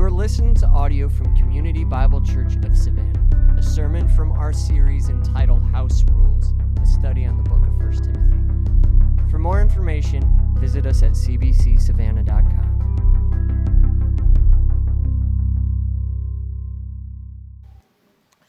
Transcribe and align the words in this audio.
You 0.00 0.06
are 0.06 0.10
listening 0.10 0.54
to 0.54 0.66
audio 0.66 1.10
from 1.10 1.36
Community 1.36 1.84
Bible 1.84 2.22
Church 2.22 2.56
of 2.64 2.74
Savannah, 2.74 3.58
a 3.58 3.62
sermon 3.62 4.08
from 4.08 4.32
our 4.32 4.50
series 4.50 5.10
entitled 5.10 5.62
House 5.62 6.02
Rules, 6.10 6.54
a 6.80 6.86
study 6.86 7.26
on 7.26 7.36
the 7.36 7.42
book 7.42 7.60
of 7.66 7.76
1 7.76 7.92
Timothy. 7.92 9.30
For 9.30 9.38
more 9.38 9.60
information, 9.60 10.54
visit 10.58 10.86
us 10.86 11.02
at 11.02 11.10
cbcsavannah.com. 11.10 12.78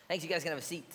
Thanks, 0.08 0.24
you 0.24 0.30
guys 0.30 0.44
can 0.44 0.54
have 0.54 0.60
a 0.60 0.62
seat. 0.62 0.90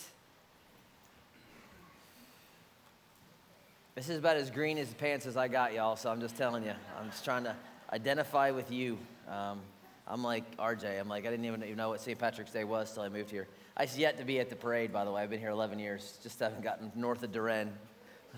This 3.95 4.09
is 4.09 4.21
about 4.21 4.39
as 4.39 4.51
green 4.51 4.79
as 4.79 4.89
pants 4.95 5.27
as 5.27 5.37
I 5.37 5.49
got, 5.49 5.75
y'all, 5.75 5.97
so 5.97 6.11
I'm 6.11 6.23
just 6.23 6.39
telling 6.39 6.65
you. 6.65 6.73
I'm 6.99 7.11
just 7.11 7.27
trying 7.27 7.45
to 7.45 7.55
identify 7.93 8.53
with 8.53 8.71
you. 8.71 8.97
Um, 9.29 9.61
I'm 10.09 10.23
like 10.23 10.57
RJ. 10.57 11.01
I'm 11.01 11.09
like, 11.09 11.27
I 11.27 11.31
didn't 11.31 11.47
even, 11.47 11.77
know 11.77 11.89
what 11.89 12.01
St. 12.01 12.19
Patrick's 12.19 12.53
Day 12.53 12.65
was 12.65 12.93
till 12.93 13.03
I 13.03 13.09
moved 13.09 13.31
here. 13.31 13.49
I've 13.77 13.97
yet 13.97 14.19
to 14.19 14.25
be 14.25 14.39
at 14.39 14.49
the 14.49 14.57
parade, 14.57 14.93
by 14.93 15.05
the 15.05 15.11
way. 15.11 15.23
I've 15.23 15.31
been 15.31 15.41
here 15.41 15.51
11 15.51 15.79
years, 15.79 16.19
just 16.23 16.39
haven't 16.39 16.63
gotten 16.63 16.93
north 16.95 17.23
of 17.23 17.33
DeRenne. 17.33 17.71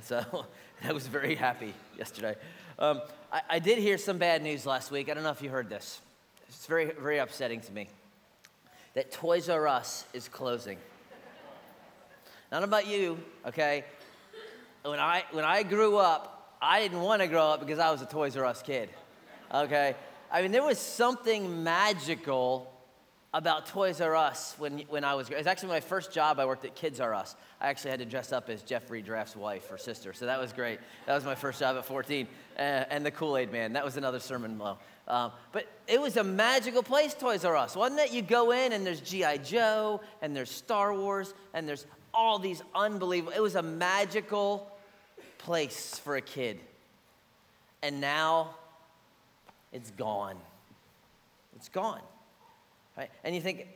So 0.00 0.46
I 0.84 0.92
was 0.92 1.08
very 1.08 1.34
happy 1.34 1.74
yesterday. 1.96 2.36
Um, 2.78 3.02
I, 3.32 3.40
I 3.50 3.58
did 3.58 3.78
hear 3.78 3.98
some 3.98 4.16
bad 4.16 4.44
news 4.44 4.64
last 4.64 4.92
week. 4.92 5.10
I 5.10 5.14
don't 5.14 5.24
know 5.24 5.30
if 5.30 5.42
you 5.42 5.50
heard 5.50 5.68
this. 5.68 6.00
It's 6.48 6.66
very, 6.66 6.92
very 6.92 7.18
upsetting 7.18 7.60
to 7.62 7.72
me 7.72 7.88
that 8.94 9.10
Toys 9.10 9.48
R 9.48 9.66
Us 9.66 10.04
is 10.12 10.28
closing. 10.28 10.78
Not 12.52 12.62
about 12.62 12.86
you, 12.86 13.18
okay? 13.46 13.84
When 14.84 15.00
I, 15.00 15.24
when 15.32 15.44
I 15.44 15.64
grew 15.64 15.96
up, 15.96 16.56
I 16.62 16.80
didn't 16.80 17.00
want 17.00 17.20
to 17.20 17.28
grow 17.28 17.48
up 17.48 17.60
because 17.60 17.78
I 17.78 17.90
was 17.90 18.00
a 18.00 18.06
Toys 18.06 18.36
R 18.36 18.44
Us 18.44 18.62
kid, 18.62 18.88
okay? 19.52 19.96
I 20.30 20.42
mean, 20.42 20.52
there 20.52 20.62
was 20.62 20.78
something 20.78 21.62
magical 21.62 22.70
about 23.34 23.66
Toys 23.66 24.00
R 24.00 24.16
Us 24.16 24.54
when, 24.58 24.80
when 24.88 25.04
I 25.04 25.14
was, 25.14 25.28
it 25.28 25.36
was 25.36 25.46
actually 25.46 25.68
my 25.68 25.80
first 25.80 26.12
job. 26.12 26.38
I 26.38 26.46
worked 26.46 26.64
at 26.64 26.74
Kids 26.74 27.00
R 27.00 27.14
Us. 27.14 27.36
I 27.60 27.68
actually 27.68 27.90
had 27.90 28.00
to 28.00 28.06
dress 28.06 28.32
up 28.32 28.48
as 28.48 28.62
Geoffrey 28.62 29.02
Giraffe's 29.02 29.36
wife 29.36 29.70
or 29.70 29.78
sister, 29.78 30.12
so 30.12 30.26
that 30.26 30.40
was 30.40 30.52
great. 30.52 30.80
That 31.06 31.14
was 31.14 31.24
my 31.24 31.34
first 31.34 31.60
job 31.60 31.76
at 31.76 31.84
14. 31.84 32.26
Uh, 32.56 32.60
and 32.60 33.04
the 33.04 33.10
Kool 33.10 33.36
Aid 33.36 33.52
Man, 33.52 33.74
that 33.74 33.84
was 33.84 33.96
another 33.96 34.18
sermon 34.18 34.56
blow. 34.56 34.78
Um, 35.06 35.32
but 35.52 35.66
it 35.86 36.00
was 36.00 36.16
a 36.16 36.24
magical 36.24 36.82
place, 36.82 37.14
Toys 37.14 37.44
R 37.44 37.56
Us, 37.56 37.76
wasn't 37.76 38.00
it? 38.00 38.12
You 38.12 38.22
go 38.22 38.50
in 38.50 38.72
and 38.72 38.86
there's 38.86 39.00
G.I. 39.00 39.38
Joe 39.38 40.00
and 40.20 40.34
there's 40.36 40.50
Star 40.50 40.94
Wars 40.94 41.32
and 41.54 41.68
there's 41.68 41.86
all 42.12 42.38
these 42.38 42.62
unbelievable, 42.74 43.32
it 43.34 43.40
was 43.40 43.54
a 43.54 43.62
magical 43.62 44.70
place 45.38 45.98
for 45.98 46.16
a 46.16 46.20
kid. 46.20 46.58
And 47.82 48.00
now 48.00 48.56
it's 49.72 49.90
gone. 49.92 50.36
It's 51.56 51.68
gone. 51.68 52.02
Right? 52.96 53.10
And 53.24 53.34
you 53.34 53.40
think, 53.40 53.66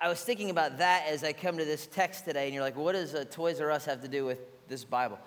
I 0.00 0.08
was 0.08 0.22
thinking 0.22 0.50
about 0.50 0.78
that 0.78 1.06
as 1.08 1.24
I 1.24 1.32
come 1.32 1.58
to 1.58 1.64
this 1.64 1.86
text 1.86 2.24
today, 2.24 2.46
and 2.46 2.54
you're 2.54 2.62
like, 2.62 2.76
what 2.76 2.92
does 2.92 3.14
Toys 3.30 3.60
R 3.60 3.70
Us 3.70 3.84
have 3.86 4.02
to 4.02 4.08
do 4.08 4.24
with 4.24 4.38
this 4.68 4.84
Bible? 4.84 5.18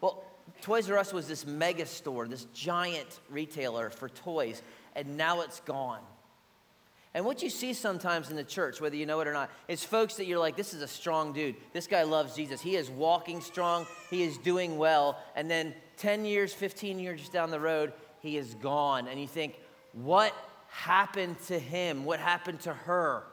Well, 0.00 0.22
Toys 0.62 0.90
R 0.90 0.98
Us 0.98 1.12
was 1.12 1.26
this 1.28 1.46
mega 1.46 1.86
store, 1.86 2.28
this 2.28 2.46
giant 2.54 3.20
retailer 3.30 3.90
for 3.90 4.08
toys, 4.08 4.62
and 4.94 5.16
now 5.16 5.40
it's 5.40 5.60
gone. 5.60 6.00
And 7.12 7.24
what 7.24 7.42
you 7.42 7.50
see 7.50 7.72
sometimes 7.72 8.30
in 8.30 8.36
the 8.36 8.44
church, 8.44 8.80
whether 8.80 8.94
you 8.94 9.04
know 9.04 9.18
it 9.20 9.26
or 9.26 9.32
not, 9.32 9.50
is 9.66 9.82
folks 9.82 10.14
that 10.14 10.26
you're 10.26 10.38
like, 10.38 10.56
this 10.56 10.72
is 10.72 10.80
a 10.80 10.88
strong 10.88 11.32
dude. 11.32 11.56
This 11.72 11.88
guy 11.88 12.04
loves 12.04 12.36
Jesus. 12.36 12.60
He 12.60 12.76
is 12.76 12.88
walking 12.88 13.40
strong. 13.40 13.86
He 14.10 14.22
is 14.22 14.38
doing 14.38 14.78
well. 14.78 15.18
And 15.34 15.50
then 15.50 15.74
10 15.96 16.24
years, 16.24 16.52
15 16.52 17.00
years 17.00 17.28
down 17.28 17.50
the 17.50 17.58
road, 17.58 17.92
he 18.20 18.36
is 18.36 18.54
gone. 18.54 19.08
And 19.08 19.20
you 19.20 19.26
think, 19.26 19.58
what 19.92 20.34
happened 20.68 21.36
to 21.48 21.58
him? 21.58 22.04
What 22.04 22.20
happened 22.20 22.60
to 22.60 22.72
her? 22.72 23.24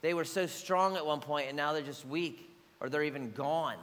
They 0.00 0.14
were 0.14 0.24
so 0.24 0.46
strong 0.46 0.96
at 0.96 1.04
one 1.04 1.20
point, 1.20 1.48
and 1.48 1.56
now 1.56 1.72
they're 1.72 1.82
just 1.82 2.06
weak, 2.06 2.48
or 2.80 2.88
they're 2.88 3.04
even 3.04 3.32
gone. 3.32 3.76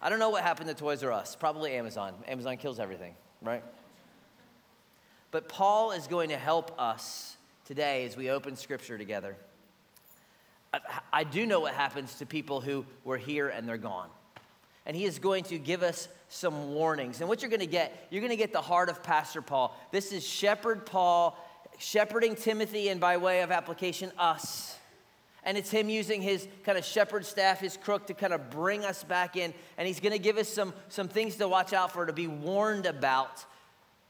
I 0.00 0.10
don't 0.10 0.18
know 0.18 0.30
what 0.30 0.42
happened 0.42 0.68
to 0.68 0.74
Toys 0.74 1.02
R 1.02 1.12
Us. 1.12 1.34
Probably 1.34 1.72
Amazon. 1.72 2.14
Amazon 2.28 2.56
kills 2.56 2.78
everything, 2.78 3.14
right? 3.42 3.64
But 5.30 5.48
Paul 5.48 5.92
is 5.92 6.06
going 6.06 6.28
to 6.28 6.36
help 6.36 6.78
us 6.80 7.36
today 7.66 8.04
as 8.06 8.16
we 8.16 8.30
open 8.30 8.56
scripture 8.56 8.96
together. 8.96 9.36
I, 10.72 10.80
I 11.12 11.24
do 11.24 11.46
know 11.46 11.60
what 11.60 11.74
happens 11.74 12.14
to 12.16 12.26
people 12.26 12.60
who 12.60 12.86
were 13.04 13.16
here 13.16 13.48
and 13.48 13.68
they're 13.68 13.76
gone. 13.76 14.08
And 14.88 14.96
he 14.96 15.04
is 15.04 15.20
going 15.20 15.44
to 15.44 15.58
give 15.58 15.84
us 15.84 16.08
some 16.28 16.74
warnings. 16.74 17.20
And 17.20 17.28
what 17.28 17.42
you're 17.42 17.50
going 17.50 17.60
to 17.60 17.66
get, 17.66 18.08
you're 18.10 18.20
going 18.20 18.30
to 18.30 18.36
get 18.36 18.52
the 18.52 18.60
heart 18.60 18.88
of 18.88 19.04
Pastor 19.04 19.40
Paul. 19.40 19.78
This 19.92 20.12
is 20.12 20.26
Shepherd 20.26 20.84
Paul 20.84 21.38
shepherding 21.78 22.34
Timothy, 22.34 22.88
and 22.88 23.00
by 23.00 23.16
way 23.16 23.40
of 23.42 23.50
application, 23.50 24.12
us. 24.18 24.76
And 25.44 25.56
it's 25.56 25.70
him 25.70 25.88
using 25.88 26.20
his 26.20 26.46
kind 26.64 26.76
of 26.76 26.84
shepherd 26.84 27.24
staff, 27.24 27.60
his 27.60 27.76
crook, 27.76 28.08
to 28.08 28.14
kind 28.14 28.32
of 28.32 28.50
bring 28.50 28.84
us 28.84 29.04
back 29.04 29.36
in. 29.36 29.54
And 29.78 29.86
he's 29.86 30.00
going 30.00 30.12
to 30.12 30.18
give 30.18 30.36
us 30.36 30.48
some, 30.48 30.74
some 30.88 31.08
things 31.08 31.36
to 31.36 31.48
watch 31.48 31.72
out 31.72 31.92
for, 31.92 32.04
to 32.04 32.12
be 32.12 32.26
warned 32.26 32.84
about 32.84 33.44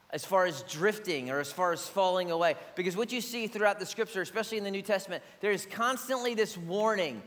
as 0.09 0.25
far 0.25 0.47
as 0.47 0.63
drifting 0.63 1.29
or 1.29 1.39
as 1.39 1.51
far 1.51 1.71
as 1.71 1.87
falling 1.87 2.31
away. 2.31 2.55
Because 2.75 2.97
what 2.97 3.11
you 3.11 3.21
see 3.21 3.47
throughout 3.47 3.79
the 3.79 3.85
scripture, 3.85 4.21
especially 4.21 4.57
in 4.57 4.63
the 4.63 4.71
New 4.71 4.81
Testament, 4.81 5.23
there 5.39 5.51
is 5.51 5.67
constantly 5.67 6.33
this 6.33 6.57
warning 6.57 7.21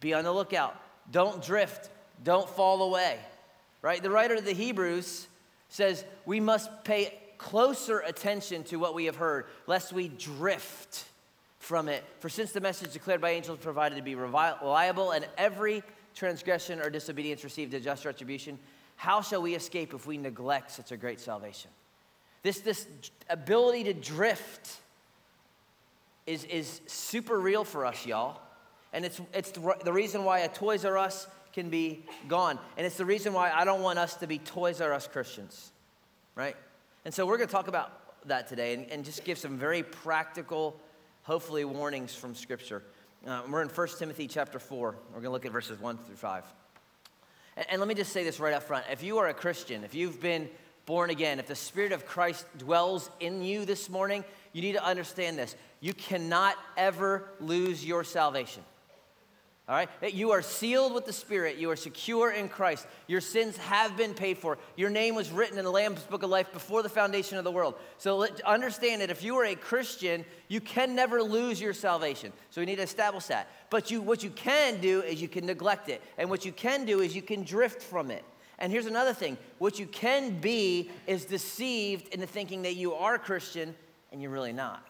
be 0.00 0.12
on 0.12 0.24
the 0.24 0.32
lookout, 0.32 0.76
don't 1.12 1.40
drift, 1.40 1.90
don't 2.22 2.48
fall 2.48 2.82
away. 2.82 3.18
Right? 3.80 4.02
The 4.02 4.10
writer 4.10 4.34
of 4.34 4.44
the 4.44 4.52
Hebrews 4.52 5.26
says 5.68 6.04
we 6.24 6.38
must 6.38 6.84
pay 6.84 7.18
closer 7.38 7.98
attention 8.00 8.62
to 8.64 8.76
what 8.76 8.94
we 8.94 9.06
have 9.06 9.16
heard, 9.16 9.46
lest 9.66 9.92
we 9.92 10.08
drift 10.08 11.04
from 11.58 11.88
it. 11.88 12.04
For 12.20 12.28
since 12.28 12.52
the 12.52 12.60
message 12.60 12.92
declared 12.92 13.20
by 13.20 13.30
angels 13.30 13.58
provided 13.58 13.96
to 13.96 14.02
be 14.02 14.14
reliable, 14.14 15.10
and 15.10 15.26
every 15.36 15.82
transgression 16.14 16.80
or 16.80 16.90
disobedience 16.90 17.42
received 17.42 17.74
a 17.74 17.80
just 17.80 18.04
retribution, 18.04 18.58
how 18.96 19.20
shall 19.20 19.42
we 19.42 19.54
escape 19.54 19.94
if 19.94 20.06
we 20.06 20.18
neglect 20.18 20.70
such 20.70 20.92
a 20.92 20.96
great 20.96 21.18
salvation? 21.18 21.70
This, 22.42 22.60
this 22.60 22.86
ability 23.28 23.84
to 23.84 23.94
drift 23.94 24.76
is, 26.26 26.44
is 26.44 26.80
super 26.86 27.38
real 27.38 27.64
for 27.64 27.86
us, 27.86 28.06
y'all. 28.06 28.40
And 28.92 29.04
it's, 29.04 29.20
it's 29.32 29.50
the 29.50 29.92
reason 29.92 30.24
why 30.24 30.40
a 30.40 30.48
Toys 30.48 30.84
R 30.84 30.98
Us 30.98 31.26
can 31.52 31.68
be 31.68 32.04
gone. 32.28 32.58
And 32.76 32.86
it's 32.86 32.96
the 32.96 33.04
reason 33.04 33.32
why 33.32 33.50
I 33.50 33.64
don't 33.64 33.82
want 33.82 33.98
us 33.98 34.16
to 34.16 34.26
be 34.26 34.38
Toys 34.38 34.80
R 34.80 34.92
Us 34.92 35.06
Christians, 35.06 35.72
right? 36.34 36.56
And 37.04 37.12
so 37.12 37.26
we're 37.26 37.36
going 37.36 37.48
to 37.48 37.52
talk 37.52 37.68
about 37.68 37.92
that 38.26 38.48
today 38.48 38.74
and, 38.74 38.90
and 38.90 39.04
just 39.04 39.24
give 39.24 39.38
some 39.38 39.58
very 39.58 39.82
practical, 39.82 40.78
hopefully, 41.22 41.64
warnings 41.64 42.14
from 42.14 42.34
Scripture. 42.34 42.82
Uh, 43.26 43.42
we're 43.48 43.62
in 43.62 43.68
1 43.68 43.88
Timothy 43.98 44.26
chapter 44.26 44.58
4. 44.58 44.96
We're 45.08 45.12
going 45.14 45.24
to 45.24 45.30
look 45.30 45.46
at 45.46 45.52
verses 45.52 45.78
1 45.80 45.98
through 45.98 46.16
5. 46.16 46.44
And, 47.56 47.66
and 47.70 47.80
let 47.80 47.88
me 47.88 47.94
just 47.94 48.12
say 48.12 48.24
this 48.24 48.40
right 48.40 48.54
up 48.54 48.62
front. 48.62 48.84
If 48.90 49.02
you 49.02 49.18
are 49.18 49.28
a 49.28 49.34
Christian, 49.34 49.84
if 49.84 49.94
you've 49.94 50.20
been 50.20 50.48
born 50.86 51.10
again, 51.10 51.38
if 51.38 51.46
the 51.46 51.54
Spirit 51.54 51.92
of 51.92 52.06
Christ 52.06 52.46
dwells 52.58 53.10
in 53.20 53.42
you 53.42 53.64
this 53.64 53.88
morning, 53.88 54.24
you 54.52 54.62
need 54.62 54.72
to 54.72 54.84
understand 54.84 55.38
this. 55.38 55.54
You 55.80 55.94
cannot 55.94 56.56
ever 56.76 57.28
lose 57.40 57.84
your 57.84 58.04
salvation. 58.04 58.62
All 59.68 59.76
right? 59.76 59.88
You 60.12 60.32
are 60.32 60.42
sealed 60.42 60.92
with 60.92 61.06
the 61.06 61.12
Spirit. 61.12 61.56
You 61.56 61.70
are 61.70 61.76
secure 61.76 62.32
in 62.32 62.48
Christ. 62.48 62.86
Your 63.06 63.20
sins 63.20 63.56
have 63.58 63.96
been 63.96 64.12
paid 64.12 64.38
for. 64.38 64.58
Your 64.76 64.90
name 64.90 65.14
was 65.14 65.30
written 65.30 65.56
in 65.56 65.64
the 65.64 65.70
Lamb's 65.70 66.02
Book 66.02 66.24
of 66.24 66.30
Life 66.30 66.52
before 66.52 66.82
the 66.82 66.88
foundation 66.88 67.38
of 67.38 67.44
the 67.44 67.50
world. 67.52 67.76
So 67.98 68.16
let, 68.18 68.40
understand 68.40 69.02
that 69.02 69.10
if 69.10 69.22
you 69.22 69.36
are 69.36 69.44
a 69.44 69.54
Christian, 69.54 70.24
you 70.48 70.60
can 70.60 70.96
never 70.96 71.22
lose 71.22 71.60
your 71.60 71.74
salvation. 71.74 72.32
So 72.50 72.60
we 72.60 72.66
need 72.66 72.76
to 72.76 72.82
establish 72.82 73.26
that. 73.26 73.48
But 73.70 73.90
you, 73.90 74.00
what 74.02 74.24
you 74.24 74.30
can 74.30 74.80
do 74.80 75.00
is 75.00 75.22
you 75.22 75.28
can 75.28 75.46
neglect 75.46 75.88
it. 75.88 76.02
And 76.18 76.28
what 76.28 76.44
you 76.44 76.50
can 76.50 76.84
do 76.84 77.00
is 77.00 77.14
you 77.14 77.22
can 77.22 77.44
drift 77.44 77.82
from 77.82 78.10
it. 78.10 78.24
And 78.58 78.72
here's 78.72 78.86
another 78.86 79.14
thing 79.14 79.38
what 79.58 79.78
you 79.78 79.86
can 79.86 80.40
be 80.40 80.90
is 81.06 81.24
deceived 81.24 82.12
into 82.12 82.26
thinking 82.26 82.62
that 82.62 82.74
you 82.74 82.94
are 82.94 83.14
a 83.14 83.18
Christian 83.18 83.74
and 84.10 84.20
you're 84.20 84.30
really 84.30 84.52
not. 84.52 84.84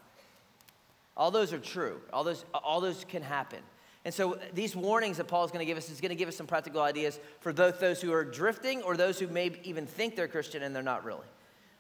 All 1.15 1.31
those 1.31 1.53
are 1.53 1.59
true, 1.59 2.01
all 2.11 2.25
those, 2.25 2.45
all 2.55 2.81
those 2.81 3.05
can 3.05 3.23
happen. 3.23 3.61
And 4.05 4.13
so 4.13 4.39
these 4.53 4.75
warnings 4.75 5.19
that 5.19 5.29
Paul 5.29 5.45
is 5.45 5.53
going 5.53 5.61
to 5.61 5.67
give 5.67 5.79
us 5.79 5.89
is 5.89 6.01
going 6.01 6.11
to 6.11 6.17
give 6.17 6.29
us 6.29 6.37
some 6.37 6.47
practical 6.47 6.83
ideas 6.83 7.21
for 7.41 7.53
both 7.53 7.79
those 7.79 8.01
who 8.01 8.13
are 8.13 8.25
drifting 8.25 8.83
or 8.83 8.97
those 8.97 9.19
who 9.19 9.29
may 9.29 9.53
even 9.63 9.87
think 9.87 10.17
they're 10.17 10.29
Christian 10.29 10.63
and 10.63 10.75
they're 10.75 10.83
not 10.83 11.05
really. 11.05 11.27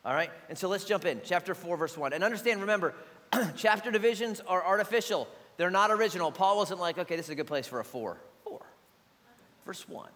All 0.05 0.15
right? 0.15 0.31
And 0.49 0.57
so 0.57 0.69
let's 0.69 0.85
jump 0.85 1.05
in. 1.05 1.21
Chapter 1.25 1.55
4, 1.55 1.77
verse 1.77 1.97
1. 1.97 2.13
And 2.13 2.23
understand, 2.23 2.61
remember, 2.61 2.95
chapter 3.57 3.91
divisions 3.91 4.41
are 4.47 4.65
artificial. 4.65 5.29
They're 5.57 5.71
not 5.71 5.91
original. 5.91 6.31
Paul 6.31 6.57
wasn't 6.57 6.81
like, 6.81 6.99
okay, 6.99 7.17
this 7.17 7.27
is 7.27 7.31
a 7.31 7.35
good 7.35 7.47
place 7.47 7.67
for 7.67 7.81
a 7.81 7.85
4. 7.85 8.17
4. 8.45 8.61
Verse 9.65 9.89
1. 9.89 10.09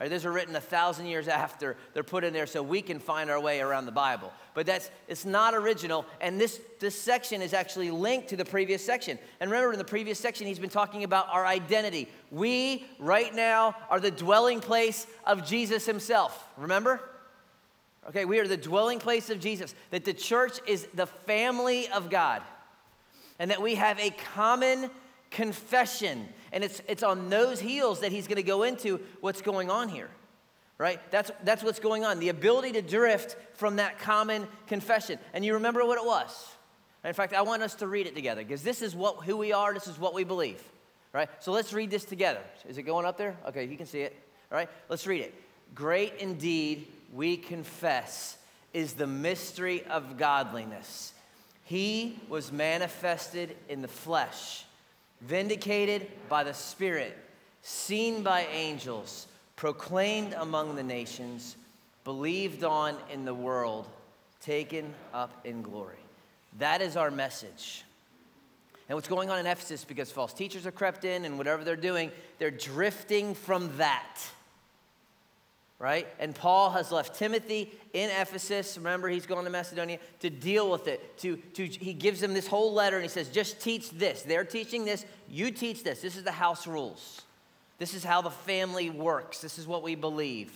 Right, 0.00 0.10
those 0.10 0.24
are 0.24 0.32
written 0.32 0.56
a 0.56 0.60
thousand 0.60 1.06
years 1.06 1.28
after 1.28 1.76
they're 1.92 2.02
put 2.02 2.24
in 2.24 2.32
there 2.32 2.48
so 2.48 2.64
we 2.64 2.82
can 2.82 2.98
find 2.98 3.30
our 3.30 3.40
way 3.40 3.60
around 3.60 3.86
the 3.86 3.92
Bible. 3.92 4.32
But 4.52 4.66
that's 4.66 4.90
it's 5.06 5.24
not 5.24 5.54
original, 5.54 6.04
and 6.20 6.40
this, 6.40 6.60
this 6.80 7.00
section 7.00 7.40
is 7.40 7.54
actually 7.54 7.92
linked 7.92 8.28
to 8.30 8.36
the 8.36 8.44
previous 8.44 8.84
section. 8.84 9.20
And 9.38 9.50
remember, 9.50 9.72
in 9.72 9.78
the 9.78 9.84
previous 9.84 10.18
section, 10.18 10.48
he's 10.48 10.58
been 10.58 10.68
talking 10.68 11.04
about 11.04 11.28
our 11.30 11.46
identity. 11.46 12.08
We, 12.32 12.86
right 12.98 13.32
now, 13.32 13.76
are 13.88 14.00
the 14.00 14.10
dwelling 14.10 14.60
place 14.60 15.06
of 15.24 15.46
Jesus 15.46 15.86
himself. 15.86 16.48
Remember? 16.56 17.00
Okay, 18.08 18.24
we 18.24 18.40
are 18.40 18.48
the 18.48 18.56
dwelling 18.56 18.98
place 18.98 19.30
of 19.30 19.38
Jesus, 19.38 19.76
that 19.90 20.04
the 20.04 20.12
church 20.12 20.58
is 20.66 20.88
the 20.94 21.06
family 21.06 21.88
of 21.88 22.10
God, 22.10 22.42
and 23.38 23.50
that 23.52 23.62
we 23.62 23.76
have 23.76 23.98
a 24.00 24.10
common 24.34 24.90
confession. 25.30 26.28
And 26.54 26.62
it's, 26.62 26.80
it's 26.86 27.02
on 27.02 27.28
those 27.28 27.60
heels 27.60 28.00
that 28.00 28.12
he's 28.12 28.28
going 28.28 28.36
to 28.36 28.42
go 28.44 28.62
into 28.62 29.00
what's 29.20 29.42
going 29.42 29.70
on 29.70 29.88
here, 29.88 30.08
right? 30.78 31.00
That's, 31.10 31.32
that's 31.42 31.64
what's 31.64 31.80
going 31.80 32.04
on. 32.04 32.20
The 32.20 32.28
ability 32.28 32.72
to 32.72 32.82
drift 32.82 33.36
from 33.54 33.76
that 33.76 33.98
common 33.98 34.46
confession. 34.68 35.18
And 35.32 35.44
you 35.44 35.54
remember 35.54 35.84
what 35.84 35.98
it 35.98 36.06
was. 36.06 36.46
In 37.04 37.12
fact, 37.12 37.34
I 37.34 37.42
want 37.42 37.62
us 37.62 37.74
to 37.76 37.88
read 37.88 38.06
it 38.06 38.14
together 38.14 38.42
because 38.42 38.62
this 38.62 38.82
is 38.82 38.94
what, 38.94 39.24
who 39.24 39.36
we 39.36 39.52
are, 39.52 39.74
this 39.74 39.88
is 39.88 39.98
what 39.98 40.14
we 40.14 40.22
believe, 40.22 40.62
right? 41.12 41.28
So 41.40 41.50
let's 41.50 41.72
read 41.72 41.90
this 41.90 42.04
together. 42.04 42.40
Is 42.68 42.78
it 42.78 42.84
going 42.84 43.04
up 43.04 43.18
there? 43.18 43.36
Okay, 43.48 43.64
you 43.64 43.76
can 43.76 43.86
see 43.86 44.02
it, 44.02 44.16
all 44.50 44.56
right? 44.56 44.70
Let's 44.88 45.08
read 45.08 45.22
it. 45.22 45.34
Great 45.74 46.14
indeed, 46.20 46.86
we 47.12 47.36
confess, 47.36 48.38
is 48.72 48.92
the 48.92 49.08
mystery 49.08 49.84
of 49.86 50.16
godliness. 50.16 51.14
He 51.64 52.16
was 52.28 52.52
manifested 52.52 53.56
in 53.68 53.82
the 53.82 53.88
flesh 53.88 54.64
vindicated 55.26 56.06
by 56.28 56.44
the 56.44 56.54
Spirit, 56.54 57.16
seen 57.62 58.22
by 58.22 58.46
angels, 58.52 59.26
proclaimed 59.56 60.34
among 60.34 60.76
the 60.76 60.82
nations, 60.82 61.56
believed 62.04 62.64
on 62.64 62.96
in 63.12 63.24
the 63.24 63.34
world, 63.34 63.86
taken 64.40 64.92
up 65.12 65.44
in 65.44 65.62
glory. 65.62 65.96
That 66.58 66.82
is 66.82 66.96
our 66.96 67.10
message. 67.10 67.84
And 68.88 68.96
what's 68.96 69.08
going 69.08 69.30
on 69.30 69.38
in 69.38 69.46
Ephesus, 69.46 69.84
because 69.84 70.12
false 70.12 70.34
teachers 70.34 70.64
have 70.64 70.74
crept 70.74 71.04
in 71.04 71.24
and 71.24 71.38
whatever 71.38 71.64
they're 71.64 71.76
doing, 71.76 72.12
they're 72.38 72.50
drifting 72.50 73.34
from 73.34 73.74
that 73.78 74.18
right? 75.78 76.06
And 76.18 76.34
Paul 76.34 76.70
has 76.70 76.92
left 76.92 77.18
Timothy 77.18 77.72
in 77.92 78.10
Ephesus. 78.10 78.76
Remember, 78.76 79.08
he's 79.08 79.26
going 79.26 79.44
to 79.44 79.50
Macedonia 79.50 79.98
to 80.20 80.30
deal 80.30 80.70
with 80.70 80.88
it. 80.88 81.18
To, 81.18 81.36
to, 81.36 81.66
he 81.66 81.92
gives 81.92 82.20
them 82.20 82.34
this 82.34 82.46
whole 82.46 82.72
letter 82.72 82.96
and 82.96 83.04
he 83.04 83.08
says, 83.08 83.28
just 83.28 83.60
teach 83.60 83.90
this. 83.90 84.22
They're 84.22 84.44
teaching 84.44 84.84
this, 84.84 85.04
you 85.28 85.50
teach 85.50 85.84
this. 85.84 86.00
This 86.00 86.16
is 86.16 86.22
the 86.22 86.32
house 86.32 86.66
rules. 86.66 87.22
This 87.78 87.94
is 87.94 88.04
how 88.04 88.22
the 88.22 88.30
family 88.30 88.90
works. 88.90 89.40
This 89.40 89.58
is 89.58 89.66
what 89.66 89.82
we 89.82 89.94
believe, 89.94 90.52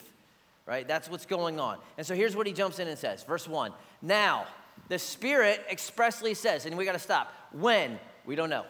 right? 0.67 0.87
That's 0.87 1.11
what's 1.11 1.27
going 1.27 1.59
on. 1.59 1.79
And 1.97 2.07
so 2.07 2.15
here's 2.15 2.37
what 2.37 2.47
he 2.47 2.53
jumps 2.53 2.79
in 2.79 2.87
and 2.87 2.99
says. 2.99 3.25
Verse 3.25 3.49
1 3.49 3.73
Now, 4.01 4.47
the 4.89 4.99
Spirit 4.99 5.65
expressly 5.71 6.35
says, 6.35 6.65
and 6.65 6.77
we 6.77 6.85
got 6.85 6.93
to 6.93 6.99
stop. 6.99 7.33
When? 7.53 7.99
We 8.25 8.37
don't 8.37 8.51
know. 8.51 8.65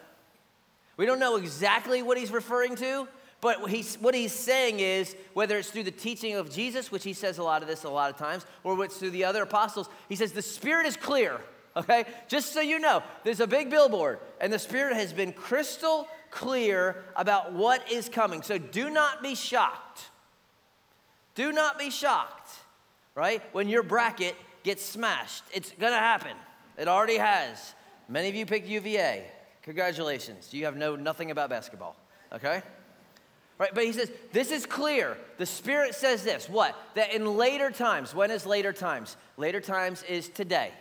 We 0.97 1.07
don't 1.07 1.21
know 1.21 1.37
exactly 1.37 2.03
what 2.03 2.19
he's 2.19 2.33
referring 2.33 2.75
to, 2.77 3.07
but 3.41 3.71
he's, 3.71 3.97
what 3.97 4.15
he's 4.15 4.33
saying 4.33 4.81
is, 4.81 5.15
whether 5.33 5.59
it's 5.59 5.71
through 5.71 5.85
the 5.85 5.91
teaching 5.91 6.35
of 6.35 6.51
Jesus, 6.51 6.91
which 6.91 7.05
he 7.05 7.13
says 7.13 7.39
a 7.39 7.43
lot 7.43 7.63
of 7.63 7.69
this 7.69 7.85
a 7.85 7.89
lot 7.89 8.11
of 8.11 8.17
times, 8.17 8.45
or 8.65 8.83
it's 8.85 8.97
through 8.97 9.11
the 9.11 9.25
other 9.25 9.43
apostles, 9.43 9.89
he 10.09 10.17
says 10.17 10.33
the 10.33 10.43
Spirit 10.43 10.87
is 10.87 10.97
clear, 10.97 11.41
okay? 11.77 12.05
Just 12.27 12.53
so 12.53 12.61
you 12.61 12.81
know, 12.81 13.03
there's 13.23 13.41
a 13.41 13.47
big 13.47 13.71
billboard, 13.71 14.19
and 14.41 14.53
the 14.53 14.59
Spirit 14.59 14.97
has 14.97 15.13
been 15.13 15.33
crystal 15.33 16.09
clear 16.31 17.05
about 17.15 17.53
what 17.53 17.91
is 17.91 18.09
coming. 18.09 18.43
So 18.43 18.59
do 18.59 18.91
not 18.91 19.23
be 19.23 19.37
shocked. 19.37 20.11
Do 21.37 21.53
not 21.53 21.79
be 21.79 21.91
shocked, 21.91 22.51
right? 23.15 23.41
When 23.53 23.69
your 23.69 23.85
bracket 23.85 24.35
gets 24.65 24.85
smashed. 24.85 25.45
It's 25.53 25.71
gonna 25.79 25.97
happen. 25.97 26.37
It 26.77 26.89
already 26.89 27.19
has. 27.19 27.75
Many 28.09 28.29
of 28.29 28.35
you 28.35 28.47
picked 28.47 28.67
UVA. 28.67 29.25
Congratulations. 29.63 30.53
You 30.53 30.65
have 30.65 30.77
know 30.77 30.97
nothing 30.97 31.31
about 31.31 31.51
basketball, 31.51 31.97
okay? 32.33 32.63
Right? 33.59 33.75
But 33.75 33.85
he 33.85 33.93
says, 33.93 34.11
this 34.33 34.53
is 34.53 34.67
clear. 34.67 35.19
The 35.37 35.47
Spirit 35.47 35.95
says 35.95 36.23
this 36.23 36.49
what? 36.49 36.77
That 36.95 37.13
in 37.13 37.37
later 37.37 37.71
times, 37.71 38.15
when 38.15 38.31
is 38.31 38.47
later 38.47 38.73
times? 38.73 39.17
Later 39.37 39.61
times 39.61 40.05
is 40.05 40.29
today. 40.29 40.73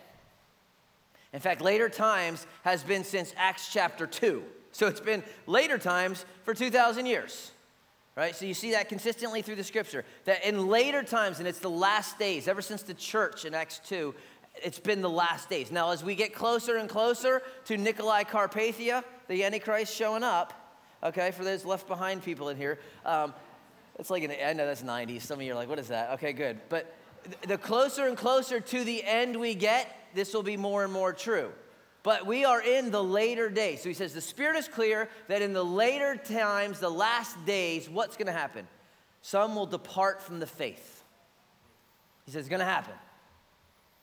In 1.32 1.40
fact, 1.40 1.60
later 1.60 1.88
times 1.88 2.46
has 2.62 2.82
been 2.82 3.04
since 3.04 3.34
Acts 3.36 3.72
chapter 3.72 4.06
2. 4.06 4.42
So 4.72 4.86
it's 4.86 5.00
been 5.00 5.24
later 5.46 5.76
times 5.76 6.24
for 6.44 6.54
2,000 6.54 7.06
years. 7.06 7.50
Right? 8.16 8.34
So 8.34 8.46
you 8.46 8.54
see 8.54 8.72
that 8.72 8.88
consistently 8.88 9.42
through 9.42 9.56
the 9.56 9.64
scripture. 9.64 10.04
That 10.24 10.44
in 10.44 10.68
later 10.68 11.02
times, 11.02 11.38
and 11.38 11.46
it's 11.46 11.60
the 11.60 11.70
last 11.70 12.18
days, 12.18 12.48
ever 12.48 12.62
since 12.62 12.82
the 12.82 12.94
church 12.94 13.44
in 13.44 13.54
Acts 13.54 13.80
2, 13.88 14.14
it's 14.62 14.80
been 14.80 15.02
the 15.02 15.10
last 15.10 15.48
days. 15.48 15.70
Now, 15.70 15.90
as 15.90 16.02
we 16.02 16.14
get 16.14 16.34
closer 16.34 16.78
and 16.78 16.88
closer 16.88 17.42
to 17.66 17.76
Nicolae 17.76 18.26
Carpathia, 18.26 19.04
the 19.28 19.44
Antichrist 19.44 19.94
showing 19.94 20.24
up, 20.24 20.57
okay, 21.02 21.30
for 21.30 21.44
those 21.44 21.64
left 21.64 21.88
behind 21.88 22.22
people 22.22 22.48
in 22.48 22.56
here. 22.56 22.78
Um, 23.04 23.34
it's 23.98 24.10
like, 24.10 24.22
an, 24.22 24.32
I 24.44 24.52
know 24.52 24.66
that's 24.66 24.82
90s. 24.82 25.22
Some 25.22 25.40
of 25.40 25.46
you 25.46 25.52
are 25.52 25.56
like, 25.56 25.68
what 25.68 25.78
is 25.78 25.88
that? 25.88 26.10
Okay, 26.12 26.32
good. 26.32 26.60
But 26.68 26.94
the 27.46 27.58
closer 27.58 28.06
and 28.06 28.16
closer 28.16 28.60
to 28.60 28.84
the 28.84 29.02
end 29.04 29.38
we 29.38 29.54
get, 29.54 29.94
this 30.14 30.32
will 30.32 30.42
be 30.42 30.56
more 30.56 30.84
and 30.84 30.92
more 30.92 31.12
true. 31.12 31.50
But 32.02 32.26
we 32.26 32.44
are 32.44 32.62
in 32.62 32.90
the 32.90 33.02
later 33.02 33.50
days. 33.50 33.82
So 33.82 33.88
he 33.88 33.94
says, 33.94 34.14
the 34.14 34.20
Spirit 34.20 34.56
is 34.56 34.68
clear 34.68 35.08
that 35.26 35.42
in 35.42 35.52
the 35.52 35.64
later 35.64 36.16
times, 36.16 36.78
the 36.78 36.88
last 36.88 37.44
days, 37.44 37.88
what's 37.88 38.16
going 38.16 38.26
to 38.26 38.32
happen? 38.32 38.66
Some 39.20 39.56
will 39.56 39.66
depart 39.66 40.22
from 40.22 40.38
the 40.38 40.46
faith. 40.46 41.02
He 42.24 42.30
says, 42.30 42.40
it's 42.40 42.48
going 42.48 42.60
to 42.60 42.64
happen 42.64 42.94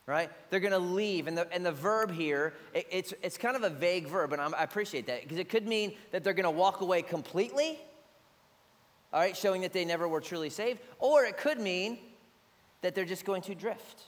right? 0.07 0.29
They're 0.49 0.59
going 0.59 0.71
to 0.71 0.79
leave. 0.79 1.27
And 1.27 1.37
the, 1.37 1.51
and 1.51 1.65
the 1.65 1.71
verb 1.71 2.11
here, 2.11 2.53
it, 2.73 2.87
it's, 2.91 3.13
it's 3.23 3.37
kind 3.37 3.55
of 3.55 3.63
a 3.63 3.69
vague 3.69 4.07
verb, 4.07 4.33
and 4.33 4.41
I'm, 4.41 4.53
i 4.55 4.63
appreciate 4.63 5.07
that 5.07 5.23
because 5.23 5.37
it 5.37 5.49
could 5.49 5.67
mean 5.67 5.95
that 6.11 6.23
they're 6.23 6.33
going 6.33 6.43
to 6.43 6.51
walk 6.51 6.81
away 6.81 7.01
completely, 7.01 7.79
all 9.11 9.19
right, 9.19 9.35
showing 9.35 9.61
that 9.61 9.73
they 9.73 9.85
never 9.85 10.07
were 10.07 10.21
truly 10.21 10.49
saved, 10.49 10.79
or 10.99 11.25
it 11.25 11.37
could 11.37 11.59
mean 11.59 11.97
that 12.81 12.93
they're 12.93 13.05
just 13.05 13.25
going 13.25 13.41
to 13.43 13.55
drift 13.55 14.03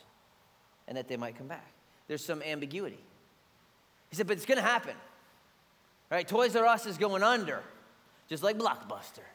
and 0.87 0.97
that 0.97 1.07
they 1.07 1.17
might 1.17 1.37
come 1.37 1.47
back. 1.47 1.71
There's 2.07 2.23
some 2.23 2.41
ambiguity. 2.43 2.99
He 4.09 4.15
said, 4.15 4.27
but 4.27 4.37
it's 4.37 4.45
going 4.45 4.59
to 4.59 4.63
happen, 4.63 4.95
right? 6.09 6.27
Toys 6.27 6.55
R 6.55 6.65
Us 6.65 6.85
is 6.85 6.97
going 6.97 7.23
under, 7.23 7.61
just 8.29 8.43
like 8.43 8.57
Blockbuster, 8.57 9.25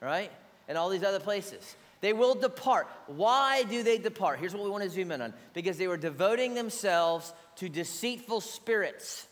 right? 0.00 0.30
And 0.68 0.78
all 0.78 0.88
these 0.88 1.02
other 1.02 1.20
places. 1.20 1.76
They 2.04 2.12
will 2.12 2.34
depart. 2.34 2.86
Why 3.06 3.62
do 3.62 3.82
they 3.82 3.96
depart? 3.96 4.38
Here's 4.38 4.52
what 4.52 4.62
we 4.62 4.68
want 4.68 4.82
to 4.84 4.90
zoom 4.90 5.10
in 5.10 5.22
on 5.22 5.32
because 5.54 5.78
they 5.78 5.88
were 5.88 5.96
devoting 5.96 6.52
themselves 6.52 7.32
to 7.56 7.70
deceitful 7.70 8.42
spirits 8.42 9.26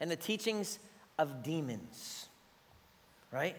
and 0.00 0.10
the 0.10 0.16
teachings 0.16 0.78
of 1.18 1.42
demons, 1.42 2.28
right? 3.30 3.56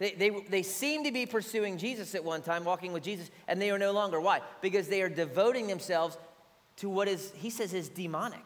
They, 0.00 0.14
they, 0.14 0.30
they 0.30 0.62
seem 0.64 1.04
to 1.04 1.12
be 1.12 1.26
pursuing 1.26 1.78
Jesus 1.78 2.16
at 2.16 2.24
one 2.24 2.42
time, 2.42 2.64
walking 2.64 2.92
with 2.92 3.04
Jesus, 3.04 3.30
and 3.46 3.62
they 3.62 3.70
are 3.70 3.78
no 3.78 3.92
longer. 3.92 4.20
Why? 4.20 4.40
Because 4.60 4.88
they 4.88 5.02
are 5.02 5.08
devoting 5.08 5.68
themselves 5.68 6.18
to 6.78 6.88
what 6.90 7.06
is, 7.06 7.30
he 7.36 7.50
says, 7.50 7.72
is 7.72 7.88
demonic. 7.88 8.42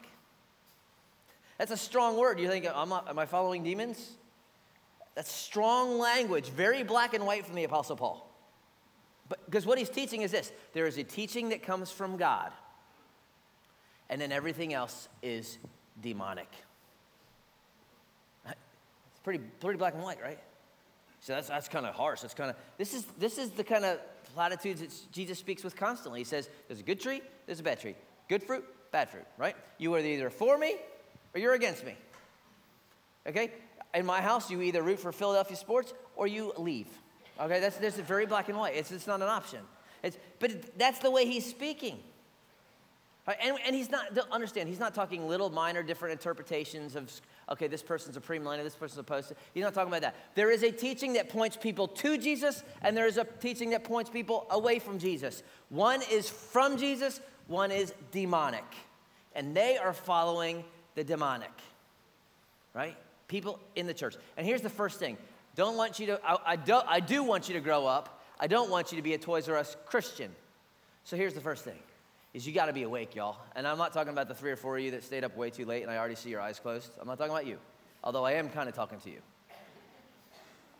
That's 1.56 1.70
a 1.70 1.78
strong 1.78 2.18
word. 2.18 2.38
You 2.38 2.48
think, 2.50 2.66
am 2.66 2.92
am 2.92 3.18
I 3.18 3.24
following 3.24 3.64
demons? 3.64 4.16
That's 5.14 5.32
strong 5.32 5.98
language, 5.98 6.50
very 6.50 6.82
black 6.82 7.14
and 7.14 7.24
white 7.24 7.46
from 7.46 7.54
the 7.54 7.64
Apostle 7.64 7.96
Paul. 7.96 8.26
Because 9.28 9.66
what 9.66 9.78
he's 9.78 9.90
teaching 9.90 10.22
is 10.22 10.30
this 10.30 10.52
there 10.72 10.86
is 10.86 10.98
a 10.98 11.04
teaching 11.04 11.50
that 11.50 11.62
comes 11.62 11.90
from 11.90 12.16
God, 12.16 12.52
and 14.08 14.20
then 14.20 14.32
everything 14.32 14.72
else 14.72 15.08
is 15.22 15.58
demonic. 16.00 16.48
It's 18.46 19.20
pretty, 19.24 19.42
pretty 19.60 19.78
black 19.78 19.94
and 19.94 20.02
white, 20.02 20.22
right? 20.22 20.38
So 21.20 21.32
that's, 21.32 21.48
that's 21.48 21.68
kind 21.68 21.86
of 21.86 21.94
harsh. 21.94 22.20
That's 22.20 22.34
kind 22.34 22.50
of 22.50 22.56
this 22.78 22.94
is 22.94 23.04
this 23.18 23.38
is 23.38 23.50
the 23.50 23.64
kind 23.64 23.84
of 23.84 23.98
platitudes 24.34 24.80
that 24.80 24.92
Jesus 25.12 25.38
speaks 25.38 25.64
with 25.64 25.74
constantly. 25.74 26.20
He 26.20 26.24
says, 26.24 26.48
"There's 26.68 26.80
a 26.80 26.84
good 26.84 27.00
tree, 27.00 27.20
there's 27.46 27.60
a 27.60 27.64
bad 27.64 27.80
tree. 27.80 27.96
Good 28.28 28.42
fruit, 28.42 28.64
bad 28.92 29.10
fruit." 29.10 29.24
Right? 29.36 29.56
You 29.78 29.94
are 29.94 30.00
either 30.00 30.30
for 30.30 30.56
me 30.56 30.76
or 31.34 31.40
you're 31.40 31.54
against 31.54 31.84
me. 31.84 31.96
Okay? 33.26 33.50
In 33.94 34.06
my 34.06 34.20
house, 34.20 34.50
you 34.50 34.62
either 34.62 34.82
root 34.82 35.00
for 35.00 35.10
Philadelphia 35.10 35.56
sports 35.56 35.92
or 36.14 36.26
you 36.26 36.52
leave. 36.58 36.88
Okay, 37.40 37.60
that's, 37.60 37.76
that's 37.76 37.98
very 37.98 38.26
black 38.26 38.48
and 38.48 38.58
white. 38.58 38.76
It's, 38.76 38.90
it's 38.90 39.06
not 39.06 39.20
an 39.20 39.28
option. 39.28 39.60
It's, 40.02 40.16
but 40.38 40.78
that's 40.78 40.98
the 41.00 41.10
way 41.10 41.26
he's 41.26 41.44
speaking. 41.44 41.98
Right? 43.26 43.36
And, 43.42 43.56
and 43.66 43.74
he's 43.74 43.90
not, 43.90 44.16
understand, 44.30 44.68
he's 44.68 44.78
not 44.78 44.94
talking 44.94 45.26
little 45.26 45.50
minor 45.50 45.82
different 45.82 46.12
interpretations 46.12 46.94
of, 46.94 47.10
okay, 47.50 47.66
this 47.66 47.82
person's 47.82 48.16
a 48.16 48.20
premillennial, 48.20 48.62
this 48.62 48.76
person's 48.76 49.00
a 49.00 49.02
post. 49.02 49.32
He's 49.52 49.64
not 49.64 49.74
talking 49.74 49.88
about 49.88 50.02
that. 50.02 50.14
There 50.36 50.50
is 50.50 50.62
a 50.62 50.70
teaching 50.70 51.14
that 51.14 51.28
points 51.28 51.56
people 51.56 51.88
to 51.88 52.16
Jesus, 52.18 52.62
and 52.82 52.96
there 52.96 53.06
is 53.06 53.16
a 53.18 53.24
teaching 53.24 53.70
that 53.70 53.82
points 53.82 54.10
people 54.10 54.46
away 54.50 54.78
from 54.78 54.98
Jesus. 54.98 55.42
One 55.70 56.02
is 56.10 56.30
from 56.30 56.76
Jesus, 56.76 57.20
one 57.48 57.72
is 57.72 57.92
demonic. 58.12 58.64
And 59.34 59.56
they 59.56 59.76
are 59.76 59.92
following 59.92 60.64
the 60.94 61.02
demonic, 61.02 61.52
right? 62.74 62.96
People 63.26 63.58
in 63.74 63.88
the 63.88 63.94
church. 63.94 64.14
And 64.36 64.46
here's 64.46 64.62
the 64.62 64.70
first 64.70 65.00
thing 65.00 65.18
don't 65.56 65.76
want 65.76 65.98
you 65.98 66.06
to, 66.06 66.20
I, 66.24 66.36
I, 66.52 66.56
do, 66.56 66.80
I 66.86 67.00
do 67.00 67.22
want 67.22 67.48
you 67.48 67.54
to 67.54 67.60
grow 67.60 67.86
up. 67.86 68.22
I 68.38 68.46
don't 68.46 68.70
want 68.70 68.92
you 68.92 68.96
to 68.96 69.02
be 69.02 69.14
a 69.14 69.18
Toys 69.18 69.48
R 69.48 69.56
Us 69.56 69.76
Christian. 69.86 70.30
So 71.04 71.16
here's 71.16 71.34
the 71.34 71.40
first 71.40 71.64
thing 71.64 71.78
is 72.34 72.46
you 72.46 72.52
got 72.52 72.66
to 72.66 72.72
be 72.74 72.82
awake, 72.82 73.14
y'all. 73.14 73.38
And 73.56 73.66
I'm 73.66 73.78
not 73.78 73.94
talking 73.94 74.12
about 74.12 74.28
the 74.28 74.34
three 74.34 74.50
or 74.50 74.56
four 74.56 74.76
of 74.76 74.84
you 74.84 74.90
that 74.90 75.02
stayed 75.02 75.24
up 75.24 75.34
way 75.36 75.48
too 75.48 75.64
late 75.64 75.82
and 75.82 75.90
I 75.90 75.96
already 75.96 76.14
see 76.14 76.28
your 76.28 76.42
eyes 76.42 76.60
closed. 76.60 76.90
I'm 77.00 77.08
not 77.08 77.16
talking 77.16 77.32
about 77.32 77.46
you, 77.46 77.58
although 78.04 78.24
I 78.24 78.32
am 78.32 78.50
kind 78.50 78.68
of 78.68 78.74
talking 78.74 79.00
to 79.00 79.10
you. 79.10 79.20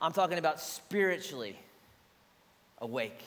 I'm 0.03 0.13
talking 0.13 0.37
about 0.37 0.61
spiritually 0.61 1.59
awake. 2.79 3.23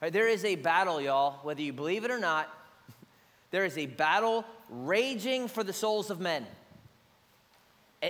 Right, 0.00 0.12
there 0.12 0.28
is 0.28 0.44
a 0.44 0.54
battle, 0.54 1.00
y'all, 1.00 1.40
whether 1.42 1.62
you 1.62 1.72
believe 1.72 2.04
it 2.04 2.12
or 2.12 2.20
not. 2.20 2.48
there 3.50 3.64
is 3.64 3.76
a 3.76 3.86
battle 3.86 4.44
raging 4.70 5.48
for 5.48 5.64
the 5.64 5.72
souls 5.72 6.10
of 6.10 6.20
men. 6.20 6.46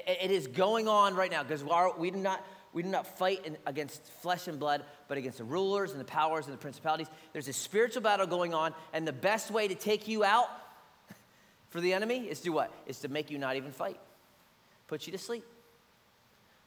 It, 0.07 0.31
is 0.31 0.47
going 0.47 0.89
on 0.89 1.15
right 1.15 1.31
now 1.31 1.43
because 1.43 1.65
we 1.99 2.11
do 2.11 2.19
not 2.19 2.45
we 2.75 2.83
do 2.83 2.89
not 2.89 3.07
fight 3.19 3.47
in, 3.47 3.57
against 3.67 4.05
flesh 4.21 4.49
and 4.49 4.59
blood, 4.59 4.85
but 5.07 5.17
against 5.17 5.39
the 5.39 5.45
rulers 5.45 5.93
and 5.93 6.01
the 6.01 6.05
powers 6.05 6.47
and 6.47 6.53
the 6.53 6.59
principalities. 6.59 7.07
There's 7.33 7.47
a 7.47 7.53
spiritual 7.53 8.03
battle 8.03 8.27
going 8.27 8.53
on, 8.53 8.75
and 8.93 9.07
the 9.07 9.13
best 9.13 9.53
way 9.53 9.69
to 9.69 9.77
take 9.77 10.09
you 10.09 10.25
out 10.25 10.49
for 11.71 11.81
the 11.81 11.95
enemy 11.95 12.29
is 12.29 12.41
to 12.41 12.51
what? 12.51 12.75
Is 12.87 12.99
to 13.01 13.09
make 13.09 13.31
you 13.31 13.39
not 13.39 13.55
even 13.55 13.71
fight, 13.71 14.01
put 14.89 15.07
you 15.07 15.13
to 15.13 15.19
sleep, 15.19 15.45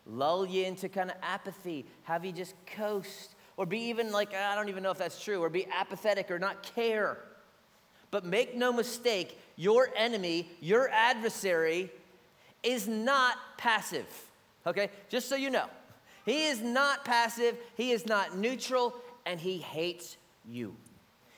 lull 0.06 0.46
you 0.46 0.66
into 0.66 0.88
kind 0.88 1.12
of 1.12 1.18
apathy, 1.22 1.86
have 2.04 2.24
you 2.24 2.32
just 2.32 2.56
coast, 2.66 3.36
or 3.58 3.66
be 3.66 3.80
even 3.80 4.14
like, 4.14 4.34
I 4.34 4.56
don't 4.56 4.70
even 4.70 4.84
know 4.84 4.92
if 4.92 4.98
that's 4.98 5.22
true, 5.22 5.44
or 5.44 5.50
be 5.50 5.68
apathetic 5.78 6.32
or 6.32 6.40
not 6.40 6.64
care. 6.76 7.18
But 8.12 8.24
make 8.24 8.56
no 8.56 8.72
mistake, 8.72 9.38
your 9.58 9.90
enemy, 9.94 10.50
your 10.62 10.90
adversary, 10.90 11.92
is 12.68 12.88
not 12.88 13.38
passive. 13.58 14.08
Okay? 14.66 14.90
Just 15.10 15.30
so 15.30 15.36
you 15.36 15.50
know. 15.50 15.68
He 16.26 16.48
is 16.48 16.62
not 16.62 17.06
passive, 17.06 17.56
he 17.76 17.92
is 17.92 18.06
not 18.06 18.38
neutral, 18.38 18.94
and 19.26 19.40
he 19.40 19.60
hates 19.60 20.18
you. 20.46 20.76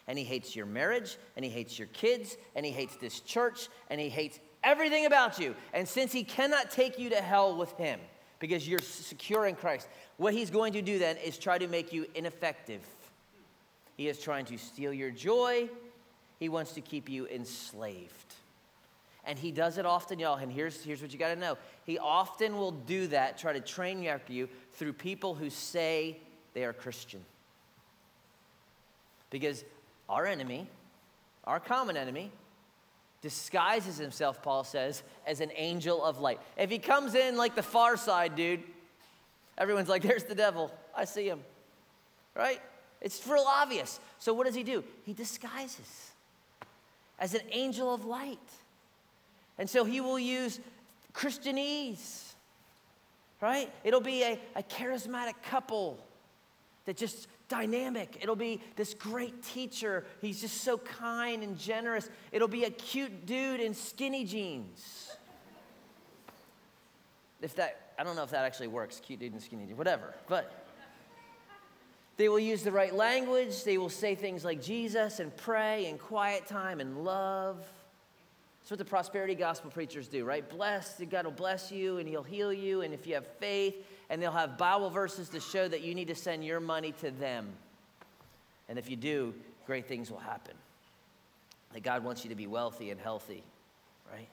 And 0.07 0.17
he 0.17 0.25
hates 0.25 0.55
your 0.55 0.65
marriage, 0.65 1.17
and 1.35 1.45
he 1.45 1.51
hates 1.51 1.77
your 1.77 1.87
kids, 1.89 2.37
and 2.55 2.65
he 2.65 2.71
hates 2.71 2.95
this 2.95 3.19
church, 3.19 3.69
and 3.91 4.01
he 4.01 4.09
hates 4.09 4.39
everything 4.63 5.05
about 5.05 5.37
you. 5.37 5.55
And 5.73 5.87
since 5.87 6.11
he 6.11 6.23
cannot 6.23 6.71
take 6.71 6.97
you 6.97 7.11
to 7.11 7.17
hell 7.17 7.55
with 7.55 7.71
him 7.77 7.99
because 8.39 8.67
you're 8.67 8.79
secure 8.79 9.45
in 9.45 9.53
Christ, 9.53 9.87
what 10.17 10.33
he's 10.33 10.49
going 10.49 10.73
to 10.73 10.81
do 10.81 10.97
then 10.97 11.17
is 11.17 11.37
try 11.37 11.59
to 11.59 11.67
make 11.67 11.93
you 11.93 12.07
ineffective. 12.15 12.81
He 13.95 14.07
is 14.07 14.19
trying 14.19 14.45
to 14.45 14.57
steal 14.57 14.91
your 14.91 15.11
joy, 15.11 15.69
he 16.39 16.49
wants 16.49 16.71
to 16.71 16.81
keep 16.81 17.09
you 17.09 17.27
enslaved. 17.27 18.33
And 19.29 19.37
he 19.37 19.51
does 19.51 19.77
it 19.77 19.85
often, 19.85 20.17
y'all. 20.17 20.37
And 20.37 20.51
here's, 20.51 20.83
here's 20.83 21.03
what 21.03 21.13
you 21.13 21.19
got 21.19 21.31
to 21.31 21.39
know 21.39 21.55
he 21.85 21.99
often 21.99 22.57
will 22.57 22.71
do 22.71 23.05
that, 23.07 23.37
try 23.37 23.53
to 23.53 23.59
train 23.59 24.01
you 24.27 24.49
through 24.73 24.93
people 24.93 25.35
who 25.35 25.51
say 25.51 26.17
they 26.55 26.63
are 26.63 26.73
Christian. 26.73 27.23
Because 29.29 29.63
our 30.09 30.25
enemy, 30.25 30.67
our 31.43 31.59
common 31.59 31.95
enemy, 31.95 32.31
disguises 33.21 33.97
himself, 33.97 34.41
Paul 34.41 34.63
says, 34.63 35.03
as 35.27 35.41
an 35.41 35.51
angel 35.55 36.03
of 36.03 36.19
light. 36.19 36.39
If 36.57 36.71
he 36.71 36.79
comes 36.79 37.13
in 37.13 37.37
like 37.37 37.53
the 37.53 37.61
far 37.61 37.97
side, 37.97 38.35
dude, 38.35 38.63
everyone's 39.59 39.89
like, 39.89 40.01
there's 40.01 40.23
the 40.23 40.33
devil. 40.33 40.71
I 40.97 41.05
see 41.05 41.27
him. 41.29 41.41
Right? 42.35 42.59
It's 42.99 43.27
real 43.27 43.45
obvious. 43.47 43.99
So 44.17 44.33
what 44.33 44.47
does 44.47 44.55
he 44.55 44.63
do? 44.63 44.83
He 45.05 45.13
disguises 45.13 46.13
as 47.19 47.35
an 47.35 47.41
angel 47.51 47.93
of 47.93 48.05
light. 48.05 48.39
And 49.59 49.69
so 49.69 49.83
he 49.83 50.01
will 50.01 50.17
use 50.17 50.59
Christianese, 51.13 52.33
right? 53.41 53.69
It'll 53.83 54.01
be 54.01 54.23
a, 54.23 54.39
a 54.55 54.63
charismatic 54.63 55.33
couple 55.43 55.99
that 56.85 56.95
just 56.95 57.27
dynamic. 57.49 58.17
It'll 58.21 58.37
be 58.37 58.61
this 58.77 58.93
great 58.93 59.43
teacher. 59.43 60.05
He's 60.21 60.39
just 60.39 60.61
so 60.61 60.77
kind 60.77 61.43
and 61.43 61.59
generous. 61.59 62.09
It'll 62.31 62.47
be 62.47 62.63
a 62.63 62.69
cute 62.69 63.25
dude 63.25 63.59
in 63.59 63.73
skinny 63.73 64.23
jeans. 64.23 65.11
If 67.41 67.55
that, 67.55 67.93
I 67.99 68.03
don't 68.03 68.15
know 68.15 68.23
if 68.23 68.31
that 68.31 68.45
actually 68.45 68.67
works, 68.67 69.01
cute 69.05 69.19
dude 69.19 69.33
in 69.33 69.39
skinny 69.41 69.65
jeans, 69.65 69.77
whatever. 69.77 70.13
But 70.27 70.65
they 72.15 72.29
will 72.29 72.39
use 72.39 72.63
the 72.63 72.71
right 72.71 72.95
language. 72.95 73.63
They 73.63 73.77
will 73.77 73.89
say 73.89 74.15
things 74.15 74.45
like 74.45 74.61
Jesus 74.61 75.19
and 75.19 75.35
pray 75.35 75.85
and 75.87 75.99
quiet 75.99 76.47
time 76.47 76.79
and 76.79 77.03
love. 77.03 77.57
That's 78.59 78.71
what 78.71 78.77
the 78.79 78.85
prosperity 78.85 79.35
gospel 79.35 79.71
preachers 79.71 80.07
do, 80.07 80.25
right? 80.25 80.47
Bless, 80.47 81.01
God 81.09 81.25
will 81.25 81.31
bless 81.31 81.71
you 81.71 81.97
and 81.97 82.07
He'll 82.07 82.23
heal 82.23 82.53
you. 82.53 82.81
And 82.81 82.93
if 82.93 83.07
you 83.07 83.15
have 83.15 83.27
faith, 83.39 83.75
and 84.09 84.21
they'll 84.21 84.31
have 84.31 84.57
Bible 84.57 84.89
verses 84.89 85.29
to 85.29 85.39
show 85.39 85.67
that 85.67 85.81
you 85.81 85.93
need 85.93 86.07
to 86.07 86.15
send 86.15 86.43
your 86.43 86.59
money 86.59 86.93
to 86.93 87.11
them. 87.11 87.47
And 88.67 88.79
if 88.79 88.89
you 88.89 88.95
do, 88.95 89.33
great 89.65 89.87
things 89.87 90.09
will 90.09 90.19
happen. 90.19 90.55
That 91.73 91.83
God 91.83 92.03
wants 92.03 92.23
you 92.23 92.29
to 92.29 92.35
be 92.35 92.47
wealthy 92.47 92.89
and 92.89 92.99
healthy, 92.99 93.43
right? 94.11 94.27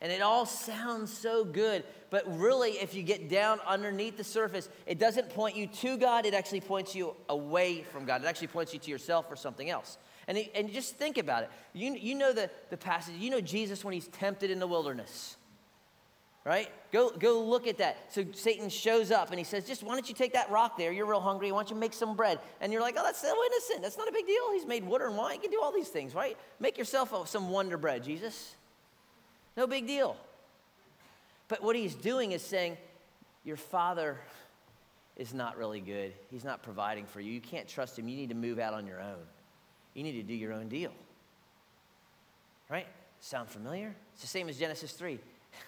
And 0.00 0.10
it 0.10 0.22
all 0.22 0.46
sounds 0.46 1.12
so 1.12 1.44
good, 1.44 1.84
but 2.08 2.24
really, 2.38 2.70
if 2.72 2.94
you 2.94 3.02
get 3.02 3.28
down 3.28 3.58
underneath 3.66 4.16
the 4.16 4.24
surface, 4.24 4.68
it 4.86 4.98
doesn't 4.98 5.28
point 5.30 5.56
you 5.56 5.66
to 5.66 5.98
God, 5.98 6.24
it 6.24 6.32
actually 6.32 6.62
points 6.62 6.94
you 6.94 7.14
away 7.28 7.82
from 7.82 8.06
God. 8.06 8.22
It 8.22 8.26
actually 8.26 8.48
points 8.48 8.72
you 8.72 8.78
to 8.78 8.90
yourself 8.90 9.26
or 9.28 9.36
something 9.36 9.68
else. 9.68 9.98
And, 10.30 10.38
he, 10.38 10.48
and 10.54 10.72
just 10.72 10.94
think 10.94 11.18
about 11.18 11.42
it. 11.42 11.50
You, 11.72 11.92
you 11.92 12.14
know 12.14 12.32
the, 12.32 12.48
the 12.70 12.76
passage, 12.76 13.16
you 13.18 13.30
know 13.30 13.40
Jesus 13.40 13.84
when 13.84 13.92
he's 13.92 14.06
tempted 14.06 14.48
in 14.48 14.60
the 14.60 14.66
wilderness, 14.68 15.36
right? 16.44 16.70
Go, 16.92 17.10
go 17.10 17.42
look 17.42 17.66
at 17.66 17.78
that. 17.78 18.12
So 18.12 18.24
Satan 18.30 18.68
shows 18.68 19.10
up 19.10 19.30
and 19.30 19.38
he 19.40 19.44
says, 19.44 19.66
Just 19.66 19.82
why 19.82 19.94
don't 19.94 20.08
you 20.08 20.14
take 20.14 20.34
that 20.34 20.48
rock 20.48 20.78
there? 20.78 20.92
You're 20.92 21.06
real 21.06 21.18
hungry. 21.18 21.50
Why 21.50 21.58
don't 21.58 21.70
you 21.70 21.74
make 21.74 21.92
some 21.92 22.14
bread? 22.14 22.38
And 22.60 22.72
you're 22.72 22.80
like, 22.80 22.94
Oh, 22.96 23.02
that's 23.02 23.20
so 23.20 23.34
innocent. 23.44 23.82
That's 23.82 23.98
not 23.98 24.06
a 24.06 24.12
big 24.12 24.24
deal. 24.24 24.52
He's 24.52 24.66
made 24.66 24.84
water 24.84 25.08
and 25.08 25.16
wine. 25.16 25.34
You 25.34 25.40
can 25.40 25.50
do 25.50 25.60
all 25.60 25.72
these 25.72 25.88
things, 25.88 26.14
right? 26.14 26.36
Make 26.60 26.78
yourself 26.78 27.26
some 27.28 27.50
wonder 27.50 27.76
bread, 27.76 28.04
Jesus. 28.04 28.54
No 29.56 29.66
big 29.66 29.88
deal. 29.88 30.16
But 31.48 31.60
what 31.60 31.74
he's 31.74 31.96
doing 31.96 32.30
is 32.30 32.42
saying, 32.42 32.76
Your 33.42 33.56
father 33.56 34.20
is 35.16 35.34
not 35.34 35.58
really 35.58 35.80
good. 35.80 36.12
He's 36.30 36.44
not 36.44 36.62
providing 36.62 37.06
for 37.06 37.20
you. 37.20 37.32
You 37.32 37.40
can't 37.40 37.66
trust 37.66 37.98
him. 37.98 38.08
You 38.08 38.16
need 38.16 38.28
to 38.28 38.36
move 38.36 38.60
out 38.60 38.74
on 38.74 38.86
your 38.86 39.00
own. 39.00 39.26
You 39.94 40.02
need 40.02 40.12
to 40.12 40.22
do 40.22 40.34
your 40.34 40.52
own 40.52 40.68
deal. 40.68 40.92
Right? 42.68 42.86
Sound 43.20 43.48
familiar? 43.48 43.94
It's 44.12 44.22
the 44.22 44.28
same 44.28 44.48
as 44.48 44.58
Genesis 44.58 44.92
3. 44.92 45.18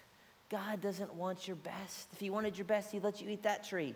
God 0.48 0.80
doesn't 0.80 1.12
want 1.14 1.46
your 1.46 1.56
best. 1.56 2.08
If 2.12 2.20
He 2.20 2.30
wanted 2.30 2.56
your 2.56 2.64
best, 2.64 2.92
He'd 2.92 3.02
let 3.02 3.20
you 3.20 3.28
eat 3.28 3.42
that 3.42 3.64
tree. 3.64 3.94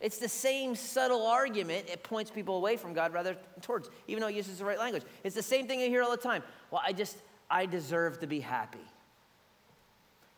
It's 0.00 0.18
the 0.18 0.28
same 0.28 0.74
subtle 0.74 1.26
argument. 1.26 1.88
It 1.88 2.02
points 2.02 2.30
people 2.30 2.56
away 2.56 2.76
from 2.76 2.92
God 2.92 3.12
rather 3.14 3.36
towards, 3.62 3.88
even 4.06 4.20
though 4.20 4.28
it 4.28 4.34
uses 4.34 4.58
the 4.58 4.64
right 4.64 4.78
language. 4.78 5.02
It's 5.22 5.34
the 5.34 5.42
same 5.42 5.66
thing 5.66 5.80
I 5.80 5.86
hear 5.86 6.02
all 6.02 6.10
the 6.10 6.16
time. 6.16 6.42
Well, 6.70 6.82
I 6.84 6.92
just, 6.92 7.16
I 7.50 7.64
deserve 7.66 8.20
to 8.20 8.26
be 8.26 8.40
happy. 8.40 8.84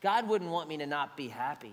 God 0.00 0.29
wouldn't 0.29 0.50
want 0.50 0.69
me 0.69 0.76
to 0.76 0.87
not 0.87 1.17
be 1.17 1.26
happy. 1.26 1.73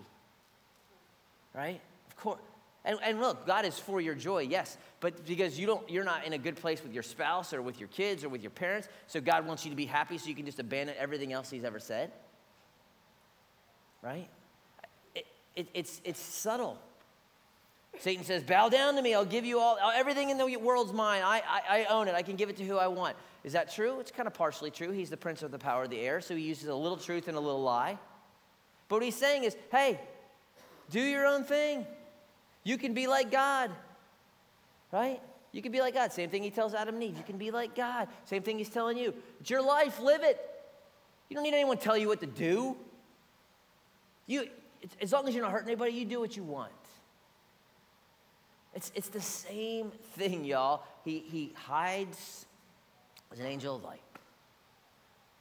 Right? 1.53 1.81
Of 2.07 2.15
course. 2.15 2.39
And, 2.85 2.99
and 3.01 3.21
look, 3.21 3.47
God 3.47 3.63
is 3.65 3.79
for 3.79 4.01
your 4.01 4.13
joy, 4.13 4.41
yes, 4.41 4.77
but 4.99 5.25
because 5.25 5.57
you 5.57 5.65
don't, 5.65 5.89
you're 5.89 6.03
not 6.03 6.25
in 6.25 6.33
a 6.33 6.37
good 6.37 6.57
place 6.57 6.83
with 6.83 6.93
your 6.93 7.03
spouse 7.03 7.53
or 7.53 7.61
with 7.61 7.79
your 7.79 7.87
kids 7.87 8.25
or 8.25 8.29
with 8.29 8.41
your 8.41 8.51
parents, 8.51 8.89
so 9.07 9.21
God 9.21 9.47
wants 9.47 9.63
you 9.63 9.71
to 9.71 9.77
be 9.77 9.85
happy 9.85 10.17
so 10.17 10.27
you 10.27 10.35
can 10.35 10.45
just 10.45 10.59
abandon 10.59 10.95
everything 10.99 11.31
else 11.31 11.49
He's 11.49 11.63
ever 11.63 11.79
said. 11.79 12.11
Right? 14.01 14.27
It, 15.15 15.25
it, 15.55 15.67
it's, 15.73 16.01
it's 16.03 16.19
subtle. 16.19 16.77
Satan 17.99 18.25
says, 18.25 18.43
Bow 18.43 18.67
down 18.67 18.95
to 18.95 19.01
me, 19.01 19.13
I'll 19.13 19.23
give 19.23 19.45
you 19.45 19.59
all, 19.59 19.77
everything 19.95 20.29
in 20.29 20.37
the 20.37 20.57
world's 20.57 20.91
mine. 20.91 21.21
I, 21.23 21.41
I, 21.47 21.79
I 21.79 21.85
own 21.85 22.09
it, 22.09 22.15
I 22.15 22.21
can 22.21 22.35
give 22.35 22.49
it 22.49 22.57
to 22.57 22.65
who 22.65 22.77
I 22.77 22.87
want. 22.87 23.15
Is 23.45 23.53
that 23.53 23.71
true? 23.71 23.99
It's 24.01 24.11
kind 24.11 24.27
of 24.27 24.33
partially 24.33 24.71
true. 24.71 24.91
He's 24.91 25.09
the 25.09 25.17
prince 25.17 25.41
of 25.41 25.51
the 25.51 25.59
power 25.59 25.83
of 25.83 25.89
the 25.89 25.99
air, 25.99 26.19
so 26.19 26.35
he 26.35 26.43
uses 26.43 26.67
a 26.67 26.75
little 26.75 26.97
truth 26.97 27.29
and 27.29 27.37
a 27.37 27.39
little 27.39 27.61
lie. 27.61 27.97
But 28.89 28.97
what 28.97 29.03
he's 29.03 29.15
saying 29.15 29.45
is, 29.45 29.55
hey, 29.71 30.01
do 30.89 30.99
your 30.99 31.25
own 31.25 31.45
thing. 31.45 31.85
You 32.63 32.77
can 32.77 32.93
be 32.93 33.07
like 33.07 33.31
God, 33.31 33.71
right? 34.91 35.21
You 35.51 35.61
can 35.61 35.71
be 35.71 35.81
like 35.81 35.93
God. 35.93 36.11
Same 36.11 36.29
thing 36.29 36.43
he 36.43 36.49
tells 36.49 36.73
Adam 36.73 36.95
and 36.95 37.03
Eve. 37.03 37.17
You 37.17 37.23
can 37.23 37.37
be 37.37 37.51
like 37.51 37.75
God. 37.75 38.07
Same 38.25 38.41
thing 38.41 38.57
he's 38.57 38.69
telling 38.69 38.97
you. 38.97 39.13
It's 39.39 39.49
your 39.49 39.61
life, 39.61 39.99
live 39.99 40.23
it. 40.23 40.39
You 41.29 41.35
don't 41.35 41.43
need 41.43 41.53
anyone 41.53 41.77
to 41.77 41.83
tell 41.83 41.97
you 41.97 42.07
what 42.07 42.21
to 42.21 42.27
do. 42.27 42.75
You, 44.27 44.47
as 45.01 45.11
long 45.11 45.27
as 45.27 45.35
you're 45.35 45.43
not 45.43 45.51
hurting 45.51 45.67
anybody, 45.67 45.93
you 45.93 46.05
do 46.05 46.19
what 46.19 46.35
you 46.35 46.43
want. 46.43 46.71
It's, 48.73 48.91
it's 48.95 49.09
the 49.09 49.21
same 49.21 49.91
thing, 50.15 50.45
y'all. 50.45 50.83
He, 51.05 51.19
he 51.19 51.53
hides 51.55 52.45
as 53.31 53.39
an 53.39 53.45
angel 53.45 53.75
of 53.75 53.83
light. 53.83 54.01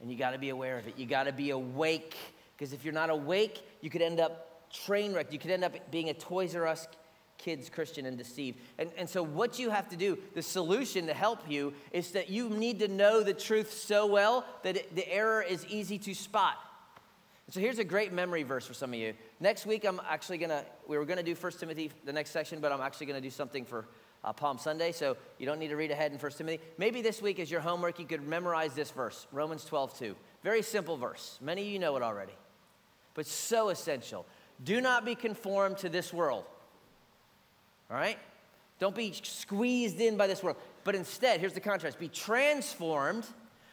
And 0.01 0.11
you 0.11 0.17
got 0.17 0.31
to 0.31 0.37
be 0.37 0.49
aware 0.49 0.77
of 0.77 0.87
it. 0.87 0.95
You 0.97 1.05
got 1.05 1.23
to 1.23 1.31
be 1.31 1.49
awake. 1.51 2.15
Because 2.55 2.73
if 2.73 2.83
you're 2.83 2.93
not 2.93 3.09
awake, 3.09 3.61
you 3.81 3.89
could 3.89 4.01
end 4.01 4.19
up 4.19 4.69
train 4.71 5.13
wrecked. 5.13 5.33
You 5.33 5.39
could 5.39 5.51
end 5.51 5.63
up 5.63 5.91
being 5.91 6.09
a 6.09 6.13
Toys 6.13 6.55
R 6.55 6.67
Us 6.67 6.87
kids 7.43 7.69
Christian 7.69 8.05
and 8.05 8.17
deceived. 8.17 8.59
And, 8.77 8.89
and 8.97 9.09
so, 9.09 9.21
what 9.21 9.59
you 9.59 9.69
have 9.69 9.89
to 9.89 9.95
do, 9.95 10.17
the 10.33 10.41
solution 10.41 11.07
to 11.07 11.13
help 11.13 11.39
you, 11.49 11.73
is 11.91 12.11
that 12.11 12.29
you 12.29 12.49
need 12.49 12.79
to 12.79 12.87
know 12.87 13.21
the 13.21 13.33
truth 13.33 13.73
so 13.73 14.05
well 14.05 14.45
that 14.63 14.77
it, 14.77 14.95
the 14.95 15.07
error 15.11 15.41
is 15.41 15.65
easy 15.67 15.99
to 15.99 16.13
spot. 16.13 16.57
So 17.49 17.59
here's 17.59 17.77
a 17.77 17.83
great 17.83 18.13
memory 18.13 18.43
verse 18.43 18.65
for 18.65 18.73
some 18.73 18.93
of 18.93 18.99
you. 18.99 19.13
Next 19.39 19.65
week, 19.65 19.83
I'm 19.83 20.01
actually 20.09 20.37
gonna, 20.37 20.63
we 20.87 20.97
were 20.97 21.05
gonna 21.05 21.23
do 21.23 21.35
1 21.35 21.51
Timothy 21.53 21.91
the 22.05 22.13
next 22.13 22.31
section, 22.31 22.59
but 22.61 22.71
I'm 22.71 22.81
actually 22.81 23.07
gonna 23.07 23.21
do 23.21 23.29
something 23.29 23.65
for 23.65 23.85
uh, 24.23 24.31
Palm 24.31 24.57
Sunday, 24.57 24.93
so 24.93 25.17
you 25.37 25.45
don't 25.45 25.59
need 25.59 25.67
to 25.67 25.75
read 25.75 25.91
ahead 25.91 26.13
in 26.13 26.17
1 26.17 26.31
Timothy. 26.31 26.59
Maybe 26.77 27.01
this 27.01 27.21
week, 27.21 27.39
as 27.39 27.51
your 27.51 27.59
homework, 27.59 27.99
you 27.99 28.05
could 28.05 28.25
memorize 28.25 28.73
this 28.73 28.91
verse, 28.91 29.27
Romans 29.31 29.65
12, 29.65 29.99
2. 29.99 30.15
Very 30.43 30.61
simple 30.61 30.95
verse. 30.95 31.37
Many 31.41 31.63
of 31.63 31.67
you 31.67 31.79
know 31.79 31.95
it 31.97 32.03
already, 32.03 32.33
but 33.13 33.27
so 33.27 33.69
essential. 33.69 34.25
Do 34.63 34.79
not 34.79 35.03
be 35.03 35.15
conformed 35.15 35.77
to 35.79 35.89
this 35.89 36.13
world 36.13 36.45
all 37.89 37.97
right? 37.97 38.17
Don't 38.79 38.95
be 38.95 39.13
squeezed 39.23 39.99
in 39.99 40.17
by 40.17 40.27
this 40.27 40.43
world. 40.43 40.57
But 40.83 40.95
instead, 40.95 41.39
here's 41.39 41.53
the 41.53 41.59
contrast 41.59 41.99
be 41.99 42.09
transformed 42.09 43.25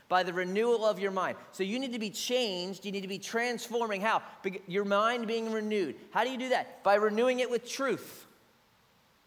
by 0.09 0.23
the 0.25 0.33
renewal 0.33 0.85
of 0.85 0.99
your 0.99 1.13
mind. 1.13 1.37
So 1.53 1.63
you 1.63 1.79
need 1.79 1.93
to 1.93 1.99
be 1.99 2.11
changed. 2.11 2.85
You 2.85 2.93
need 2.93 3.03
to 3.03 3.09
be 3.09 3.19
transforming. 3.19 4.01
How? 4.01 4.23
Your 4.67 4.85
mind 4.85 5.27
being 5.27 5.53
renewed. 5.53 5.95
How 6.11 6.25
do 6.25 6.31
you 6.31 6.39
do 6.39 6.51
that? 6.51 6.83
By 6.83 6.97
renewing 6.97 7.41
it 7.41 7.49
with 7.49 7.69
truth, 7.69 8.27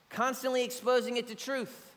constantly 0.10 0.64
exposing 0.64 1.18
it 1.18 1.28
to 1.30 1.36
truth. 1.36 1.96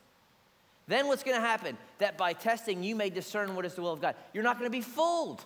Then 0.89 1.09
what's 1.09 1.25
going 1.25 1.37
to 1.37 1.47
happen? 1.47 1.77
That 1.99 2.17
by 2.17 2.33
testing, 2.33 2.83
you 2.83 2.95
may 2.95 3.11
discern 3.11 3.57
what 3.57 3.65
is 3.65 3.75
the 3.75 3.83
will 3.83 3.93
of 3.93 4.01
God. 4.01 4.15
You're 4.33 4.45
not 4.45 4.59
going 4.59 4.71
to 4.71 4.77
be 4.77 4.83
fooled 4.83 5.45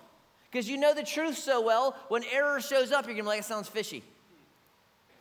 because 0.50 0.68
you 0.68 0.76
know 0.76 0.94
the 0.94 1.02
truth 1.02 1.38
so 1.38 1.62
well. 1.62 1.96
When 2.08 2.22
error 2.30 2.60
shows 2.60 2.92
up, 2.92 3.06
you're 3.06 3.14
going 3.14 3.18
to 3.18 3.22
be 3.22 3.28
like, 3.28 3.40
it 3.40 3.44
sounds 3.46 3.68
fishy. 3.68 4.04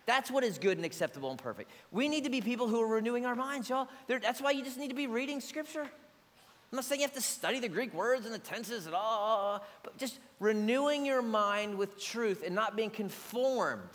That's 0.10 0.32
what 0.32 0.44
is 0.44 0.58
good 0.58 0.76
and 0.76 0.86
acceptable 0.86 1.30
and 1.30 1.38
perfect. 1.38 1.70
We 1.92 2.10
need 2.10 2.24
to 2.24 2.32
be 2.32 2.42
people 2.42 2.68
who 2.68 2.82
are 2.82 2.88
renewing 2.88 3.28
our 3.28 3.36
minds, 3.36 3.70
y'all. 3.70 3.88
that's 4.08 4.42
why 4.42 4.50
you 4.50 4.64
just 4.64 4.80
need 4.80 4.88
to 4.88 4.96
be 4.96 5.06
reading 5.06 5.40
scripture. 5.40 5.84
I'm 5.84 6.76
not 6.76 6.84
saying 6.84 7.02
you 7.02 7.06
have 7.06 7.14
to 7.14 7.22
study 7.22 7.60
the 7.60 7.70
Greek 7.70 7.94
words 7.94 8.26
and 8.26 8.34
the 8.34 8.40
tenses 8.40 8.88
at 8.88 8.96
all, 8.96 9.64
but 9.84 9.96
just 10.00 10.18
renewing 10.40 11.06
your 11.06 11.22
mind 11.22 11.78
with 11.78 12.04
truth 12.04 12.42
and 12.44 12.56
not 12.56 12.76
being 12.76 12.90
conformed 12.90 13.92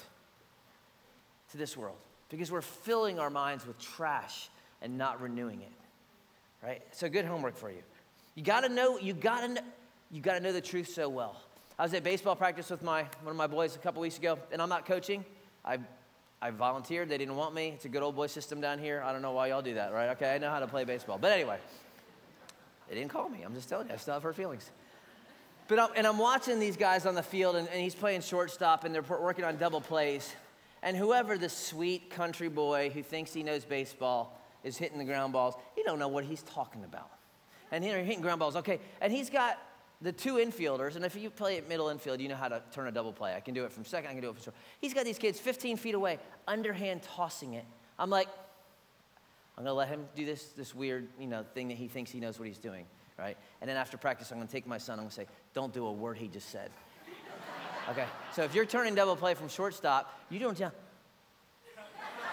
to 1.50 1.56
this 1.56 1.76
world 1.76 1.96
because 2.28 2.52
we're 2.52 2.62
filling 2.62 3.18
our 3.18 3.28
minds 3.28 3.66
with 3.66 3.76
trash 3.80 4.50
and 4.82 4.96
not 4.96 5.20
renewing 5.20 5.62
it. 5.62 6.64
Right? 6.64 6.82
So 6.92 7.08
good 7.08 7.24
homework 7.24 7.56
for 7.56 7.72
you. 7.72 7.82
You 8.36 8.44
got 8.44 8.60
to 8.60 8.68
know 8.68 8.98
you 8.98 9.14
got 9.14 9.40
to 9.40 9.48
know, 9.48 9.62
you 10.12 10.20
got 10.20 10.34
to 10.34 10.40
know 10.40 10.52
the 10.52 10.60
truth 10.60 10.90
so 10.94 11.08
well. 11.08 11.42
I 11.76 11.82
was 11.82 11.92
at 11.92 12.04
baseball 12.04 12.36
practice 12.36 12.70
with 12.70 12.84
my 12.84 13.02
one 13.24 13.32
of 13.32 13.36
my 13.36 13.48
boys 13.48 13.74
a 13.74 13.80
couple 13.80 14.00
weeks 14.00 14.16
ago, 14.16 14.38
and 14.52 14.62
I'm 14.62 14.68
not 14.68 14.86
coaching. 14.86 15.24
I 15.64 15.78
I 16.44 16.50
volunteered. 16.50 17.08
They 17.08 17.16
didn't 17.16 17.36
want 17.36 17.54
me. 17.54 17.68
It's 17.68 17.86
a 17.86 17.88
good 17.88 18.02
old 18.02 18.16
boy 18.16 18.26
system 18.26 18.60
down 18.60 18.78
here. 18.78 19.02
I 19.02 19.12
don't 19.12 19.22
know 19.22 19.32
why 19.32 19.46
y'all 19.46 19.62
do 19.62 19.72
that, 19.74 19.94
right? 19.94 20.10
Okay, 20.10 20.34
I 20.34 20.36
know 20.36 20.50
how 20.50 20.60
to 20.60 20.66
play 20.66 20.84
baseball. 20.84 21.16
But 21.16 21.32
anyway, 21.32 21.56
they 22.86 22.94
didn't 22.94 23.08
call 23.08 23.30
me. 23.30 23.40
I'm 23.42 23.54
just 23.54 23.66
telling 23.70 23.88
you, 23.88 23.94
I 23.94 23.96
still 23.96 24.12
have 24.12 24.22
hurt 24.22 24.36
feelings. 24.36 24.70
But 25.68 25.78
I'm, 25.78 25.88
and 25.96 26.06
I'm 26.06 26.18
watching 26.18 26.60
these 26.60 26.76
guys 26.76 27.06
on 27.06 27.14
the 27.14 27.22
field, 27.22 27.56
and, 27.56 27.66
and 27.68 27.80
he's 27.80 27.94
playing 27.94 28.20
shortstop, 28.20 28.84
and 28.84 28.94
they're 28.94 29.00
working 29.00 29.42
on 29.42 29.56
double 29.56 29.80
plays. 29.80 30.34
And 30.82 30.98
whoever 30.98 31.38
the 31.38 31.48
sweet 31.48 32.10
country 32.10 32.50
boy 32.50 32.90
who 32.92 33.02
thinks 33.02 33.32
he 33.32 33.42
knows 33.42 33.64
baseball 33.64 34.38
is 34.64 34.76
hitting 34.76 34.98
the 34.98 35.04
ground 35.04 35.32
balls, 35.32 35.54
he 35.74 35.82
don't 35.82 35.98
know 35.98 36.08
what 36.08 36.24
he's 36.24 36.42
talking 36.42 36.84
about. 36.84 37.08
And 37.72 37.82
here 37.82 38.04
hitting 38.04 38.20
ground 38.20 38.40
balls, 38.40 38.54
okay. 38.56 38.80
And 39.00 39.10
he's 39.10 39.30
got 39.30 39.58
the 40.04 40.12
two 40.12 40.34
infielders, 40.34 40.96
and 40.96 41.04
if 41.04 41.16
you 41.16 41.30
play 41.30 41.56
at 41.56 41.66
middle 41.66 41.88
infield, 41.88 42.20
you 42.20 42.28
know 42.28 42.36
how 42.36 42.48
to 42.48 42.62
turn 42.72 42.86
a 42.86 42.92
double 42.92 43.12
play. 43.12 43.34
I 43.34 43.40
can 43.40 43.54
do 43.54 43.64
it 43.64 43.72
from 43.72 43.86
second, 43.86 44.10
I 44.10 44.12
can 44.12 44.20
do 44.20 44.28
it 44.28 44.34
from 44.34 44.44
short. 44.44 44.56
He's 44.78 44.92
got 44.92 45.06
these 45.06 45.16
kids 45.16 45.40
15 45.40 45.78
feet 45.78 45.94
away, 45.94 46.18
underhand 46.46 47.02
tossing 47.02 47.54
it. 47.54 47.64
I'm 47.98 48.10
like, 48.10 48.28
I'm 49.56 49.64
gonna 49.64 49.72
let 49.72 49.88
him 49.88 50.06
do 50.14 50.26
this, 50.26 50.48
this 50.48 50.74
weird, 50.74 51.08
you 51.18 51.26
know, 51.26 51.42
thing 51.54 51.68
that 51.68 51.78
he 51.78 51.88
thinks 51.88 52.10
he 52.10 52.20
knows 52.20 52.38
what 52.38 52.46
he's 52.46 52.58
doing, 52.58 52.84
right? 53.18 53.38
And 53.62 53.70
then 53.70 53.78
after 53.78 53.96
practice, 53.96 54.30
I'm 54.30 54.36
gonna 54.36 54.50
take 54.50 54.66
my 54.66 54.76
son, 54.76 54.98
I'm 54.98 55.06
gonna 55.06 55.10
say, 55.10 55.26
don't 55.54 55.72
do 55.72 55.86
a 55.86 55.92
word 55.92 56.18
he 56.18 56.28
just 56.28 56.50
said. 56.50 56.70
okay, 57.88 58.06
so 58.34 58.42
if 58.42 58.54
you're 58.54 58.66
turning 58.66 58.94
double 58.94 59.16
play 59.16 59.32
from 59.32 59.48
shortstop, 59.48 60.20
you 60.28 60.38
don't 60.38 60.54
tell, 60.54 60.72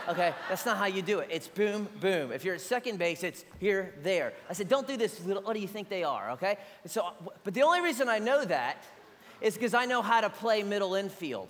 Okay, 0.10 0.34
that's 0.50 0.66
not 0.66 0.78
how 0.78 0.86
you 0.86 1.02
do 1.02 1.20
it. 1.20 1.28
It's 1.32 1.48
boom, 1.48 1.88
boom. 2.00 2.32
If 2.32 2.44
you're 2.44 2.56
at 2.56 2.62
second 2.62 2.98
base, 2.98 3.24
it's 3.24 3.46
here, 3.60 3.94
there. 4.02 4.34
I 4.50 4.54
said, 4.54 4.68
don't 4.68 4.88
do 4.88 4.98
this 4.98 5.24
little, 5.26 5.44
what 5.44 5.54
do 5.54 5.60
you 5.60 5.68
think 5.68 5.90
they 5.90 6.04
are, 6.04 6.32
okay? 6.32 6.58
so, 6.86 7.14
but 7.44 7.54
the 7.54 7.62
only 7.62 7.82
reason 7.82 8.10
I 8.10 8.20
know 8.20 8.44
that 8.46 8.84
is 9.42 9.54
because 9.54 9.74
I 9.74 9.86
know 9.86 10.02
how 10.02 10.22
to 10.22 10.30
play 10.30 10.64
middle 10.64 10.96
infield. 10.96 11.50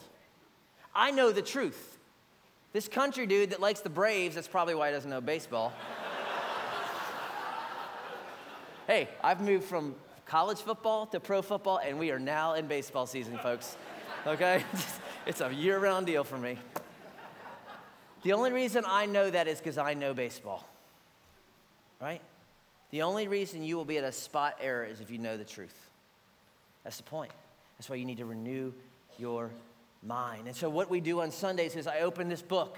I 0.94 1.12
know 1.12 1.32
the 1.32 1.42
truth. 1.42 1.98
This 2.74 2.88
country 2.88 3.26
dude 3.26 3.52
that 3.52 3.60
likes 3.60 3.82
the 3.82 3.90
Braves, 3.90 4.36
that's 4.36 4.48
probably 4.48 4.76
why 4.76 4.90
he 4.90 4.94
doesn't 4.94 5.10
know 5.10 5.22
baseball. 5.22 5.74
hey, 8.88 9.10
I've 9.24 9.42
moved 9.42 9.66
from 9.66 9.96
college 10.26 10.60
football 10.60 11.06
to 11.08 11.20
pro 11.20 11.42
football, 11.42 11.80
and 11.84 12.00
we 12.00 12.12
are 12.12 12.20
now 12.20 12.54
in 12.54 12.68
baseball 12.68 13.06
season, 13.06 13.38
folks. 13.40 13.76
Okay? 14.26 14.64
it's 15.26 15.42
a 15.42 15.54
year 15.54 15.80
round 15.80 16.06
deal 16.06 16.24
for 16.24 16.38
me. 16.38 16.58
The 18.24 18.34
only 18.34 18.52
reason 18.52 18.84
I 18.88 19.06
know 19.08 19.30
that 19.30 19.48
is 19.48 19.58
because 19.58 19.78
I 19.78 19.94
know 19.94 20.14
baseball, 20.14 20.68
right? 22.00 22.22
The 22.92 23.02
only 23.02 23.28
reason 23.28 23.64
you 23.64 23.78
will 23.78 23.86
be 23.86 23.98
at 23.98 24.04
a 24.04 24.12
spot 24.12 24.58
error 24.62 24.86
is 24.86 25.02
if 25.02 25.10
you 25.10 25.18
know 25.18 25.38
the 25.38 25.46
truth. 25.46 25.76
That's 26.84 26.98
the 26.98 27.04
point. 27.04 27.32
That's 27.78 27.90
why 27.90 27.96
you 27.96 28.06
need 28.06 28.18
to 28.18 28.26
renew 28.26 28.74
your 29.18 29.50
mind. 30.04 30.48
And 30.48 30.56
so, 30.56 30.70
what 30.70 30.90
we 30.90 31.00
do 31.00 31.22
on 31.22 31.32
Sundays 31.32 31.76
is 31.76 31.88
I 31.88 32.02
open 32.02 32.30
this 32.30 32.42
book 32.42 32.78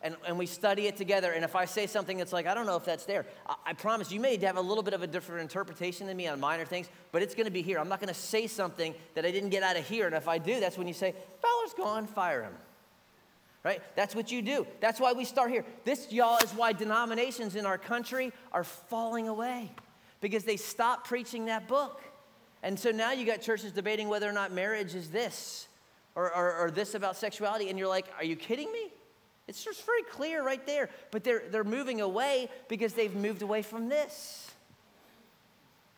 and, 0.00 0.14
and 0.26 0.38
we 0.38 0.46
study 0.46 0.86
it 0.86 0.96
together. 0.96 1.32
And 1.32 1.44
if 1.44 1.56
I 1.56 1.64
say 1.64 1.88
something 1.88 2.18
that's 2.18 2.32
like, 2.32 2.46
I 2.46 2.54
don't 2.54 2.66
know 2.66 2.76
if 2.76 2.84
that's 2.84 3.04
there, 3.04 3.26
I, 3.48 3.54
I 3.66 3.72
promise 3.72 4.12
you 4.12 4.20
may 4.20 4.36
have 4.36 4.56
a 4.58 4.60
little 4.60 4.84
bit 4.84 4.94
of 4.94 5.02
a 5.02 5.08
different 5.08 5.42
interpretation 5.42 6.06
than 6.06 6.16
me 6.16 6.28
on 6.28 6.38
minor 6.38 6.64
things, 6.64 6.88
but 7.10 7.22
it's 7.22 7.34
going 7.34 7.46
to 7.46 7.52
be 7.52 7.62
here. 7.62 7.80
I'm 7.80 7.88
not 7.88 8.00
going 8.00 8.14
to 8.14 8.20
say 8.20 8.46
something 8.46 8.94
that 9.14 9.24
I 9.24 9.32
didn't 9.32 9.50
get 9.50 9.64
out 9.64 9.76
of 9.76 9.88
here. 9.88 10.06
And 10.06 10.14
if 10.14 10.28
I 10.28 10.38
do, 10.38 10.60
that's 10.60 10.78
when 10.78 10.86
you 10.86 10.94
say, 10.94 11.14
Fowler's 11.42 11.74
gone, 11.74 12.06
fire 12.06 12.42
him 12.42 12.52
right? 13.64 13.82
That's 13.96 14.14
what 14.14 14.30
you 14.30 14.42
do. 14.42 14.66
That's 14.80 15.00
why 15.00 15.12
we 15.12 15.24
start 15.24 15.50
here. 15.50 15.64
This, 15.84 16.12
y'all, 16.12 16.38
is 16.38 16.52
why 16.52 16.72
denominations 16.72 17.56
in 17.56 17.66
our 17.66 17.78
country 17.78 18.32
are 18.52 18.64
falling 18.64 19.28
away 19.28 19.70
because 20.20 20.44
they 20.44 20.56
stopped 20.56 21.06
preaching 21.06 21.46
that 21.46 21.68
book. 21.68 22.02
And 22.62 22.78
so 22.78 22.90
now 22.90 23.12
you 23.12 23.24
got 23.24 23.40
churches 23.40 23.72
debating 23.72 24.08
whether 24.08 24.28
or 24.28 24.32
not 24.32 24.52
marriage 24.52 24.94
is 24.94 25.10
this 25.10 25.68
or, 26.14 26.34
or, 26.34 26.54
or 26.56 26.70
this 26.70 26.94
about 26.94 27.16
sexuality. 27.16 27.70
And 27.70 27.78
you're 27.78 27.88
like, 27.88 28.06
are 28.16 28.24
you 28.24 28.36
kidding 28.36 28.70
me? 28.72 28.88
It's 29.46 29.64
just 29.64 29.86
very 29.86 30.02
clear 30.02 30.44
right 30.44 30.64
there. 30.66 30.90
But 31.10 31.24
they're, 31.24 31.44
they're 31.50 31.64
moving 31.64 32.00
away 32.00 32.50
because 32.68 32.94
they've 32.94 33.14
moved 33.14 33.42
away 33.42 33.62
from 33.62 33.88
this, 33.88 34.50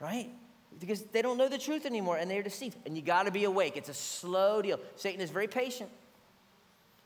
right? 0.01 0.31
Because 0.79 1.03
they 1.03 1.23
don't 1.23 1.37
know 1.37 1.49
the 1.49 1.59
truth 1.59 1.85
anymore 1.85 2.17
and 2.17 2.31
they're 2.31 2.43
deceived. 2.43 2.77
And 2.87 2.97
you 2.97 3.03
got 3.03 3.25
to 3.25 3.31
be 3.31 3.45
awake. 3.45 3.77
It's 3.77 3.89
a 3.89 3.95
slow 3.95 4.63
deal. 4.63 4.79
Satan 4.97 5.21
is 5.21 5.31
very 5.31 5.49
patient. 5.49 5.91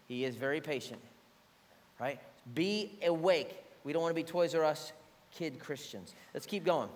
He 0.09 0.25
is 0.25 0.37
very 0.37 0.61
patient, 0.61 1.01
right? 2.01 2.21
Be 2.55 2.99
awake. 3.05 3.57
We 3.85 3.93
don't 3.93 4.03
want 4.03 4.11
to 4.11 4.21
be 4.21 4.25
Toys 4.25 4.55
R 4.55 4.65
Us 4.65 4.93
kid 5.37 5.59
Christians. 5.59 6.15
Let's 6.33 6.47
keep 6.47 6.65
going. 6.65 6.89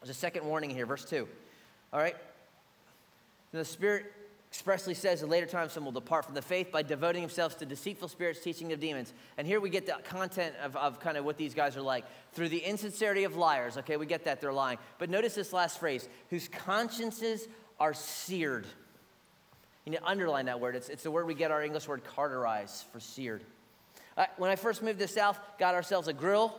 There's 0.00 0.10
a 0.10 0.18
second 0.18 0.44
warning 0.46 0.70
here, 0.70 0.86
verse 0.86 1.04
2. 1.04 1.26
All 1.92 2.00
right? 2.00 2.16
The 3.52 3.64
Spirit 3.64 4.12
expressly 4.50 4.94
says 4.94 5.22
in 5.22 5.28
later 5.28 5.46
times 5.46 5.72
some 5.72 5.84
will 5.84 5.92
depart 5.92 6.24
from 6.24 6.34
the 6.34 6.42
faith 6.42 6.72
by 6.72 6.82
devoting 6.82 7.22
themselves 7.22 7.54
to 7.56 7.66
deceitful 7.66 8.08
spirits, 8.08 8.40
teaching 8.40 8.72
of 8.72 8.80
demons. 8.80 9.12
And 9.36 9.46
here 9.46 9.60
we 9.60 9.68
get 9.70 9.86
the 9.86 9.96
content 10.04 10.54
of, 10.62 10.74
of 10.76 11.00
kind 11.00 11.16
of 11.16 11.24
what 11.24 11.36
these 11.36 11.54
guys 11.54 11.76
are 11.76 11.82
like. 11.82 12.04
Through 12.32 12.48
the 12.48 12.58
insincerity 12.58 13.24
of 13.24 13.36
liars, 13.36 13.76
okay, 13.78 13.96
we 13.96 14.06
get 14.06 14.24
that 14.24 14.40
they're 14.40 14.52
lying. 14.52 14.78
But 14.98 15.10
notice 15.10 15.34
this 15.34 15.52
last 15.52 15.78
phrase 15.78 16.08
whose 16.30 16.48
consciences 16.48 17.46
are 17.78 17.94
seared. 17.94 18.66
You 19.88 19.92
need 19.92 20.00
to 20.00 20.06
underline 20.06 20.44
that 20.44 20.60
word. 20.60 20.76
It's, 20.76 20.90
it's 20.90 21.02
the 21.02 21.10
word 21.10 21.26
we 21.26 21.32
get 21.32 21.50
our 21.50 21.62
English 21.62 21.88
word 21.88 22.02
cauterize 22.04 22.84
for 22.92 23.00
seared. 23.00 23.42
Uh, 24.18 24.26
when 24.36 24.50
I 24.50 24.56
first 24.56 24.82
moved 24.82 24.98
to 24.98 25.06
the 25.06 25.10
South, 25.10 25.40
got 25.58 25.74
ourselves 25.74 26.08
a 26.08 26.12
grill, 26.12 26.54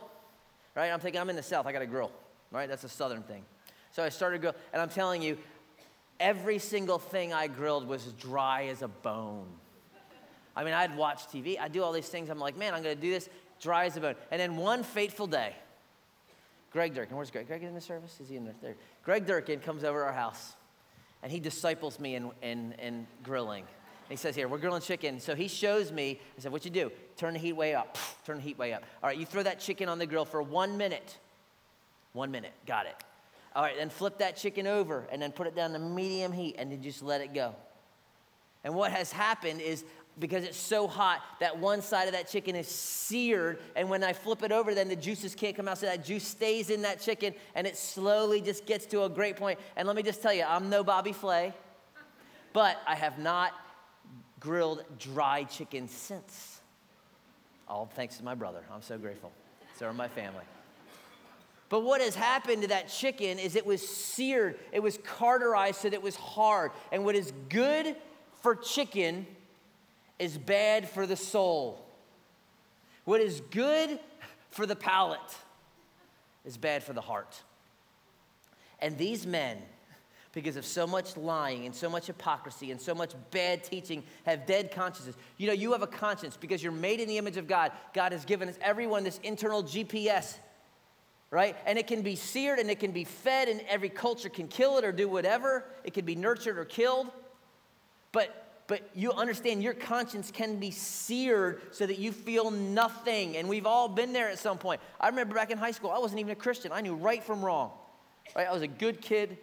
right? 0.74 0.88
I'm 0.88 0.98
thinking, 0.98 1.20
I'm 1.20 1.30
in 1.30 1.36
the 1.36 1.42
South, 1.44 1.64
I 1.64 1.70
got 1.70 1.80
a 1.80 1.86
grill, 1.86 2.10
right? 2.50 2.68
That's 2.68 2.82
a 2.82 2.88
Southern 2.88 3.22
thing. 3.22 3.44
So 3.92 4.02
I 4.02 4.08
started 4.08 4.40
grill, 4.40 4.56
and 4.72 4.82
I'm 4.82 4.88
telling 4.88 5.22
you, 5.22 5.38
every 6.18 6.58
single 6.58 6.98
thing 6.98 7.32
I 7.32 7.46
grilled 7.46 7.86
was 7.86 8.02
dry 8.14 8.64
as 8.64 8.82
a 8.82 8.88
bone. 8.88 9.46
I 10.56 10.64
mean, 10.64 10.74
I'd 10.74 10.96
watch 10.96 11.28
TV, 11.28 11.56
I'd 11.56 11.70
do 11.70 11.84
all 11.84 11.92
these 11.92 12.08
things. 12.08 12.30
I'm 12.30 12.40
like, 12.40 12.56
man, 12.56 12.74
I'm 12.74 12.82
gonna 12.82 12.96
do 12.96 13.12
this 13.12 13.28
dry 13.60 13.84
as 13.84 13.96
a 13.96 14.00
bone. 14.00 14.16
And 14.32 14.40
then 14.40 14.56
one 14.56 14.82
fateful 14.82 15.28
day, 15.28 15.54
Greg 16.72 16.94
Durkin, 16.94 17.16
where's 17.16 17.30
Greg? 17.30 17.46
Greg 17.46 17.62
in 17.62 17.74
the 17.74 17.80
service? 17.80 18.18
Is 18.20 18.28
he 18.28 18.34
in 18.34 18.44
there? 18.44 18.54
there? 18.60 18.74
Greg 19.04 19.24
Durkin 19.24 19.60
comes 19.60 19.84
over 19.84 20.02
our 20.02 20.12
house 20.12 20.54
and 21.22 21.30
he 21.30 21.40
disciples 21.40 22.00
me 22.00 22.14
in, 22.14 22.30
in, 22.42 22.72
in 22.72 23.06
grilling. 23.22 23.62
And 23.62 24.10
he 24.10 24.16
says, 24.16 24.34
Here, 24.34 24.48
we're 24.48 24.58
grilling 24.58 24.82
chicken. 24.82 25.20
So 25.20 25.34
he 25.34 25.48
shows 25.48 25.92
me, 25.92 26.20
I 26.36 26.40
said, 26.40 26.52
What 26.52 26.64
you 26.64 26.70
do? 26.70 26.90
Turn 27.16 27.34
the 27.34 27.38
heat 27.38 27.52
way 27.52 27.74
up. 27.74 27.98
Turn 28.24 28.36
the 28.36 28.42
heat 28.42 28.58
way 28.58 28.72
up. 28.72 28.84
All 29.02 29.08
right, 29.08 29.18
you 29.18 29.26
throw 29.26 29.42
that 29.42 29.60
chicken 29.60 29.88
on 29.88 29.98
the 29.98 30.06
grill 30.06 30.24
for 30.24 30.42
one 30.42 30.76
minute. 30.76 31.18
One 32.12 32.30
minute. 32.30 32.52
Got 32.66 32.86
it. 32.86 32.96
All 33.54 33.62
right, 33.62 33.76
then 33.76 33.90
flip 33.90 34.18
that 34.18 34.36
chicken 34.36 34.66
over 34.66 35.06
and 35.10 35.20
then 35.20 35.32
put 35.32 35.46
it 35.46 35.56
down 35.56 35.72
to 35.72 35.78
medium 35.78 36.32
heat 36.32 36.56
and 36.58 36.70
then 36.70 36.82
just 36.82 37.02
let 37.02 37.20
it 37.20 37.34
go. 37.34 37.54
And 38.62 38.74
what 38.74 38.92
has 38.92 39.10
happened 39.10 39.60
is 39.60 39.84
because 40.18 40.44
it's 40.44 40.58
so 40.58 40.86
hot 40.86 41.22
that 41.38 41.58
one 41.58 41.80
side 41.80 42.06
of 42.06 42.12
that 42.12 42.28
chicken 42.28 42.54
is 42.54 42.68
seared 42.68 43.58
and 43.76 43.88
when 43.88 44.04
i 44.04 44.12
flip 44.12 44.42
it 44.42 44.52
over 44.52 44.74
then 44.74 44.88
the 44.88 44.96
juices 44.96 45.34
can't 45.34 45.56
come 45.56 45.68
out. 45.68 45.78
So 45.78 45.86
that 45.86 46.04
juice 46.04 46.26
stays 46.26 46.68
in 46.68 46.82
that 46.82 47.00
chicken 47.00 47.34
and 47.54 47.66
it 47.66 47.76
slowly 47.76 48.40
just 48.40 48.66
gets 48.66 48.86
to 48.86 49.04
a 49.04 49.08
great 49.08 49.36
point. 49.36 49.58
And 49.76 49.86
let 49.86 49.96
me 49.96 50.02
just 50.02 50.20
tell 50.20 50.32
you 50.32 50.44
i'm 50.46 50.68
no 50.68 50.82
bobby 50.84 51.12
flay 51.12 51.54
but 52.52 52.78
i 52.86 52.94
have 52.94 53.18
not 53.18 53.52
grilled 54.40 54.84
dry 54.98 55.44
chicken 55.44 55.86
since. 55.86 56.60
All 57.68 57.88
thanks 57.94 58.16
to 58.16 58.24
my 58.24 58.34
brother. 58.34 58.64
I'm 58.72 58.82
so 58.82 58.98
grateful. 58.98 59.30
So 59.78 59.86
are 59.86 59.92
my 59.92 60.08
family. 60.08 60.44
But 61.68 61.84
what 61.84 62.00
has 62.00 62.16
happened 62.16 62.62
to 62.62 62.68
that 62.68 62.88
chicken 62.88 63.38
is 63.38 63.54
it 63.54 63.64
was 63.64 63.86
seared. 63.86 64.58
It 64.72 64.80
was 64.80 64.98
cauterized 65.04 65.76
so 65.76 65.88
that 65.88 65.94
it 65.94 66.02
was 66.02 66.16
hard. 66.16 66.72
And 66.90 67.04
what 67.04 67.14
is 67.14 67.32
good 67.48 67.94
for 68.42 68.56
chicken 68.56 69.26
is 70.20 70.36
bad 70.36 70.88
for 70.88 71.06
the 71.06 71.16
soul. 71.16 71.84
What 73.04 73.20
is 73.22 73.40
good 73.50 73.98
for 74.50 74.66
the 74.66 74.76
palate 74.76 75.18
is 76.44 76.56
bad 76.58 76.84
for 76.84 76.92
the 76.92 77.00
heart. 77.00 77.42
And 78.80 78.96
these 78.98 79.26
men, 79.26 79.58
because 80.32 80.56
of 80.56 80.66
so 80.66 80.86
much 80.86 81.16
lying 81.16 81.64
and 81.64 81.74
so 81.74 81.88
much 81.88 82.06
hypocrisy 82.06 82.70
and 82.70 82.80
so 82.80 82.94
much 82.94 83.14
bad 83.30 83.64
teaching, 83.64 84.04
have 84.26 84.46
dead 84.46 84.70
consciences. 84.72 85.16
You 85.38 85.46
know, 85.46 85.54
you 85.54 85.72
have 85.72 85.82
a 85.82 85.86
conscience 85.86 86.36
because 86.36 86.62
you're 86.62 86.70
made 86.70 87.00
in 87.00 87.08
the 87.08 87.16
image 87.16 87.38
of 87.38 87.48
God. 87.48 87.72
God 87.94 88.12
has 88.12 88.26
given 88.26 88.48
us 88.48 88.58
everyone 88.60 89.04
this 89.04 89.18
internal 89.22 89.64
GPS, 89.64 90.36
right? 91.30 91.56
And 91.64 91.78
it 91.78 91.86
can 91.86 92.02
be 92.02 92.14
seared 92.14 92.58
and 92.58 92.70
it 92.70 92.78
can 92.78 92.92
be 92.92 93.04
fed, 93.04 93.48
and 93.48 93.62
every 93.68 93.88
culture 93.88 94.28
can 94.28 94.48
kill 94.48 94.76
it 94.76 94.84
or 94.84 94.92
do 94.92 95.08
whatever. 95.08 95.64
It 95.82 95.94
can 95.94 96.04
be 96.04 96.14
nurtured 96.14 96.58
or 96.58 96.66
killed. 96.66 97.08
But 98.12 98.49
but 98.70 98.88
you 98.94 99.10
understand 99.10 99.64
your 99.64 99.74
conscience 99.74 100.30
can 100.30 100.60
be 100.60 100.70
seared 100.70 101.60
so 101.72 101.84
that 101.84 101.98
you 101.98 102.12
feel 102.12 102.52
nothing. 102.52 103.36
And 103.36 103.48
we've 103.48 103.66
all 103.66 103.88
been 103.88 104.12
there 104.12 104.28
at 104.28 104.38
some 104.38 104.58
point. 104.58 104.80
I 105.00 105.08
remember 105.08 105.34
back 105.34 105.50
in 105.50 105.58
high 105.58 105.72
school, 105.72 105.90
I 105.90 105.98
wasn't 105.98 106.20
even 106.20 106.30
a 106.30 106.36
Christian. 106.36 106.70
I 106.70 106.80
knew 106.80 106.94
right 106.94 107.20
from 107.24 107.44
wrong. 107.44 107.72
Right? 108.36 108.46
I 108.46 108.52
was 108.52 108.62
a 108.62 108.68
good 108.68 109.00
kid, 109.00 109.38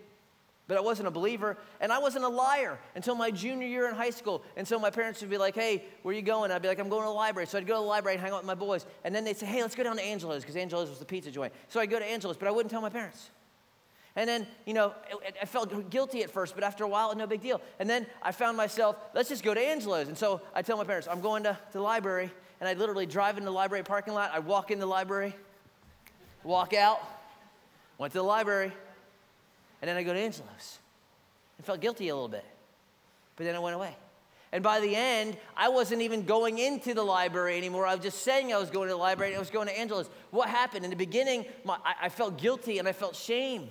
but 0.69 0.77
I 0.77 0.79
wasn't 0.79 1.09
a 1.09 1.11
believer. 1.11 1.57
And 1.81 1.91
I 1.91 1.99
wasn't 1.99 2.23
a 2.23 2.29
liar 2.29 2.79
until 2.95 3.15
my 3.15 3.29
junior 3.29 3.67
year 3.67 3.89
in 3.89 3.95
high 3.95 4.11
school. 4.11 4.43
And 4.55 4.65
so 4.65 4.79
my 4.79 4.91
parents 4.91 5.19
would 5.19 5.29
be 5.29 5.37
like, 5.37 5.55
hey, 5.55 5.83
where 6.03 6.13
are 6.13 6.15
you 6.15 6.21
going? 6.21 6.49
I'd 6.49 6.61
be 6.61 6.69
like, 6.69 6.79
I'm 6.79 6.87
going 6.87 7.01
to 7.01 7.09
the 7.09 7.13
library. 7.13 7.47
So 7.47 7.57
I'd 7.57 7.67
go 7.67 7.73
to 7.73 7.81
the 7.81 7.85
library 7.85 8.15
and 8.15 8.23
hang 8.23 8.31
out 8.31 8.39
with 8.39 8.47
my 8.47 8.55
boys. 8.55 8.85
And 9.03 9.13
then 9.13 9.25
they'd 9.25 9.35
say, 9.35 9.45
hey, 9.45 9.61
let's 9.61 9.75
go 9.75 9.83
down 9.83 9.97
to 9.97 10.03
Angelo's, 10.03 10.43
because 10.43 10.55
Angelo's 10.55 10.89
was 10.89 10.99
the 10.99 11.05
pizza 11.05 11.31
joint. 11.31 11.51
So 11.67 11.81
I'd 11.81 11.89
go 11.89 11.99
to 11.99 12.05
Angelo's, 12.05 12.37
but 12.37 12.47
I 12.47 12.51
wouldn't 12.51 12.71
tell 12.71 12.81
my 12.81 12.87
parents. 12.87 13.29
And 14.17 14.27
then, 14.27 14.47
you 14.65 14.73
know, 14.73 14.95
I 15.39 15.45
felt 15.45 15.91
guilty 15.91 16.23
at 16.23 16.31
first, 16.31 16.55
but 16.55 16.63
after 16.63 16.83
a 16.83 16.87
while, 16.87 17.15
no 17.15 17.27
big 17.27 17.39
deal. 17.39 17.61
And 17.77 17.87
then 17.87 18.07
I 18.23 18.31
found 18.31 18.57
myself, 18.57 18.95
let's 19.13 19.29
just 19.29 19.43
go 19.43 19.53
to 19.53 19.61
Angelo's. 19.61 20.07
And 20.07 20.17
so 20.17 20.41
I 20.55 20.63
tell 20.63 20.75
my 20.75 20.85
parents, 20.85 21.07
I'm 21.09 21.21
going 21.21 21.43
to, 21.43 21.51
to 21.51 21.73
the 21.77 21.83
library. 21.83 22.31
And 22.59 22.67
I 22.67 22.73
literally 22.73 23.05
drive 23.05 23.37
into 23.37 23.45
the 23.45 23.51
library 23.51 23.83
parking 23.83 24.15
lot. 24.15 24.31
I 24.33 24.39
walk 24.39 24.71
in 24.71 24.79
the 24.79 24.87
library, 24.87 25.35
walk 26.43 26.73
out, 26.73 26.99
went 27.99 28.11
to 28.13 28.17
the 28.17 28.23
library, 28.23 28.71
and 29.83 29.87
then 29.87 29.95
I 29.95 30.01
go 30.01 30.13
to 30.13 30.19
Angelo's. 30.19 30.79
I 31.59 31.61
felt 31.61 31.79
guilty 31.79 32.09
a 32.09 32.15
little 32.15 32.27
bit. 32.27 32.45
But 33.35 33.45
then 33.45 33.55
I 33.55 33.59
went 33.59 33.75
away. 33.75 33.95
And 34.51 34.63
by 34.63 34.79
the 34.79 34.95
end, 34.95 35.37
I 35.55 35.69
wasn't 35.69 36.01
even 36.01 36.23
going 36.23 36.57
into 36.57 36.95
the 36.95 37.03
library 37.03 37.55
anymore. 37.55 37.85
I 37.85 37.93
was 37.93 38.03
just 38.03 38.23
saying 38.23 38.51
I 38.51 38.57
was 38.57 38.71
going 38.71 38.87
to 38.87 38.95
the 38.95 38.99
library 38.99 39.33
and 39.33 39.37
I 39.37 39.39
was 39.39 39.51
going 39.51 39.67
to 39.67 39.77
Angelo's. 39.77 40.09
What 40.31 40.49
happened? 40.49 40.85
In 40.85 40.89
the 40.89 40.97
beginning, 40.97 41.45
my, 41.63 41.77
I, 41.85 42.05
I 42.05 42.09
felt 42.09 42.39
guilty 42.39 42.79
and 42.79 42.87
I 42.87 42.93
felt 42.93 43.15
shame. 43.15 43.69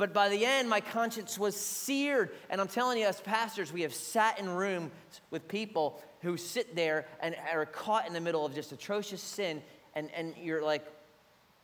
But 0.00 0.14
by 0.14 0.30
the 0.30 0.46
end, 0.46 0.66
my 0.70 0.80
conscience 0.80 1.38
was 1.38 1.54
seared. 1.54 2.30
And 2.48 2.58
I'm 2.58 2.68
telling 2.68 2.96
you, 2.96 3.04
as 3.04 3.20
pastors, 3.20 3.70
we 3.70 3.82
have 3.82 3.92
sat 3.92 4.38
in 4.38 4.48
rooms 4.48 4.92
with 5.30 5.46
people 5.46 6.00
who 6.22 6.38
sit 6.38 6.74
there 6.74 7.06
and 7.20 7.36
are 7.52 7.66
caught 7.66 8.06
in 8.06 8.14
the 8.14 8.20
middle 8.20 8.46
of 8.46 8.54
just 8.54 8.72
atrocious 8.72 9.20
sin. 9.20 9.60
And, 9.94 10.08
and 10.16 10.32
you're 10.42 10.62
like, 10.62 10.86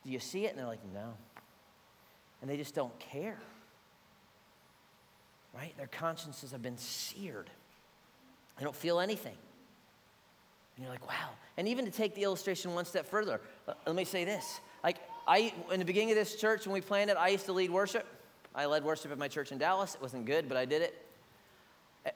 Do 0.05 0.11
you 0.11 0.19
see 0.19 0.45
it? 0.45 0.51
And 0.51 0.59
they're 0.59 0.67
like, 0.67 0.85
No. 0.93 1.15
And 2.43 2.51
they 2.51 2.59
just 2.59 2.75
don't 2.75 2.97
care. 2.99 3.39
Right? 5.55 5.75
Their 5.79 5.87
consciences 5.87 6.53
have 6.53 6.61
been 6.61 6.77
seared. 6.77 7.49
They 8.59 8.65
don't 8.65 8.77
feel 8.77 9.01
anything. 9.01 9.37
And 10.77 10.85
you're 10.85 10.93
like, 10.93 11.09
wow. 11.09 11.31
And 11.57 11.67
even 11.69 11.87
to 11.87 11.91
take 11.91 12.15
the 12.15 12.25
illustration 12.25 12.75
one 12.75 12.85
step 12.85 13.07
further, 13.07 13.41
uh, 13.67 13.73
let 13.87 13.97
me 13.97 14.05
say 14.05 14.27
this. 14.27 14.61
Like, 14.85 14.99
I, 15.27 15.55
in 15.73 15.79
the 15.79 15.87
beginning 15.87 16.11
of 16.11 16.17
this 16.17 16.37
church, 16.37 16.67
when 16.67 16.75
we 16.75 16.83
planned 16.83 17.09
it, 17.09 17.17
I 17.17 17.29
used 17.29 17.47
to 17.47 17.55
lead 17.55 17.71
worship. 17.71 18.07
I 18.57 18.65
led 18.65 18.85
worship 18.85 19.13
at 19.13 19.19
my 19.19 19.29
church 19.29 19.53
in 19.53 19.59
Dallas. 19.59 19.95
It 19.95 20.01
wasn't 20.01 20.25
good, 20.25 20.49
but 20.49 20.57
I 20.57 20.65
did 20.65 20.81
it. 20.81 21.07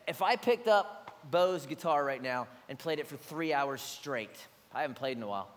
If 0.09 0.23
I 0.23 0.37
picked 0.37 0.69
up 0.69 1.19
Bo's 1.31 1.67
guitar 1.67 2.03
right 2.03 2.23
now 2.23 2.49
and 2.69 2.79
played 2.79 2.99
it 2.99 3.07
for 3.07 3.17
three 3.17 3.53
hours 3.53 3.83
straight, 3.83 4.37
I 4.75 4.81
haven't 4.81 4.97
played 4.97 5.19
in 5.19 5.23
a 5.23 5.29
while, 5.29 5.49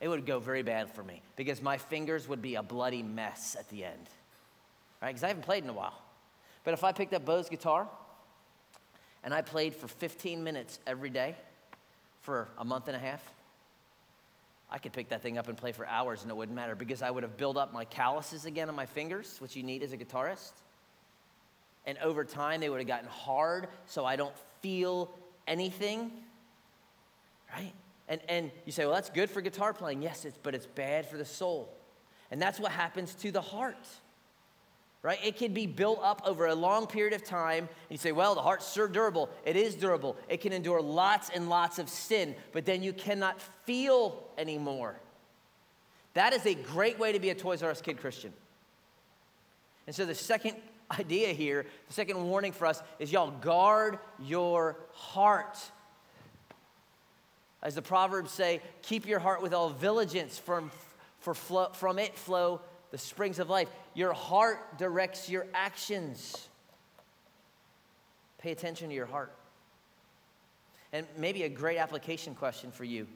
it 0.00 0.08
would 0.08 0.26
go 0.26 0.40
very 0.40 0.62
bad 0.62 0.90
for 0.90 1.04
me 1.04 1.22
because 1.36 1.62
my 1.62 1.78
fingers 1.78 2.28
would 2.28 2.42
be 2.42 2.56
a 2.56 2.62
bloody 2.62 3.02
mess 3.02 3.56
at 3.58 3.68
the 3.68 3.84
end, 3.84 4.10
right? 5.00 5.10
Because 5.10 5.22
I 5.22 5.28
haven't 5.28 5.44
played 5.44 5.62
in 5.62 5.70
a 5.70 5.74
while. 5.74 5.94
But 6.64 6.74
if 6.74 6.82
I 6.82 6.90
picked 6.90 7.14
up 7.14 7.24
Bo's 7.24 7.48
guitar 7.48 7.86
and 9.22 9.32
I 9.32 9.40
played 9.40 9.74
for 9.74 9.86
15 9.86 10.42
minutes 10.42 10.80
every 10.86 11.10
day 11.10 11.36
for 12.22 12.48
a 12.58 12.64
month 12.64 12.88
and 12.88 12.96
a 12.96 13.00
half, 13.00 13.22
I 14.74 14.78
could 14.78 14.92
pick 14.92 15.10
that 15.10 15.22
thing 15.22 15.38
up 15.38 15.46
and 15.46 15.56
play 15.56 15.70
for 15.70 15.86
hours 15.86 16.22
and 16.22 16.30
it 16.32 16.36
wouldn't 16.36 16.56
matter 16.56 16.74
because 16.74 17.00
I 17.00 17.08
would 17.08 17.22
have 17.22 17.36
built 17.36 17.56
up 17.56 17.72
my 17.72 17.84
calluses 17.84 18.44
again 18.44 18.68
on 18.68 18.74
my 18.74 18.86
fingers, 18.86 19.36
which 19.38 19.54
you 19.54 19.62
need 19.62 19.84
as 19.84 19.92
a 19.92 19.96
guitarist. 19.96 20.50
And 21.86 21.96
over 21.98 22.24
time, 22.24 22.60
they 22.60 22.68
would 22.68 22.80
have 22.80 22.88
gotten 22.88 23.08
hard 23.08 23.68
so 23.86 24.04
I 24.04 24.16
don't 24.16 24.34
feel 24.62 25.14
anything, 25.46 26.10
right? 27.56 27.72
And, 28.08 28.20
and 28.28 28.50
you 28.66 28.72
say, 28.72 28.84
well, 28.84 28.96
that's 28.96 29.10
good 29.10 29.30
for 29.30 29.40
guitar 29.40 29.72
playing. 29.72 30.02
Yes, 30.02 30.24
it's, 30.24 30.38
but 30.42 30.56
it's 30.56 30.66
bad 30.66 31.08
for 31.08 31.18
the 31.18 31.24
soul. 31.24 31.72
And 32.32 32.42
that's 32.42 32.58
what 32.58 32.72
happens 32.72 33.14
to 33.16 33.30
the 33.30 33.40
heart 33.40 33.86
right? 35.04 35.18
It 35.22 35.36
can 35.36 35.52
be 35.52 35.66
built 35.66 36.00
up 36.02 36.22
over 36.24 36.46
a 36.46 36.54
long 36.54 36.86
period 36.86 37.12
of 37.12 37.22
time. 37.22 37.68
And 37.68 37.90
you 37.90 37.98
say, 37.98 38.10
well, 38.10 38.34
the 38.34 38.40
heart's 38.40 38.66
so 38.66 38.88
durable. 38.88 39.28
It 39.44 39.54
is 39.54 39.74
durable. 39.74 40.16
It 40.30 40.40
can 40.40 40.52
endure 40.54 40.80
lots 40.80 41.28
and 41.28 41.50
lots 41.50 41.78
of 41.78 41.90
sin, 41.90 42.34
but 42.52 42.64
then 42.64 42.82
you 42.82 42.94
cannot 42.94 43.38
feel 43.66 44.24
anymore. 44.38 44.98
That 46.14 46.32
is 46.32 46.46
a 46.46 46.54
great 46.54 46.98
way 46.98 47.12
to 47.12 47.20
be 47.20 47.28
a 47.28 47.34
Toys 47.34 47.62
R 47.62 47.70
Us 47.70 47.82
kid 47.82 47.98
Christian. 47.98 48.32
And 49.86 49.94
so 49.94 50.06
the 50.06 50.14
second 50.14 50.56
idea 50.98 51.28
here, 51.34 51.66
the 51.86 51.92
second 51.92 52.24
warning 52.24 52.52
for 52.52 52.66
us 52.66 52.82
is 52.98 53.12
y'all 53.12 53.30
guard 53.30 53.98
your 54.18 54.78
heart. 54.94 55.58
As 57.62 57.74
the 57.74 57.82
Proverbs 57.82 58.30
say, 58.30 58.62
keep 58.80 59.06
your 59.06 59.18
heart 59.18 59.42
with 59.42 59.52
all 59.52 59.68
diligence, 59.68 60.38
from, 60.38 60.70
for 61.20 61.34
flow, 61.34 61.68
from 61.74 61.98
it 61.98 62.16
flow 62.16 62.62
the 62.94 62.98
springs 62.98 63.40
of 63.40 63.50
life. 63.50 63.68
Your 63.94 64.12
heart 64.12 64.78
directs 64.78 65.28
your 65.28 65.46
actions. 65.52 66.46
Pay 68.38 68.52
attention 68.52 68.88
to 68.88 68.94
your 68.94 69.06
heart. 69.06 69.32
And 70.92 71.04
maybe 71.18 71.42
a 71.42 71.48
great 71.48 71.78
application 71.78 72.36
question 72.36 72.70
for 72.70 72.84
you 72.84 73.08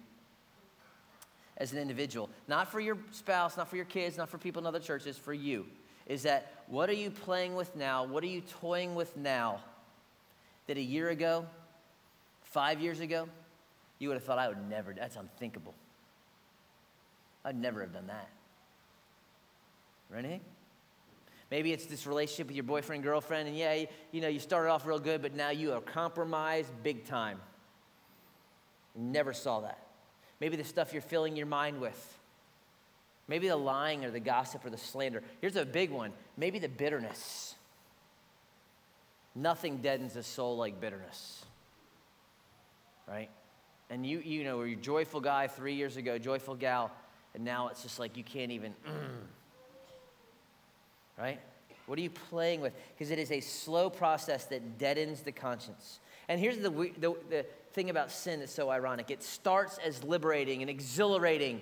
as 1.58 1.72
an 1.72 1.78
individual, 1.78 2.28
not 2.48 2.72
for 2.72 2.80
your 2.80 2.98
spouse, 3.12 3.56
not 3.56 3.68
for 3.68 3.76
your 3.76 3.84
kids, 3.84 4.16
not 4.16 4.28
for 4.28 4.36
people 4.36 4.58
in 4.58 4.66
other 4.66 4.80
churches, 4.80 5.16
for 5.16 5.32
you, 5.32 5.64
is 6.08 6.24
that 6.24 6.64
what 6.66 6.90
are 6.90 6.94
you 6.94 7.08
playing 7.08 7.54
with 7.54 7.76
now? 7.76 8.02
What 8.02 8.24
are 8.24 8.28
you 8.28 8.42
toying 8.60 8.96
with 8.96 9.16
now 9.16 9.60
that 10.66 10.76
a 10.76 10.82
year 10.82 11.10
ago, 11.10 11.46
five 12.42 12.80
years 12.80 12.98
ago, 12.98 13.28
you 14.00 14.08
would 14.08 14.14
have 14.14 14.24
thought 14.24 14.40
I 14.40 14.48
would 14.48 14.68
never, 14.68 14.92
that's 14.92 15.14
unthinkable. 15.14 15.74
I'd 17.44 17.54
never 17.54 17.80
have 17.82 17.92
done 17.92 18.08
that 18.08 18.28
anything? 20.16 20.40
Maybe 21.50 21.72
it's 21.72 21.86
this 21.86 22.06
relationship 22.06 22.48
with 22.48 22.56
your 22.56 22.64
boyfriend, 22.64 23.02
girlfriend, 23.02 23.48
and 23.48 23.56
yeah, 23.56 23.84
you, 24.12 24.20
know, 24.20 24.28
you 24.28 24.38
started 24.38 24.70
off 24.70 24.86
real 24.86 24.98
good, 24.98 25.22
but 25.22 25.34
now 25.34 25.50
you 25.50 25.72
are 25.72 25.80
compromised 25.80 26.70
big 26.82 27.06
time. 27.06 27.40
Never 28.94 29.32
saw 29.32 29.60
that. 29.60 29.78
Maybe 30.40 30.56
the 30.56 30.64
stuff 30.64 30.92
you're 30.92 31.02
filling 31.02 31.36
your 31.36 31.46
mind 31.46 31.80
with. 31.80 32.18
Maybe 33.28 33.48
the 33.48 33.56
lying 33.56 34.04
or 34.04 34.10
the 34.10 34.20
gossip 34.20 34.64
or 34.64 34.70
the 34.70 34.78
slander. 34.78 35.22
Here's 35.40 35.56
a 35.56 35.64
big 35.64 35.90
one. 35.90 36.12
Maybe 36.36 36.58
the 36.58 36.68
bitterness. 36.68 37.54
Nothing 39.34 39.78
deadens 39.78 40.16
a 40.16 40.22
soul 40.22 40.56
like 40.56 40.80
bitterness. 40.80 41.44
Right? 43.06 43.30
And 43.90 44.04
you, 44.04 44.20
you 44.20 44.44
know, 44.44 44.62
you're 44.62 44.78
a 44.78 44.82
joyful 44.82 45.20
guy 45.20 45.46
three 45.46 45.74
years 45.74 45.96
ago, 45.96 46.18
joyful 46.18 46.54
gal, 46.54 46.90
and 47.34 47.44
now 47.44 47.68
it's 47.68 47.82
just 47.82 47.98
like 47.98 48.16
you 48.16 48.24
can't 48.24 48.50
even. 48.50 48.74
Mm, 48.86 49.20
right? 51.18 51.40
What 51.86 51.98
are 51.98 52.02
you 52.02 52.10
playing 52.10 52.60
with? 52.60 52.74
Because 52.94 53.10
it 53.10 53.18
is 53.18 53.32
a 53.32 53.40
slow 53.40 53.88
process 53.88 54.44
that 54.46 54.78
deadens 54.78 55.22
the 55.22 55.32
conscience. 55.32 56.00
And 56.28 56.38
here's 56.38 56.58
the, 56.58 56.70
the, 56.70 57.16
the, 57.30 57.46
thing 57.72 57.90
about 57.90 58.10
sin 58.10 58.40
that's 58.40 58.52
so 58.52 58.70
ironic 58.70 59.10
it 59.10 59.22
starts 59.22 59.78
as 59.78 60.02
liberating 60.02 60.62
and 60.62 60.70
exhilarating. 60.70 61.56
And 61.56 61.60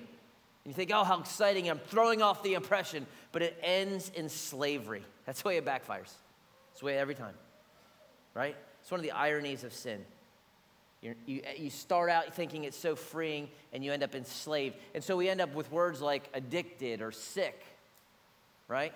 you 0.64 0.72
think, 0.72 0.90
oh, 0.92 1.04
how 1.04 1.20
exciting, 1.20 1.68
I'm 1.68 1.78
throwing 1.78 2.22
off 2.22 2.42
the 2.42 2.54
impression, 2.54 3.06
but 3.32 3.42
it 3.42 3.58
ends 3.62 4.10
in 4.14 4.28
slavery. 4.28 5.04
That's 5.26 5.42
the 5.42 5.48
way 5.48 5.56
it 5.58 5.64
backfires. 5.64 6.12
It's 6.72 6.80
the 6.80 6.86
way 6.86 6.96
every 6.96 7.14
time, 7.14 7.34
right? 8.34 8.56
It's 8.80 8.90
one 8.90 8.98
of 8.98 9.04
the 9.04 9.12
ironies 9.12 9.62
of 9.62 9.72
sin. 9.72 10.04
You're, 11.02 11.16
you 11.26 11.42
you 11.56 11.70
start 11.70 12.10
out 12.10 12.34
thinking 12.34 12.64
it's 12.64 12.78
so 12.78 12.96
freeing, 12.96 13.48
and 13.72 13.84
you 13.84 13.92
end 13.92 14.02
up 14.02 14.14
enslaved. 14.14 14.76
And 14.94 15.04
so 15.04 15.16
we 15.16 15.28
end 15.28 15.40
up 15.40 15.54
with 15.54 15.70
words 15.70 16.00
like 16.00 16.28
addicted 16.34 17.02
or 17.02 17.12
sick, 17.12 17.62
right? 18.66 18.92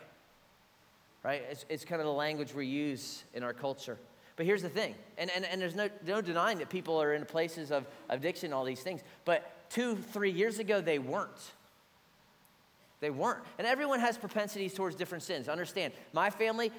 Right? 1.22 1.42
It's, 1.50 1.64
it's 1.68 1.84
kind 1.84 2.00
of 2.00 2.06
the 2.06 2.12
language 2.12 2.54
we 2.54 2.66
use 2.66 3.24
in 3.34 3.42
our 3.42 3.52
culture. 3.52 3.98
But 4.36 4.46
here's 4.46 4.62
the 4.62 4.70
thing, 4.70 4.94
and, 5.18 5.30
and, 5.30 5.44
and 5.44 5.60
there's 5.60 5.74
no, 5.74 5.90
no 6.06 6.22
denying 6.22 6.58
that 6.58 6.70
people 6.70 7.00
are 7.00 7.12
in 7.12 7.24
places 7.26 7.70
of 7.70 7.86
addiction, 8.08 8.52
all 8.52 8.64
these 8.64 8.80
things. 8.80 9.02
But 9.26 9.68
two, 9.68 9.96
three 9.96 10.30
years 10.30 10.58
ago, 10.58 10.80
they 10.80 10.98
weren't. 10.98 11.52
They 13.00 13.10
weren't. 13.10 13.42
And 13.58 13.66
everyone 13.66 14.00
has 14.00 14.18
propensities 14.18 14.74
towards 14.74 14.94
different 14.94 15.24
sins. 15.24 15.48
Understand, 15.48 15.92
my 16.12 16.30
family, 16.30 16.70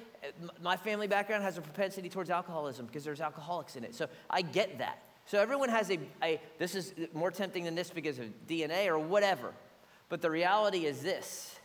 my 0.60 0.76
family 0.76 1.08
background 1.08 1.42
has 1.42 1.58
a 1.58 1.60
propensity 1.60 2.08
towards 2.08 2.30
alcoholism 2.30 2.86
because 2.86 3.04
there's 3.04 3.20
alcoholics 3.20 3.76
in 3.76 3.84
it. 3.84 3.94
So 3.94 4.08
I 4.30 4.42
get 4.42 4.78
that. 4.78 5.02
So 5.26 5.38
everyone 5.38 5.68
has 5.68 5.90
a, 5.90 5.98
a, 6.22 6.40
this 6.58 6.74
is 6.74 6.94
more 7.12 7.30
tempting 7.30 7.64
than 7.64 7.74
this 7.74 7.90
because 7.90 8.18
of 8.18 8.26
DNA 8.48 8.86
or 8.86 8.98
whatever. 8.98 9.52
But 10.08 10.20
the 10.20 10.30
reality 10.30 10.86
is 10.86 11.00
this 11.00 11.58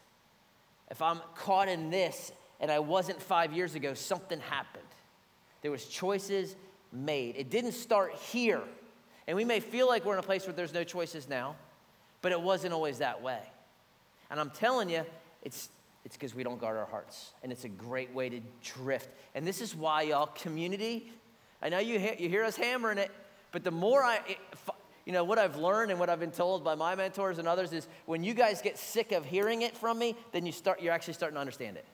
if 0.89 1.01
I'm 1.01 1.19
caught 1.35 1.67
in 1.67 1.89
this 1.89 2.31
and 2.59 2.71
I 2.71 2.79
wasn't 2.79 3.21
five 3.21 3.53
years 3.53 3.75
ago, 3.75 3.93
something 3.93 4.39
happened. 4.39 4.83
There 5.61 5.71
was 5.71 5.85
choices 5.85 6.55
made. 6.91 7.35
It 7.37 7.49
didn't 7.49 7.73
start 7.73 8.13
here. 8.15 8.61
And 9.27 9.35
we 9.35 9.43
may 9.43 9.59
feel 9.59 9.87
like 9.87 10.05
we're 10.05 10.13
in 10.13 10.19
a 10.19 10.23
place 10.23 10.45
where 10.45 10.53
there's 10.53 10.73
no 10.73 10.83
choices 10.83 11.27
now, 11.27 11.55
but 12.21 12.31
it 12.31 12.41
wasn't 12.41 12.73
always 12.73 12.99
that 12.99 13.21
way. 13.21 13.41
And 14.29 14.39
I'm 14.39 14.49
telling 14.49 14.89
you, 14.89 15.05
it's 15.43 15.69
it's 16.05 16.15
because 16.15 16.33
we 16.33 16.41
don't 16.41 16.59
guard 16.59 16.77
our 16.77 16.85
hearts. 16.85 17.33
And 17.43 17.51
it's 17.51 17.65
a 17.65 17.69
great 17.69 18.13
way 18.13 18.29
to 18.29 18.39
drift. 18.63 19.09
And 19.35 19.45
this 19.45 19.59
is 19.59 19.75
why, 19.75 20.03
y'all, 20.03 20.27
community, 20.27 21.11
I 21.61 21.67
know 21.67 21.79
you 21.79 21.99
you 22.17 22.29
hear 22.29 22.45
us 22.45 22.55
hammering 22.55 22.97
it, 22.97 23.11
but 23.51 23.63
the 23.63 23.71
more 23.71 24.03
I, 24.03 24.37
you 25.05 25.13
know, 25.13 25.23
what 25.23 25.37
I've 25.37 25.57
learned 25.57 25.91
and 25.91 25.99
what 25.99 26.09
I've 26.09 26.19
been 26.19 26.31
told 26.31 26.63
by 26.63 26.75
my 26.75 26.95
mentors 26.95 27.39
and 27.39 27.47
others 27.47 27.73
is 27.73 27.87
when 28.05 28.23
you 28.23 28.33
guys 28.33 28.61
get 28.61 28.77
sick 28.77 29.11
of 29.11 29.25
hearing 29.25 29.61
it 29.61 29.75
from 29.77 29.97
me, 29.97 30.15
then 30.31 30.45
you 30.45 30.51
start, 30.51 30.81
you're 30.81 30.93
actually 30.93 31.13
starting 31.13 31.35
to 31.35 31.41
understand 31.41 31.77
it. 31.77 31.85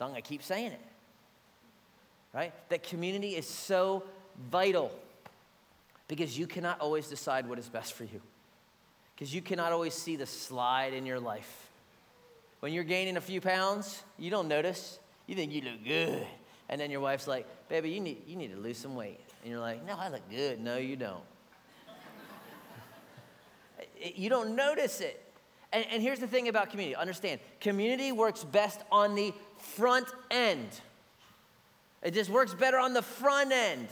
So 0.00 0.06
I'm 0.06 0.12
going 0.12 0.22
to 0.22 0.26
keep 0.26 0.42
saying 0.42 0.72
it. 0.72 0.80
Right? 2.32 2.54
That 2.70 2.82
community 2.84 3.36
is 3.36 3.46
so 3.46 4.02
vital 4.50 4.90
because 6.08 6.38
you 6.38 6.46
cannot 6.46 6.80
always 6.80 7.06
decide 7.06 7.46
what 7.46 7.58
is 7.58 7.68
best 7.68 7.92
for 7.92 8.04
you. 8.04 8.22
Because 9.14 9.34
you 9.34 9.42
cannot 9.42 9.72
always 9.72 9.92
see 9.92 10.16
the 10.16 10.24
slide 10.24 10.94
in 10.94 11.04
your 11.04 11.20
life. 11.20 11.68
When 12.60 12.72
you're 12.72 12.82
gaining 12.82 13.18
a 13.18 13.20
few 13.20 13.42
pounds, 13.42 14.02
you 14.18 14.30
don't 14.30 14.48
notice. 14.48 14.98
You 15.26 15.34
think 15.34 15.52
you 15.52 15.60
look 15.60 15.84
good. 15.84 16.26
And 16.70 16.80
then 16.80 16.90
your 16.90 17.00
wife's 17.00 17.28
like, 17.28 17.46
baby, 17.68 17.90
you 17.90 18.00
need, 18.00 18.22
you 18.26 18.36
need 18.36 18.54
to 18.54 18.58
lose 18.58 18.78
some 18.78 18.94
weight. 18.96 19.20
And 19.42 19.50
you're 19.50 19.60
like, 19.60 19.86
no, 19.86 19.98
I 19.98 20.08
look 20.08 20.26
good. 20.30 20.60
No, 20.60 20.78
you 20.78 20.96
don't. 20.96 21.24
you 24.14 24.30
don't 24.30 24.56
notice 24.56 25.02
it. 25.02 25.29
And, 25.72 25.84
and 25.90 26.02
here's 26.02 26.18
the 26.18 26.26
thing 26.26 26.48
about 26.48 26.70
community 26.70 26.96
understand, 26.96 27.40
community 27.60 28.12
works 28.12 28.44
best 28.44 28.80
on 28.90 29.14
the 29.14 29.32
front 29.58 30.06
end. 30.30 30.68
It 32.02 32.14
just 32.14 32.30
works 32.30 32.54
better 32.54 32.78
on 32.78 32.92
the 32.92 33.02
front 33.02 33.52
end. 33.52 33.88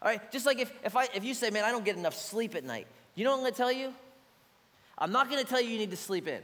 All 0.00 0.08
right, 0.08 0.32
just 0.32 0.46
like 0.46 0.58
if, 0.58 0.72
if, 0.84 0.96
I, 0.96 1.08
if 1.14 1.24
you 1.24 1.34
say, 1.34 1.50
man, 1.50 1.64
I 1.64 1.70
don't 1.70 1.84
get 1.84 1.96
enough 1.96 2.14
sleep 2.14 2.54
at 2.54 2.64
night, 2.64 2.86
you 3.14 3.24
know 3.24 3.30
what 3.30 3.38
I'm 3.38 3.44
gonna 3.44 3.56
tell 3.56 3.72
you? 3.72 3.94
I'm 4.96 5.12
not 5.12 5.28
gonna 5.28 5.44
tell 5.44 5.60
you 5.60 5.70
you 5.70 5.78
need 5.78 5.90
to 5.90 5.96
sleep 5.96 6.26
in 6.26 6.42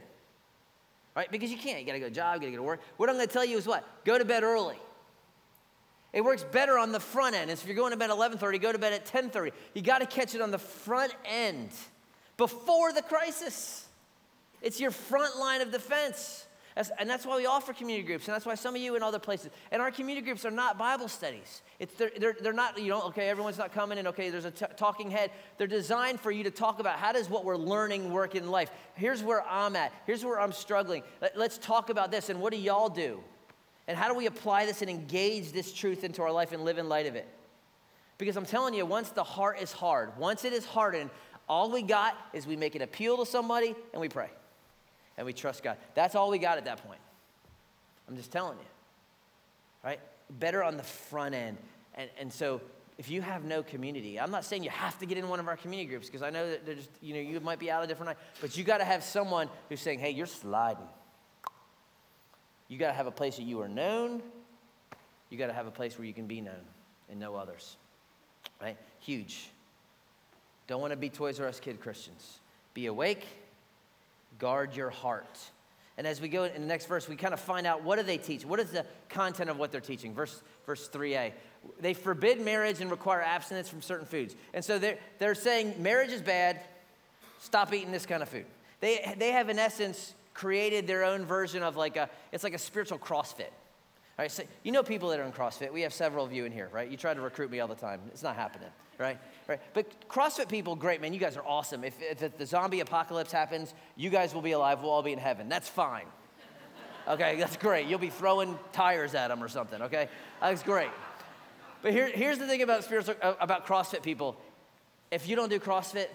right? 1.19 1.29
Because 1.29 1.51
you 1.51 1.57
can't. 1.57 1.81
You 1.81 1.85
got 1.85 1.93
to 1.93 1.99
go 1.99 2.05
to 2.05 2.11
a 2.11 2.15
job, 2.15 2.35
you 2.35 2.39
got 2.39 2.45
to 2.45 2.51
go 2.51 2.57
to 2.57 2.63
work. 2.63 2.81
What 2.95 3.09
I'm 3.09 3.17
to 3.17 3.27
tell 3.27 3.43
you 3.43 3.57
is 3.57 3.67
what? 3.67 3.85
Go 4.05 4.17
to 4.17 4.23
bed 4.23 4.43
early. 4.43 4.77
It 6.13 6.23
works 6.23 6.45
better 6.45 6.77
on 6.77 6.93
the 6.93 6.99
front 6.99 7.35
end. 7.35 7.51
If 7.51 7.65
you're 7.65 7.75
going 7.75 7.91
to 7.91 7.97
bed 7.97 8.09
at 8.09 8.15
11:30, 8.15 8.61
go 8.61 8.71
to 8.71 8.79
bed 8.79 8.93
at 8.93 9.05
10:30. 9.05 9.51
You 9.73 9.81
got 9.81 9.99
to 9.99 10.05
catch 10.05 10.33
it 10.33 10.39
on 10.39 10.49
the 10.49 10.57
front 10.57 11.13
end 11.25 11.71
before 12.37 12.93
the 12.93 13.01
crisis. 13.01 13.85
It's 14.61 14.79
your 14.79 14.91
front 14.91 15.37
line 15.37 15.61
of 15.61 15.71
defense. 15.71 16.45
And 16.97 17.09
that's 17.09 17.25
why 17.25 17.35
we 17.35 17.45
offer 17.45 17.73
community 17.73 18.07
groups. 18.07 18.27
And 18.27 18.35
that's 18.35 18.45
why 18.45 18.55
some 18.55 18.73
of 18.73 18.81
you 18.81 18.95
in 18.95 19.03
other 19.03 19.19
places. 19.19 19.49
And 19.71 19.81
our 19.81 19.91
community 19.91 20.23
groups 20.23 20.45
are 20.45 20.51
not 20.51 20.77
Bible 20.77 21.09
studies. 21.09 21.61
It's, 21.77 21.93
they're, 21.95 22.11
they're, 22.17 22.35
they're 22.39 22.53
not, 22.53 22.79
you 22.79 22.87
know, 22.87 23.01
okay, 23.07 23.27
everyone's 23.27 23.57
not 23.57 23.73
coming 23.73 23.97
and 23.97 24.07
okay, 24.09 24.29
there's 24.29 24.45
a 24.45 24.51
t- 24.51 24.65
talking 24.77 25.11
head. 25.11 25.31
They're 25.57 25.67
designed 25.67 26.21
for 26.21 26.31
you 26.31 26.43
to 26.45 26.51
talk 26.51 26.79
about 26.79 26.97
how 26.97 27.11
does 27.11 27.29
what 27.29 27.43
we're 27.43 27.57
learning 27.57 28.13
work 28.13 28.35
in 28.35 28.49
life. 28.49 28.71
Here's 28.93 29.21
where 29.21 29.45
I'm 29.45 29.75
at. 29.75 29.91
Here's 30.05 30.23
where 30.23 30.39
I'm 30.39 30.53
struggling. 30.53 31.03
Let, 31.21 31.37
let's 31.37 31.57
talk 31.57 31.89
about 31.89 32.11
this. 32.11 32.29
And 32.29 32.39
what 32.39 32.53
do 32.53 32.59
y'all 32.59 32.89
do? 32.89 33.19
And 33.87 33.97
how 33.97 34.07
do 34.07 34.13
we 34.13 34.27
apply 34.27 34.65
this 34.65 34.81
and 34.81 34.89
engage 34.89 35.51
this 35.51 35.73
truth 35.73 36.05
into 36.05 36.21
our 36.21 36.31
life 36.31 36.53
and 36.53 36.63
live 36.63 36.77
in 36.77 36.87
light 36.87 37.07
of 37.07 37.15
it? 37.15 37.27
Because 38.17 38.37
I'm 38.37 38.45
telling 38.45 38.73
you, 38.73 38.85
once 38.85 39.09
the 39.09 39.23
heart 39.23 39.59
is 39.59 39.71
hard, 39.71 40.17
once 40.17 40.45
it 40.45 40.53
is 40.53 40.65
hardened, 40.65 41.09
all 41.49 41.71
we 41.71 41.81
got 41.81 42.15
is 42.31 42.45
we 42.45 42.55
make 42.55 42.75
an 42.75 42.83
appeal 42.83 43.17
to 43.17 43.25
somebody 43.25 43.75
and 43.91 43.99
we 43.99 44.07
pray 44.07 44.29
and 45.19 45.25
we 45.25 45.33
trust 45.33 45.63
God. 45.63 45.75
That's 45.95 46.15
all 46.15 46.31
we 46.31 46.39
got 46.39 46.57
at 46.57 46.65
that 46.65 46.81
point. 46.87 47.01
I'm 48.07 48.15
just 48.15 48.31
telling 48.31 48.57
you, 48.57 48.65
right? 49.83 49.99
Better 50.39 50.63
on 50.63 50.77
the 50.77 50.83
front 50.83 51.35
end. 51.35 51.57
And, 51.95 52.09
and 52.17 52.31
so 52.31 52.61
if 52.97 53.11
you 53.11 53.21
have 53.21 53.43
no 53.43 53.61
community, 53.61 54.17
I'm 54.17 54.31
not 54.31 54.45
saying 54.45 54.63
you 54.63 54.69
have 54.69 54.97
to 54.99 55.05
get 55.05 55.17
in 55.17 55.27
one 55.27 55.41
of 55.41 55.49
our 55.49 55.57
community 55.57 55.89
groups 55.89 56.07
because 56.07 56.21
I 56.21 56.29
know 56.29 56.49
that 56.49 56.65
there's, 56.65 56.87
you 57.01 57.13
know, 57.13 57.19
you 57.19 57.37
might 57.41 57.59
be 57.59 57.69
out 57.69 57.83
a 57.83 57.87
different 57.87 58.11
night, 58.11 58.17
but 58.39 58.55
you 58.55 58.63
got 58.63 58.77
to 58.77 58.85
have 58.85 59.03
someone 59.03 59.49
who's 59.67 59.81
saying, 59.81 59.99
hey, 59.99 60.11
you're 60.11 60.25
sliding. 60.25 60.87
You 62.69 62.77
got 62.77 62.87
to 62.87 62.93
have 62.93 63.07
a 63.07 63.11
place 63.11 63.35
that 63.35 63.43
you 63.43 63.59
are 63.59 63.67
known. 63.67 64.21
You 65.29 65.37
got 65.37 65.47
to 65.47 65.53
have 65.53 65.67
a 65.67 65.71
place 65.71 65.97
where 65.97 66.07
you 66.07 66.13
can 66.13 66.27
be 66.27 66.39
known 66.39 66.63
and 67.09 67.19
know 67.19 67.35
others, 67.35 67.75
right? 68.61 68.77
Huge. 69.01 69.49
Don't 70.67 70.79
want 70.79 70.91
to 70.91 70.97
be 70.97 71.09
Toys 71.09 71.41
R 71.41 71.47
Us 71.47 71.59
kid 71.59 71.81
Christians. 71.81 72.39
Be 72.73 72.85
awake 72.85 73.27
guard 74.39 74.75
your 74.75 74.89
heart. 74.89 75.37
And 75.97 76.07
as 76.07 76.21
we 76.21 76.29
go 76.29 76.45
in 76.45 76.61
the 76.61 76.67
next 76.67 76.85
verse, 76.85 77.09
we 77.09 77.17
kind 77.17 77.33
of 77.33 77.41
find 77.41 77.67
out 77.67 77.83
what 77.83 77.97
do 77.97 78.03
they 78.03 78.17
teach? 78.17 78.45
What 78.45 78.61
is 78.61 78.71
the 78.71 78.85
content 79.09 79.49
of 79.49 79.59
what 79.59 79.71
they're 79.71 79.81
teaching? 79.81 80.13
Verse, 80.13 80.41
verse 80.65 80.87
3a. 80.87 81.33
They 81.81 81.93
forbid 81.93 82.39
marriage 82.39 82.79
and 82.79 82.89
require 82.89 83.21
abstinence 83.21 83.67
from 83.67 83.81
certain 83.81 84.05
foods. 84.05 84.35
And 84.53 84.63
so 84.63 84.79
they're, 84.79 84.97
they're 85.17 85.35
saying 85.35 85.75
marriage 85.83 86.11
is 86.11 86.21
bad, 86.21 86.61
stop 87.39 87.73
eating 87.73 87.91
this 87.91 88.05
kind 88.05 88.23
of 88.23 88.29
food. 88.29 88.45
They, 88.79 89.13
they 89.17 89.31
have, 89.33 89.49
in 89.49 89.59
essence, 89.59 90.13
created 90.33 90.87
their 90.87 91.03
own 91.03 91.25
version 91.25 91.63
of 91.63 91.75
like 91.75 91.97
a, 91.97 92.09
it's 92.31 92.45
like 92.45 92.53
a 92.53 92.59
spiritual 92.59 92.97
CrossFit. 92.97 93.51
So 94.27 94.43
you 94.63 94.71
know 94.71 94.83
people 94.83 95.09
that 95.09 95.19
are 95.19 95.23
in 95.23 95.31
CrossFit. 95.31 95.71
We 95.71 95.81
have 95.81 95.93
several 95.93 96.25
of 96.25 96.33
you 96.33 96.45
in 96.45 96.51
here, 96.51 96.69
right? 96.73 96.89
You 96.89 96.97
try 96.97 97.13
to 97.13 97.21
recruit 97.21 97.49
me 97.51 97.59
all 97.59 97.67
the 97.67 97.75
time. 97.75 98.01
It's 98.07 98.23
not 98.23 98.35
happening, 98.35 98.69
right? 98.97 99.17
Right? 99.47 99.61
But 99.73 100.09
CrossFit 100.09 100.49
people, 100.49 100.75
great, 100.75 100.99
man. 101.01 101.13
You 101.13 101.19
guys 101.19 101.37
are 101.37 101.45
awesome. 101.45 101.83
If, 101.83 101.93
if 102.01 102.37
the 102.37 102.45
zombie 102.45 102.81
apocalypse 102.81 103.31
happens, 103.31 103.73
you 103.95 104.09
guys 104.09 104.33
will 104.33 104.41
be 104.41 104.51
alive. 104.51 104.81
We'll 104.81 104.91
all 104.91 105.03
be 105.03 105.13
in 105.13 105.19
heaven. 105.19 105.47
That's 105.47 105.69
fine. 105.69 106.05
Okay, 107.07 107.37
that's 107.37 107.57
great. 107.57 107.87
You'll 107.87 107.97
be 107.97 108.09
throwing 108.09 108.59
tires 108.71 109.15
at 109.15 109.29
them 109.29 109.43
or 109.43 109.47
something, 109.47 109.81
okay? 109.83 110.09
That's 110.41 110.61
great. 110.61 110.89
But 111.81 111.93
here, 111.93 112.07
here's 112.07 112.37
the 112.37 112.45
thing 112.45 112.61
about 112.61 112.83
spiritual, 112.83 113.15
uh, 113.21 113.33
about 113.39 113.65
CrossFit 113.65 114.03
people. 114.03 114.37
If 115.09 115.27
you 115.27 115.35
don't 115.35 115.49
do 115.49 115.59
CrossFit, 115.59 116.07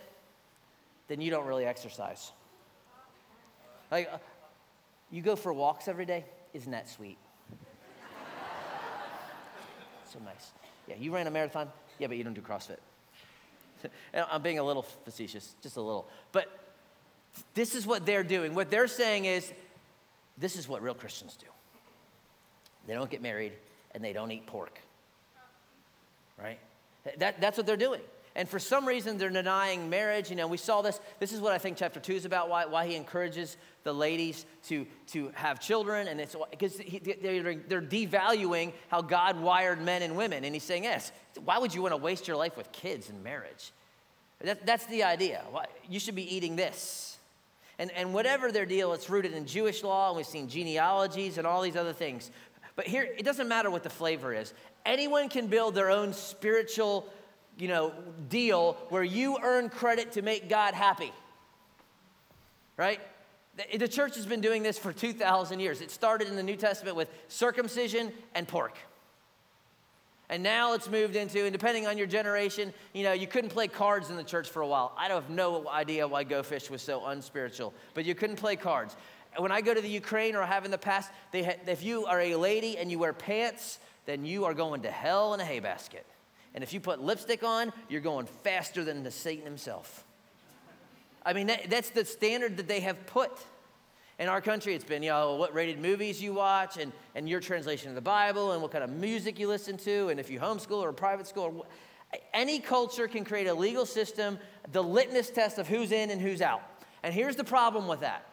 then 1.08 1.20
you 1.20 1.30
don't 1.30 1.46
really 1.46 1.64
exercise. 1.64 2.32
Like, 3.90 4.08
uh, 4.12 4.18
you 5.10 5.22
go 5.22 5.36
for 5.36 5.52
walks 5.52 5.88
every 5.88 6.06
day. 6.06 6.24
Isn't 6.52 6.72
that 6.72 6.88
sweet? 6.88 7.18
So 10.14 10.20
nice. 10.24 10.52
Yeah, 10.88 10.94
you 10.98 11.12
ran 11.12 11.26
a 11.26 11.30
marathon? 11.30 11.68
Yeah, 11.98 12.06
but 12.06 12.16
you 12.16 12.24
don't 12.24 12.34
do 12.34 12.40
CrossFit. 12.40 12.78
I'm 14.30 14.42
being 14.42 14.58
a 14.58 14.62
little 14.62 14.82
facetious, 15.04 15.54
just 15.62 15.76
a 15.76 15.80
little. 15.80 16.08
But 16.32 16.48
this 17.54 17.74
is 17.74 17.86
what 17.86 18.06
they're 18.06 18.24
doing. 18.24 18.54
What 18.54 18.70
they're 18.70 18.86
saying 18.86 19.24
is 19.24 19.52
this 20.38 20.56
is 20.56 20.68
what 20.68 20.82
real 20.82 20.94
Christians 20.94 21.36
do 21.36 21.46
they 22.86 22.94
don't 22.94 23.10
get 23.10 23.22
married 23.22 23.52
and 23.92 24.04
they 24.04 24.12
don't 24.12 24.30
eat 24.30 24.46
pork. 24.46 24.78
Right? 26.38 26.58
That, 27.18 27.40
that's 27.40 27.56
what 27.56 27.66
they're 27.66 27.76
doing. 27.76 28.00
And 28.36 28.48
for 28.48 28.58
some 28.58 28.86
reason, 28.86 29.16
they're 29.16 29.30
denying 29.30 29.88
marriage. 29.88 30.28
You 30.28 30.36
know, 30.36 30.48
we 30.48 30.56
saw 30.56 30.82
this. 30.82 30.98
This 31.20 31.32
is 31.32 31.40
what 31.40 31.52
I 31.52 31.58
think 31.58 31.76
chapter 31.76 32.00
two 32.00 32.14
is 32.14 32.24
about. 32.24 32.48
Why, 32.48 32.66
why 32.66 32.86
he 32.86 32.96
encourages 32.96 33.56
the 33.84 33.92
ladies 33.92 34.44
to, 34.68 34.86
to 35.08 35.30
have 35.34 35.60
children, 35.60 36.08
and 36.08 36.20
it's 36.20 36.34
because 36.50 36.80
they're, 37.22 37.54
they're 37.54 37.82
devaluing 37.82 38.72
how 38.88 39.02
God 39.02 39.38
wired 39.38 39.80
men 39.80 40.02
and 40.02 40.16
women. 40.16 40.44
And 40.44 40.54
he's 40.54 40.64
saying, 40.64 40.84
yes, 40.84 41.12
why 41.44 41.58
would 41.58 41.74
you 41.74 41.82
want 41.82 41.92
to 41.92 41.98
waste 41.98 42.26
your 42.26 42.36
life 42.36 42.56
with 42.56 42.72
kids 42.72 43.08
and 43.08 43.22
marriage? 43.22 43.72
That, 44.40 44.66
that's 44.66 44.86
the 44.86 45.04
idea. 45.04 45.42
You 45.88 46.00
should 46.00 46.16
be 46.16 46.34
eating 46.34 46.56
this. 46.56 47.18
And, 47.78 47.90
and 47.92 48.14
whatever 48.14 48.50
their 48.50 48.66
deal, 48.66 48.92
it's 48.94 49.10
rooted 49.10 49.32
in 49.32 49.46
Jewish 49.46 49.82
law, 49.82 50.08
and 50.08 50.16
we've 50.16 50.26
seen 50.26 50.48
genealogies 50.48 51.38
and 51.38 51.46
all 51.46 51.62
these 51.62 51.76
other 51.76 51.92
things. 51.92 52.30
But 52.76 52.86
here, 52.86 53.02
it 53.04 53.24
doesn't 53.24 53.48
matter 53.48 53.70
what 53.70 53.82
the 53.82 53.90
flavor 53.90 54.34
is. 54.34 54.54
Anyone 54.84 55.28
can 55.28 55.46
build 55.46 55.74
their 55.74 55.90
own 55.90 56.12
spiritual 56.12 57.08
you 57.58 57.68
know, 57.68 57.92
deal 58.28 58.74
where 58.88 59.04
you 59.04 59.38
earn 59.42 59.68
credit 59.68 60.12
to 60.12 60.22
make 60.22 60.48
God 60.48 60.74
happy. 60.74 61.12
Right? 62.76 63.00
The 63.76 63.86
church 63.86 64.16
has 64.16 64.26
been 64.26 64.40
doing 64.40 64.64
this 64.64 64.78
for 64.78 64.92
2,000 64.92 65.60
years. 65.60 65.80
It 65.80 65.92
started 65.92 66.26
in 66.28 66.34
the 66.34 66.42
New 66.42 66.56
Testament 66.56 66.96
with 66.96 67.08
circumcision 67.28 68.12
and 68.34 68.48
pork. 68.48 68.76
And 70.28 70.42
now 70.42 70.72
it's 70.72 70.88
moved 70.88 71.16
into, 71.16 71.44
and 71.44 71.52
depending 71.52 71.86
on 71.86 71.98
your 71.98 72.06
generation, 72.06 72.72
you 72.92 73.04
know, 73.04 73.12
you 73.12 73.26
couldn't 73.26 73.50
play 73.50 73.68
cards 73.68 74.10
in 74.10 74.16
the 74.16 74.24
church 74.24 74.48
for 74.48 74.62
a 74.62 74.66
while. 74.66 74.92
I 74.96 75.06
have 75.08 75.30
no 75.30 75.68
idea 75.68 76.08
why 76.08 76.24
Go 76.24 76.42
Fish 76.42 76.70
was 76.70 76.82
so 76.82 77.04
unspiritual, 77.06 77.74
but 77.92 78.04
you 78.04 78.14
couldn't 78.14 78.36
play 78.36 78.56
cards. 78.56 78.96
When 79.36 79.52
I 79.52 79.60
go 79.60 79.74
to 79.74 79.80
the 79.80 79.88
Ukraine 79.88 80.34
or 80.34 80.42
have 80.42 80.64
in 80.64 80.70
the 80.70 80.78
past, 80.78 81.10
they 81.30 81.42
ha- 81.42 81.60
if 81.66 81.82
you 81.82 82.06
are 82.06 82.20
a 82.20 82.36
lady 82.36 82.78
and 82.78 82.90
you 82.90 82.98
wear 82.98 83.12
pants, 83.12 83.78
then 84.06 84.24
you 84.24 84.44
are 84.44 84.54
going 84.54 84.82
to 84.82 84.90
hell 84.90 85.34
in 85.34 85.40
a 85.40 85.44
hay 85.44 85.60
basket. 85.60 86.06
And 86.54 86.62
if 86.62 86.72
you 86.72 86.80
put 86.80 87.00
lipstick 87.00 87.42
on, 87.42 87.72
you're 87.88 88.00
going 88.00 88.26
faster 88.26 88.84
than 88.84 89.02
the 89.02 89.10
Satan 89.10 89.44
himself. 89.44 90.04
I 91.26 91.32
mean, 91.32 91.48
that, 91.48 91.70
that's 91.70 91.90
the 91.90 92.04
standard 92.04 92.56
that 92.58 92.68
they 92.68 92.80
have 92.80 93.06
put. 93.06 93.32
In 94.18 94.28
our 94.28 94.40
country, 94.40 94.74
it's 94.74 94.84
been, 94.84 95.02
you 95.02 95.10
know, 95.10 95.34
what 95.34 95.52
rated 95.52 95.80
movies 95.80 96.22
you 96.22 96.32
watch 96.32 96.76
and, 96.76 96.92
and 97.16 97.28
your 97.28 97.40
translation 97.40 97.88
of 97.88 97.96
the 97.96 98.00
Bible 98.00 98.52
and 98.52 98.62
what 98.62 98.70
kind 98.70 98.84
of 98.84 98.90
music 98.90 99.40
you 99.40 99.48
listen 99.48 99.76
to 99.78 100.08
and 100.08 100.20
if 100.20 100.30
you 100.30 100.38
homeschool 100.38 100.80
or 100.80 100.92
private 100.92 101.26
school. 101.26 101.66
Any 102.32 102.60
culture 102.60 103.08
can 103.08 103.24
create 103.24 103.48
a 103.48 103.54
legal 103.54 103.86
system, 103.86 104.38
the 104.70 104.82
litmus 104.82 105.30
test 105.30 105.58
of 105.58 105.66
who's 105.66 105.90
in 105.90 106.10
and 106.10 106.20
who's 106.20 106.40
out. 106.40 106.62
And 107.02 107.12
here's 107.12 107.34
the 107.34 107.44
problem 107.44 107.88
with 107.88 108.00
that 108.00 108.24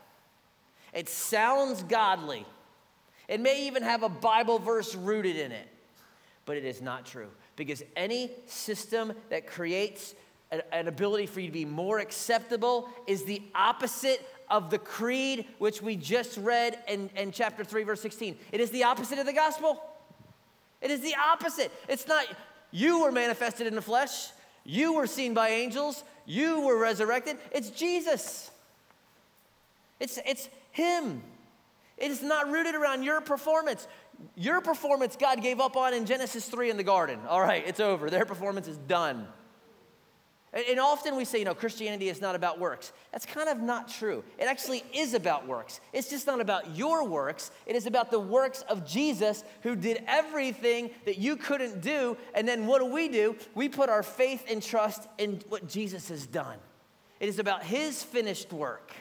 it 0.94 1.10
sounds 1.10 1.84
godly, 1.84 2.46
it 3.28 3.40
may 3.40 3.66
even 3.66 3.82
have 3.82 4.04
a 4.04 4.10
Bible 4.10 4.60
verse 4.60 4.94
rooted 4.94 5.38
in 5.38 5.52
it, 5.52 5.68
but 6.46 6.58
it 6.58 6.66
is 6.66 6.82
not 6.82 7.06
true. 7.06 7.30
Because 7.56 7.84
any 7.96 8.32
system 8.48 9.14
that 9.30 9.48
creates 9.48 10.16
an 10.72 10.88
ability 10.88 11.26
for 11.28 11.40
you 11.40 11.48
to 11.48 11.54
be 11.54 11.66
more 11.66 12.00
acceptable 12.00 12.90
is 13.08 13.24
the 13.24 13.42
opposite 13.56 14.28
of 14.50 14.70
the 14.70 14.78
creed 14.78 15.46
which 15.60 15.82
we 15.82 15.96
just 15.96 16.38
read 16.38 16.78
in, 16.90 17.10
in 17.16 17.32
chapter 17.32 17.64
3 17.64 17.84
verse 17.84 18.02
16 18.02 18.38
it 18.52 18.60
is 18.60 18.70
the 18.72 18.84
opposite 18.84 19.18
of 19.18 19.26
the 19.26 19.34
gospel. 19.34 19.82
It 20.82 20.92
is 20.92 21.00
the 21.00 21.16
opposite. 21.16 21.72
It's 21.88 22.08
not 22.08 22.26
you 22.72 23.02
were 23.02 23.12
manifested 23.12 23.68
in 23.68 23.76
the 23.76 23.82
flesh. 23.82 24.30
You 24.66 24.94
were 24.94 25.08
seen 25.08 25.34
by 25.34 25.50
angels. 25.50 26.04
You 26.26 26.62
were 26.62 26.78
resurrected. 26.78 27.38
It's 27.52 27.70
jesus. 27.70 28.52
It's, 30.00 30.20
it's 30.26 30.50
him 30.72 31.22
it 32.02 32.12
is 32.12 32.22
not 32.22 32.50
rooted 32.50 32.76
around 32.76 33.04
your 33.04 33.22
performance 33.22 33.88
your 34.36 34.62
performance 34.62 35.16
god 35.16 35.42
gave 35.42 35.60
up 35.60 35.78
on 35.78 35.94
in 35.94 36.06
genesis 36.06 36.48
3 36.48 36.70
in 36.70 36.78
the 36.78 36.84
garden 36.84 37.20
all 37.28 37.42
right 37.42 37.64
it's 37.66 37.80
over 37.80 38.10
their 38.10 38.26
performance 38.26 38.68
is 38.68 38.78
done 38.78 39.28
and 40.54 40.82
often 40.82 41.16
we 41.16 41.24
say, 41.24 41.40
you 41.40 41.46
know, 41.46 41.56
Christianity 41.56 42.10
is 42.10 42.20
not 42.20 42.36
about 42.36 42.60
works. 42.60 42.92
That's 43.14 43.26
kind 43.26 43.48
of 43.48 43.62
not 43.62 43.88
true. 43.88 44.22
It 44.38 44.46
actually 44.46 44.84
is 44.94 45.14
about 45.14 45.48
works. 45.48 45.80
It's 45.94 46.10
just 46.10 46.28
not 46.28 46.42
about 46.42 46.76
your 46.76 47.08
works, 47.08 47.52
it 47.66 47.76
is 47.76 47.86
about 47.86 48.12
the 48.12 48.20
works 48.20 48.62
of 48.64 48.86
Jesus 48.86 49.46
who 49.62 49.78
did 49.78 50.04
everything 50.08 50.92
that 51.06 51.18
you 51.18 51.38
couldn't 51.38 51.82
do. 51.82 52.18
And 52.34 52.46
then 52.46 52.68
what 52.68 52.80
do 52.80 52.86
we 52.86 53.08
do? 53.08 53.38
We 53.56 53.70
put 53.70 53.90
our 53.90 54.04
faith 54.04 54.44
and 54.50 54.62
trust 54.62 55.08
in 55.18 55.42
what 55.48 55.70
Jesus 55.70 56.10
has 56.10 56.28
done. 56.28 56.58
It 57.22 57.30
is 57.30 57.40
about 57.40 57.64
his 57.64 58.04
finished 58.04 58.52
work, 58.52 58.92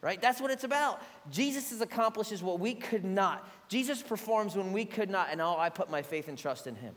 right? 0.00 0.20
That's 0.20 0.40
what 0.40 0.50
it's 0.50 0.64
about. 0.64 1.02
Jesus 1.30 1.80
accomplishes 1.80 2.42
what 2.42 2.60
we 2.60 2.74
could 2.74 3.04
not. 3.04 3.48
Jesus 3.68 4.02
performs 4.02 4.56
when 4.56 4.72
we 4.72 4.84
could 4.84 5.10
not, 5.10 5.28
and 5.30 5.40
all 5.40 5.58
I 5.58 5.68
put 5.68 5.90
my 5.90 6.02
faith 6.02 6.28
and 6.28 6.38
trust 6.38 6.66
in 6.66 6.74
him. 6.74 6.94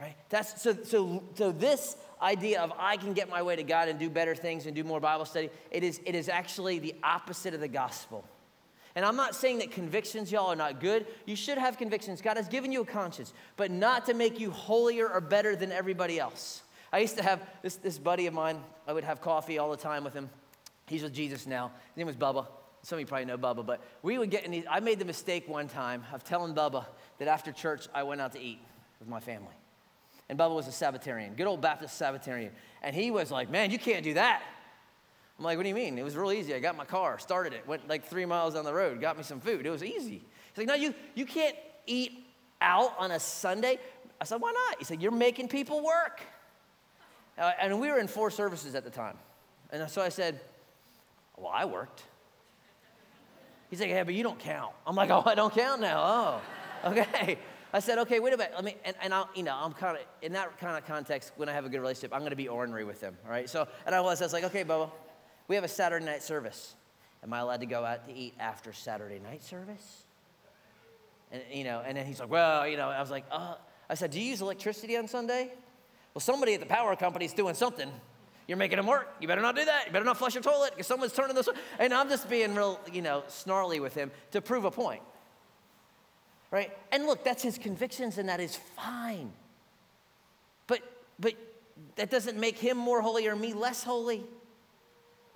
Right? 0.00 0.16
That's 0.28 0.60
so 0.60 0.76
so 0.82 1.22
so 1.34 1.52
this 1.52 1.96
idea 2.20 2.60
of 2.60 2.72
I 2.78 2.96
can 2.96 3.12
get 3.12 3.28
my 3.30 3.42
way 3.42 3.54
to 3.54 3.62
God 3.62 3.88
and 3.88 3.98
do 3.98 4.10
better 4.10 4.34
things 4.34 4.66
and 4.66 4.74
do 4.74 4.82
more 4.82 4.98
Bible 4.98 5.24
study, 5.24 5.50
it 5.70 5.84
is 5.84 6.00
it 6.04 6.14
is 6.14 6.28
actually 6.28 6.80
the 6.80 6.94
opposite 7.02 7.54
of 7.54 7.60
the 7.60 7.68
gospel. 7.68 8.24
And 8.96 9.04
I'm 9.04 9.16
not 9.16 9.34
saying 9.34 9.58
that 9.58 9.72
convictions, 9.72 10.30
y'all, 10.30 10.52
are 10.52 10.56
not 10.56 10.80
good. 10.80 11.06
You 11.26 11.34
should 11.34 11.58
have 11.58 11.78
convictions. 11.78 12.22
God 12.22 12.36
has 12.36 12.46
given 12.46 12.70
you 12.70 12.82
a 12.82 12.86
conscience, 12.86 13.32
but 13.56 13.70
not 13.70 14.06
to 14.06 14.14
make 14.14 14.38
you 14.38 14.50
holier 14.50 15.08
or 15.08 15.20
better 15.20 15.56
than 15.56 15.72
everybody 15.72 16.20
else. 16.20 16.62
I 16.92 16.98
used 16.98 17.16
to 17.16 17.24
have 17.24 17.42
this, 17.62 17.74
this 17.76 17.98
buddy 17.98 18.28
of 18.28 18.34
mine, 18.34 18.62
I 18.86 18.92
would 18.92 19.02
have 19.02 19.20
coffee 19.20 19.58
all 19.58 19.70
the 19.72 19.76
time 19.76 20.04
with 20.04 20.14
him. 20.14 20.30
He's 20.86 21.02
with 21.02 21.12
Jesus 21.12 21.46
now. 21.46 21.72
His 21.88 21.96
name 21.96 22.06
was 22.06 22.16
Bubba. 22.16 22.46
Some 22.82 22.96
of 22.96 23.00
you 23.00 23.06
probably 23.06 23.24
know 23.24 23.38
Bubba, 23.38 23.64
but 23.64 23.82
we 24.02 24.18
would 24.18 24.30
get 24.30 24.44
in 24.44 24.50
these. 24.50 24.64
I 24.70 24.80
made 24.80 24.98
the 24.98 25.06
mistake 25.06 25.48
one 25.48 25.68
time 25.68 26.04
of 26.12 26.22
telling 26.22 26.54
Bubba 26.54 26.84
that 27.18 27.28
after 27.28 27.50
church 27.50 27.88
I 27.94 28.02
went 28.02 28.20
out 28.20 28.32
to 28.32 28.40
eat 28.40 28.60
with 29.00 29.08
my 29.08 29.20
family. 29.20 29.54
And 30.28 30.38
Bubba 30.38 30.54
was 30.54 30.68
a 30.68 30.70
Sabbatarian, 30.70 31.36
good 31.36 31.46
old 31.46 31.60
Baptist 31.60 32.00
Sabbatarian. 32.00 32.50
And 32.82 32.94
he 32.94 33.10
was 33.10 33.30
like, 33.30 33.50
Man, 33.50 33.70
you 33.70 33.78
can't 33.78 34.04
do 34.04 34.14
that. 34.14 34.42
I'm 35.38 35.44
like, 35.44 35.56
What 35.56 35.62
do 35.62 35.68
you 35.70 35.74
mean? 35.74 35.98
It 35.98 36.04
was 36.04 36.16
real 36.16 36.32
easy. 36.32 36.54
I 36.54 36.60
got 36.60 36.76
my 36.76 36.84
car, 36.84 37.18
started 37.18 37.54
it, 37.54 37.66
went 37.66 37.88
like 37.88 38.06
three 38.06 38.26
miles 38.26 38.54
down 38.54 38.64
the 38.64 38.74
road, 38.74 39.00
got 39.00 39.16
me 39.16 39.22
some 39.22 39.40
food. 39.40 39.64
It 39.64 39.70
was 39.70 39.82
easy. 39.82 40.22
He's 40.52 40.58
like, 40.58 40.66
No, 40.66 40.74
you, 40.74 40.94
you 41.14 41.24
can't 41.24 41.56
eat 41.86 42.26
out 42.60 42.94
on 42.98 43.10
a 43.10 43.20
Sunday. 43.20 43.78
I 44.20 44.24
said, 44.24 44.40
Why 44.40 44.52
not? 44.52 44.78
He 44.78 44.84
said, 44.84 45.00
You're 45.02 45.12
making 45.12 45.48
people 45.48 45.82
work. 45.82 46.20
Uh, 47.36 47.52
and 47.60 47.80
we 47.80 47.88
were 47.88 47.98
in 47.98 48.06
four 48.06 48.30
services 48.30 48.74
at 48.74 48.84
the 48.84 48.90
time. 48.90 49.16
And 49.70 49.90
so 49.90 50.00
I 50.00 50.08
said, 50.08 50.40
Well, 51.36 51.52
I 51.52 51.64
worked. 51.64 52.02
He's 53.70 53.80
like, 53.80 53.90
Yeah, 53.90 54.04
but 54.04 54.14
you 54.14 54.22
don't 54.22 54.38
count. 54.38 54.72
I'm 54.86 54.96
like, 54.96 55.10
Oh, 55.10 55.22
I 55.24 55.34
don't 55.34 55.52
count 55.52 55.80
now. 55.80 56.40
Oh, 56.84 56.90
okay. 56.90 57.38
I 57.74 57.80
said, 57.80 57.98
okay, 57.98 58.20
wait 58.20 58.32
a 58.32 58.36
minute. 58.36 58.52
Let 58.54 58.64
me, 58.64 58.76
and, 58.84 58.94
and 59.02 59.12
I'll, 59.12 59.28
you 59.34 59.42
know, 59.42 59.56
I'm 59.60 59.72
kind 59.72 59.96
of, 59.96 60.04
in 60.22 60.32
that 60.34 60.56
kind 60.60 60.78
of 60.78 60.86
context, 60.86 61.32
when 61.34 61.48
I 61.48 61.52
have 61.54 61.64
a 61.64 61.68
good 61.68 61.80
relationship, 61.80 62.12
I'm 62.14 62.20
going 62.20 62.30
to 62.30 62.36
be 62.36 62.46
ornery 62.46 62.84
with 62.84 63.00
them, 63.00 63.18
all 63.24 63.32
right? 63.32 63.50
So, 63.50 63.66
and 63.84 63.96
I 63.96 64.00
was, 64.00 64.22
I 64.22 64.26
was 64.26 64.32
like, 64.32 64.44
okay, 64.44 64.62
Bubba, 64.62 64.92
we 65.48 65.56
have 65.56 65.64
a 65.64 65.68
Saturday 65.68 66.04
night 66.04 66.22
service. 66.22 66.76
Am 67.24 67.32
I 67.32 67.40
allowed 67.40 67.60
to 67.60 67.66
go 67.66 67.84
out 67.84 68.06
to 68.06 68.14
eat 68.14 68.34
after 68.38 68.72
Saturday 68.72 69.18
night 69.18 69.42
service? 69.42 70.04
And, 71.32 71.42
you 71.52 71.64
know, 71.64 71.82
and 71.84 71.96
then 71.96 72.06
he's 72.06 72.20
like, 72.20 72.30
well, 72.30 72.64
you 72.68 72.76
know, 72.76 72.90
I 72.90 73.00
was 73.00 73.10
like, 73.10 73.24
uh, 73.32 73.56
I 73.90 73.94
said, 73.94 74.12
do 74.12 74.20
you 74.20 74.30
use 74.30 74.40
electricity 74.40 74.96
on 74.96 75.08
Sunday? 75.08 75.50
Well, 76.14 76.20
somebody 76.20 76.54
at 76.54 76.60
the 76.60 76.66
power 76.66 76.94
company 76.94 77.24
is 77.24 77.32
doing 77.32 77.56
something. 77.56 77.90
You're 78.46 78.58
making 78.58 78.76
them 78.76 78.86
work. 78.86 79.14
You 79.20 79.28
better 79.28 79.40
not 79.40 79.56
do 79.56 79.64
that. 79.64 79.86
You 79.86 79.92
better 79.92 80.04
not 80.04 80.18
flush 80.18 80.34
your 80.34 80.42
toilet 80.42 80.72
because 80.72 80.86
someone's 80.86 81.12
turning 81.12 81.34
this. 81.34 81.46
One. 81.46 81.56
And 81.78 81.94
I'm 81.94 82.08
just 82.08 82.28
being 82.28 82.54
real, 82.54 82.78
you 82.92 83.00
know, 83.00 83.24
snarly 83.28 83.80
with 83.80 83.94
him 83.94 84.10
to 84.32 84.42
prove 84.42 84.64
a 84.64 84.70
point 84.70 85.02
right? 86.54 86.70
And 86.92 87.06
look, 87.06 87.24
that's 87.24 87.42
his 87.42 87.58
convictions, 87.58 88.16
and 88.16 88.28
that 88.28 88.38
is 88.38 88.54
fine. 88.54 89.32
But, 90.68 90.82
but 91.18 91.34
that 91.96 92.08
doesn't 92.08 92.38
make 92.38 92.56
him 92.56 92.76
more 92.76 93.02
holy 93.02 93.26
or 93.26 93.34
me 93.34 93.52
less 93.52 93.82
holy 93.82 94.24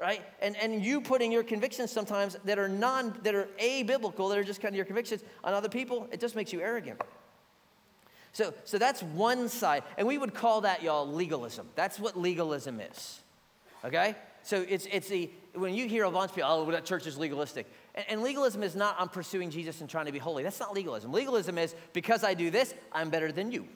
right 0.01 0.25
and 0.41 0.57
and 0.57 0.85
you 0.85 1.01
putting 1.01 1.33
your 1.33 1.43
convictions 1.43 1.91
sometimes 1.91 2.37
that 2.45 2.57
are 2.57 2.69
non 2.69 3.13
that 3.25 3.35
are 3.35 3.49
abiblical 3.61 4.29
that 4.29 4.39
are 4.39 4.45
just 4.45 4.61
kind 4.61 4.73
of 4.73 4.77
your 4.77 4.85
convictions 4.85 5.25
on 5.43 5.53
other 5.53 5.69
people 5.69 6.07
it 6.13 6.21
just 6.21 6.37
makes 6.37 6.53
you 6.53 6.61
arrogant 6.61 7.01
so 8.39 8.55
so 8.65 8.79
that's 8.79 9.03
one 9.03 9.49
side 9.49 9.83
and 9.97 10.07
we 10.07 10.17
would 10.17 10.33
call 10.33 10.61
that 10.61 10.83
y'all 10.83 11.07
legalism 11.07 11.67
that's 11.75 11.99
what 11.99 12.17
legalism 12.17 12.81
is 12.81 13.21
okay 13.85 14.15
so 14.43 14.65
it's 14.69 14.87
it's 14.87 15.09
the 15.09 15.29
when 15.55 15.75
you 15.75 15.89
hear 15.89 16.05
a 16.05 16.11
bunch 16.11 16.31
of 16.31 16.37
people 16.37 16.51
oh 16.51 16.71
that 16.71 16.85
church 16.85 17.07
is 17.07 17.19
legalistic 17.19 17.67
and, 18.09 18.23
legalism 18.23 18.63
is 18.63 18.77
not 18.77 18.95
I'm 18.99 19.09
pursuing 19.09 19.51
Jesus 19.51 19.81
and 19.81 19.91
trying 19.91 20.07
to 20.07 20.13
be 20.13 20.19
holy. 20.19 20.43
That's 20.43 20.61
not 20.61 20.73
legalism. 20.73 21.13
Legalism 21.13 21.59
is 21.59 21.75
because 21.93 22.23
I 22.23 22.35
do 22.35 22.51
this, 22.51 22.75
I'm 22.93 23.11
better 23.11 23.33
than 23.33 23.51
you. 23.51 23.67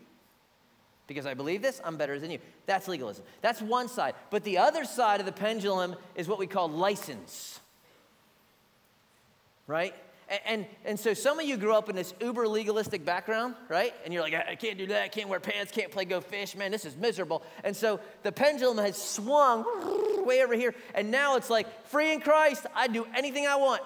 Because 1.08 1.26
I 1.26 1.34
believe 1.34 1.62
this, 1.62 1.80
I'm 1.84 1.96
better 1.96 2.18
than 2.20 2.30
you. 2.30 2.38
That's 2.66 2.86
legalism. 2.86 3.24
That's 3.40 3.60
one 3.60 3.88
side. 3.88 4.14
But 4.30 4.44
the 4.44 4.58
other 4.58 4.84
side 4.84 5.18
of 5.18 5.26
the 5.26 5.32
pendulum 5.32 5.96
is 6.14 6.28
what 6.28 6.38
we 6.38 6.46
call 6.46 6.68
license. 6.68 7.58
Right? 9.66 9.94
And, 10.46 10.66
and, 10.86 10.98
so 10.98 11.12
some 11.12 11.38
of 11.38 11.44
you 11.44 11.58
grew 11.58 11.74
up 11.74 11.90
in 11.90 11.96
this 11.96 12.14
uber 12.18 12.48
legalistic 12.48 13.04
background, 13.04 13.54
right? 13.68 13.92
And 14.04 14.14
you're 14.14 14.22
like, 14.22 14.34
I 14.34 14.54
can't 14.54 14.78
do 14.78 14.86
that, 14.86 15.12
can't 15.12 15.28
wear 15.28 15.40
pants, 15.40 15.70
can't 15.70 15.92
play 15.92 16.06
go 16.06 16.22
fish, 16.22 16.56
man, 16.56 16.70
this 16.70 16.86
is 16.86 16.96
miserable. 16.96 17.42
And 17.64 17.76
so 17.76 18.00
the 18.22 18.32
pendulum 18.32 18.78
has 18.78 18.96
swung 18.96 20.24
way 20.24 20.42
over 20.42 20.54
here, 20.54 20.74
and 20.94 21.10
now 21.10 21.36
it's 21.36 21.50
like, 21.50 21.86
free 21.88 22.12
in 22.12 22.20
Christ, 22.20 22.64
I 22.74 22.86
do 22.88 23.06
anything 23.14 23.46
I 23.46 23.56
want. 23.56 23.82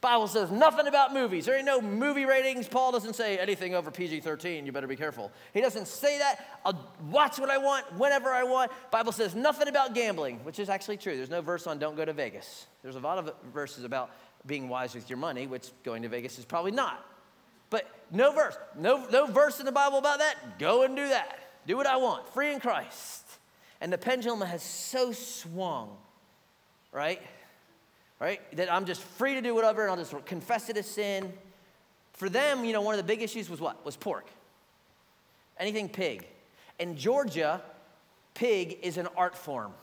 Bible 0.00 0.28
says 0.28 0.50
nothing 0.50 0.86
about 0.86 1.12
movies. 1.12 1.46
There 1.46 1.56
ain't 1.56 1.66
no 1.66 1.80
movie 1.80 2.24
ratings. 2.24 2.68
Paul 2.68 2.92
doesn't 2.92 3.14
say 3.14 3.36
anything 3.36 3.74
over 3.74 3.90
PG-13. 3.90 4.64
You 4.64 4.70
better 4.70 4.86
be 4.86 4.94
careful. 4.94 5.32
He 5.52 5.60
doesn't 5.60 5.88
say 5.88 6.18
that. 6.18 6.60
I'll 6.64 6.94
watch 7.10 7.40
what 7.40 7.50
I 7.50 7.58
want 7.58 7.92
whenever 7.98 8.28
I 8.28 8.44
want. 8.44 8.70
Bible 8.92 9.10
says 9.10 9.34
nothing 9.34 9.66
about 9.66 9.94
gambling, 9.94 10.44
which 10.44 10.60
is 10.60 10.68
actually 10.68 10.98
true. 10.98 11.16
There's 11.16 11.30
no 11.30 11.40
verse 11.40 11.66
on 11.66 11.80
don't 11.80 11.96
go 11.96 12.04
to 12.04 12.12
Vegas. 12.12 12.66
There's 12.82 12.94
a 12.94 13.00
lot 13.00 13.18
of 13.18 13.34
verses 13.52 13.82
about 13.82 14.10
being 14.46 14.68
wise 14.68 14.94
with 14.94 15.08
your 15.10 15.18
money, 15.18 15.46
which 15.46 15.68
going 15.84 16.02
to 16.02 16.08
Vegas 16.08 16.38
is 16.38 16.44
probably 16.44 16.72
not. 16.72 17.04
But 17.70 17.86
no 18.10 18.32
verse. 18.32 18.56
No, 18.76 19.06
no 19.10 19.26
verse 19.26 19.60
in 19.60 19.66
the 19.66 19.72
Bible 19.72 19.98
about 19.98 20.18
that. 20.18 20.58
Go 20.58 20.82
and 20.82 20.96
do 20.96 21.08
that. 21.08 21.38
Do 21.66 21.76
what 21.76 21.86
I 21.86 21.96
want. 21.96 22.32
Free 22.32 22.52
in 22.52 22.60
Christ. 22.60 23.24
And 23.80 23.92
the 23.92 23.98
pendulum 23.98 24.40
has 24.40 24.62
so 24.62 25.12
swung, 25.12 25.96
right? 26.92 27.20
right? 28.18 28.40
That 28.56 28.72
I'm 28.72 28.86
just 28.86 29.02
free 29.02 29.34
to 29.34 29.42
do 29.42 29.54
whatever 29.54 29.82
and 29.82 29.90
I'll 29.90 29.96
just 29.96 30.14
confess 30.26 30.68
it 30.68 30.76
as 30.76 30.86
sin. 30.86 31.32
For 32.14 32.28
them, 32.28 32.64
you 32.64 32.72
know, 32.72 32.80
one 32.80 32.94
of 32.94 32.98
the 32.98 33.06
big 33.06 33.22
issues 33.22 33.48
was 33.48 33.60
what? 33.60 33.84
Was 33.84 33.96
pork. 33.96 34.26
Anything 35.58 35.88
pig. 35.88 36.26
In 36.78 36.96
Georgia, 36.96 37.62
pig 38.34 38.78
is 38.82 38.96
an 38.96 39.08
art 39.16 39.36
form. 39.36 39.72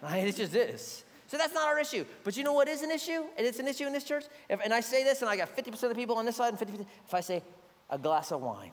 Right? 0.00 0.28
It 0.28 0.36
just 0.36 0.54
is. 0.54 1.02
So 1.28 1.36
that's 1.36 1.54
not 1.54 1.68
our 1.68 1.78
issue. 1.78 2.04
But 2.24 2.36
you 2.36 2.42
know 2.42 2.54
what 2.54 2.68
is 2.68 2.82
an 2.82 2.90
issue? 2.90 3.22
And 3.36 3.46
it's 3.46 3.58
an 3.58 3.68
issue 3.68 3.86
in 3.86 3.92
this 3.92 4.04
church. 4.04 4.24
If, 4.48 4.60
and 4.64 4.72
I 4.72 4.80
say 4.80 5.04
this, 5.04 5.20
and 5.20 5.30
I 5.30 5.36
got 5.36 5.54
50% 5.54 5.82
of 5.82 5.90
the 5.90 5.94
people 5.94 6.16
on 6.16 6.24
this 6.24 6.36
side 6.36 6.54
and 6.58 6.58
50%. 6.58 6.86
If 7.06 7.14
I 7.14 7.20
say 7.20 7.42
a 7.90 7.98
glass 7.98 8.32
of 8.32 8.40
wine, 8.40 8.72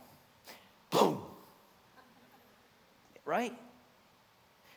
boom. 0.89 1.21
Right? 3.25 3.53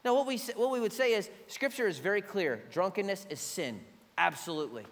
Now, 0.05 0.15
what 0.15 0.27
we, 0.27 0.39
what 0.57 0.71
we 0.71 0.81
would 0.81 0.93
say 0.93 1.13
is 1.13 1.31
Scripture 1.47 1.87
is 1.87 1.99
very 1.99 2.21
clear 2.21 2.63
drunkenness 2.73 3.27
is 3.31 3.41
sin. 3.41 3.81
Absolutely. 4.17 4.85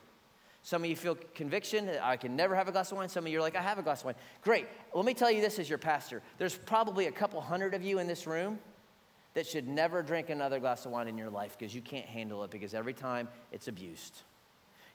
Some 0.62 0.82
of 0.82 0.90
you 0.90 0.96
feel 0.96 1.16
conviction 1.34 1.90
I 2.02 2.16
can 2.16 2.36
never 2.36 2.54
have 2.54 2.68
a 2.68 2.72
glass 2.72 2.92
of 2.92 2.98
wine. 2.98 3.08
Some 3.08 3.24
of 3.24 3.32
you 3.32 3.38
are 3.38 3.40
like, 3.40 3.56
I 3.56 3.62
have 3.62 3.78
a 3.78 3.82
glass 3.82 4.00
of 4.00 4.06
wine. 4.06 4.14
Great. 4.42 4.66
Let 4.94 5.04
me 5.04 5.14
tell 5.14 5.30
you 5.30 5.40
this 5.40 5.58
as 5.58 5.68
your 5.68 5.78
pastor. 5.78 6.22
There's 6.38 6.56
probably 6.56 7.06
a 7.06 7.12
couple 7.12 7.40
hundred 7.40 7.74
of 7.74 7.82
you 7.82 7.98
in 7.98 8.06
this 8.06 8.26
room 8.26 8.58
that 9.36 9.46
should 9.46 9.68
never 9.68 10.02
drink 10.02 10.30
another 10.30 10.58
glass 10.58 10.86
of 10.86 10.92
wine 10.92 11.08
in 11.08 11.18
your 11.18 11.28
life 11.28 11.58
because 11.58 11.74
you 11.74 11.82
can't 11.82 12.06
handle 12.06 12.42
it 12.44 12.50
because 12.50 12.72
every 12.72 12.94
time 12.94 13.28
it's 13.52 13.68
abused. 13.68 14.22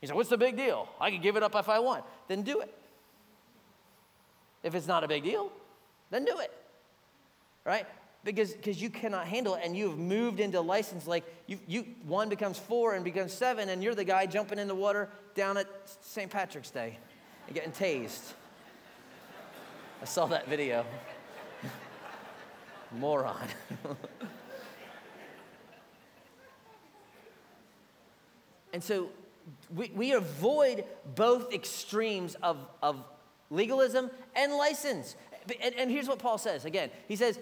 You 0.02 0.08
say, 0.08 0.16
What's 0.16 0.30
the 0.30 0.38
big 0.38 0.58
deal? 0.58 0.90
I 1.00 1.12
can 1.12 1.22
give 1.22 1.36
it 1.36 1.44
up 1.44 1.54
if 1.54 1.70
I 1.70 1.78
want. 1.78 2.04
Then 2.28 2.42
do 2.42 2.60
it. 2.60 2.74
If 4.64 4.74
it's 4.74 4.88
not 4.88 5.04
a 5.04 5.08
big 5.08 5.24
deal, 5.24 5.52
then 6.10 6.26
do 6.26 6.40
it. 6.40 6.52
right? 7.66 7.86
Because 8.24 8.54
because 8.54 8.82
you 8.82 8.90
cannot 8.90 9.28
handle 9.28 9.54
it 9.54 9.62
and 9.64 9.78
you've 9.78 10.00
moved 10.00 10.40
into 10.40 10.60
license 10.60 11.06
like 11.06 11.24
you 11.46 11.60
you 11.68 11.86
one 12.08 12.28
becomes 12.28 12.58
four 12.58 12.96
and 12.96 13.04
becomes 13.06 13.34
seven 13.34 13.70
and 13.70 13.84
you're 13.84 13.96
the 13.96 14.04
guy 14.04 14.26
jumping 14.26 14.58
in 14.58 14.68
the 14.68 14.76
water 14.76 15.08
down 15.36 15.56
at 15.56 15.68
St. 16.02 16.32
Patrick's 16.32 16.72
Day 16.72 16.98
and 17.46 17.56
getting 17.56 17.72
tased. 17.72 18.34
I 20.02 20.06
saw 20.06 20.26
that 20.28 20.48
video. 20.48 20.84
Moron. 22.94 23.48
and 28.74 28.84
so 28.84 29.10
we, 29.76 29.92
we 29.96 30.12
avoid 30.14 30.86
both 31.16 31.54
extremes 31.54 32.36
of, 32.36 32.58
of 32.82 33.04
legalism 33.50 34.12
and 34.36 34.54
license. 34.54 35.16
And, 35.62 35.76
and 35.76 35.92
here's 35.92 36.08
what 36.08 36.20
Paul 36.20 36.38
says 36.38 36.66
again 36.66 36.92
he 37.08 37.16
says, 37.16 37.40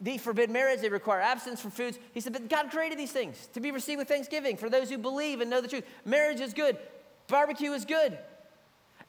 they 0.00 0.18
forbid 0.18 0.50
marriage, 0.50 0.80
they 0.80 0.88
require 0.88 1.20
abstinence 1.20 1.60
from 1.60 1.70
foods. 1.70 1.98
He 2.12 2.20
said, 2.20 2.32
but 2.32 2.48
God 2.48 2.70
created 2.70 2.98
these 2.98 3.12
things 3.12 3.48
to 3.54 3.60
be 3.60 3.70
received 3.70 3.98
with 3.98 4.08
thanksgiving 4.08 4.56
for 4.56 4.68
those 4.68 4.90
who 4.90 4.98
believe 4.98 5.40
and 5.40 5.50
know 5.50 5.60
the 5.60 5.68
truth. 5.68 5.84
Marriage 6.04 6.40
is 6.40 6.52
good, 6.52 6.76
barbecue 7.28 7.72
is 7.72 7.84
good. 7.84 8.18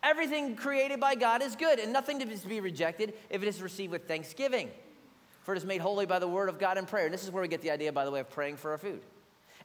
Everything 0.03 0.55
created 0.55 0.99
by 0.99 1.13
God 1.13 1.43
is 1.43 1.55
good, 1.55 1.77
and 1.77 1.93
nothing 1.93 2.21
is 2.21 2.41
to 2.41 2.47
be 2.47 2.59
rejected 2.59 3.13
if 3.29 3.43
it 3.43 3.47
is 3.47 3.61
received 3.61 3.91
with 3.91 4.07
thanksgiving. 4.07 4.71
For 5.41 5.53
it 5.53 5.57
is 5.57 5.65
made 5.65 5.81
holy 5.81 6.05
by 6.05 6.19
the 6.19 6.27
word 6.27 6.49
of 6.49 6.59
God 6.59 6.77
and 6.77 6.87
prayer. 6.87 7.05
And 7.05 7.13
this 7.13 7.23
is 7.23 7.31
where 7.31 7.41
we 7.41 7.47
get 7.47 7.61
the 7.61 7.71
idea, 7.71 7.91
by 7.91 8.05
the 8.05 8.11
way, 8.11 8.19
of 8.19 8.29
praying 8.29 8.57
for 8.57 8.71
our 8.71 8.77
food. 8.77 9.01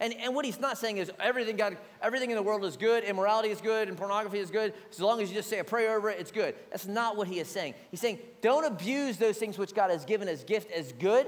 And, 0.01 0.14
and 0.14 0.35
what 0.35 0.45
he's 0.45 0.61
not 0.61 0.79
saying 0.79 0.99
is 0.99 1.11
everything, 1.18 1.57
God, 1.57 1.77
everything 2.03 2.31
in 2.31 2.37
the 2.37 2.43
world 2.43 2.64
is 2.64 2.77
good, 2.77 3.05
immorality 3.05 3.49
is 3.49 3.61
good, 3.61 3.89
and 3.89 3.97
pornography 3.97 4.39
is 4.39 4.51
good. 4.51 4.74
As 4.91 5.01
long 5.01 5.20
as 5.20 5.31
you 5.31 5.35
just 5.35 5.49
say 5.49 5.59
a 5.59 5.64
prayer 5.64 5.97
over 5.97 6.11
it, 6.11 6.20
it's 6.20 6.31
good. 6.31 6.55
That's 6.70 6.87
not 6.87 7.16
what 7.16 7.29
he 7.29 7.41
is 7.41 7.49
saying. 7.49 7.74
He's 7.91 8.01
saying 8.01 8.18
don't 8.43 8.64
abuse 8.64 9.16
those 9.16 9.39
things 9.39 9.59
which 9.59 9.74
God 9.74 9.91
has 9.91 10.05
given 10.05 10.29
as 10.29 10.45
gift 10.45 10.70
as 10.70 10.93
good 10.93 11.27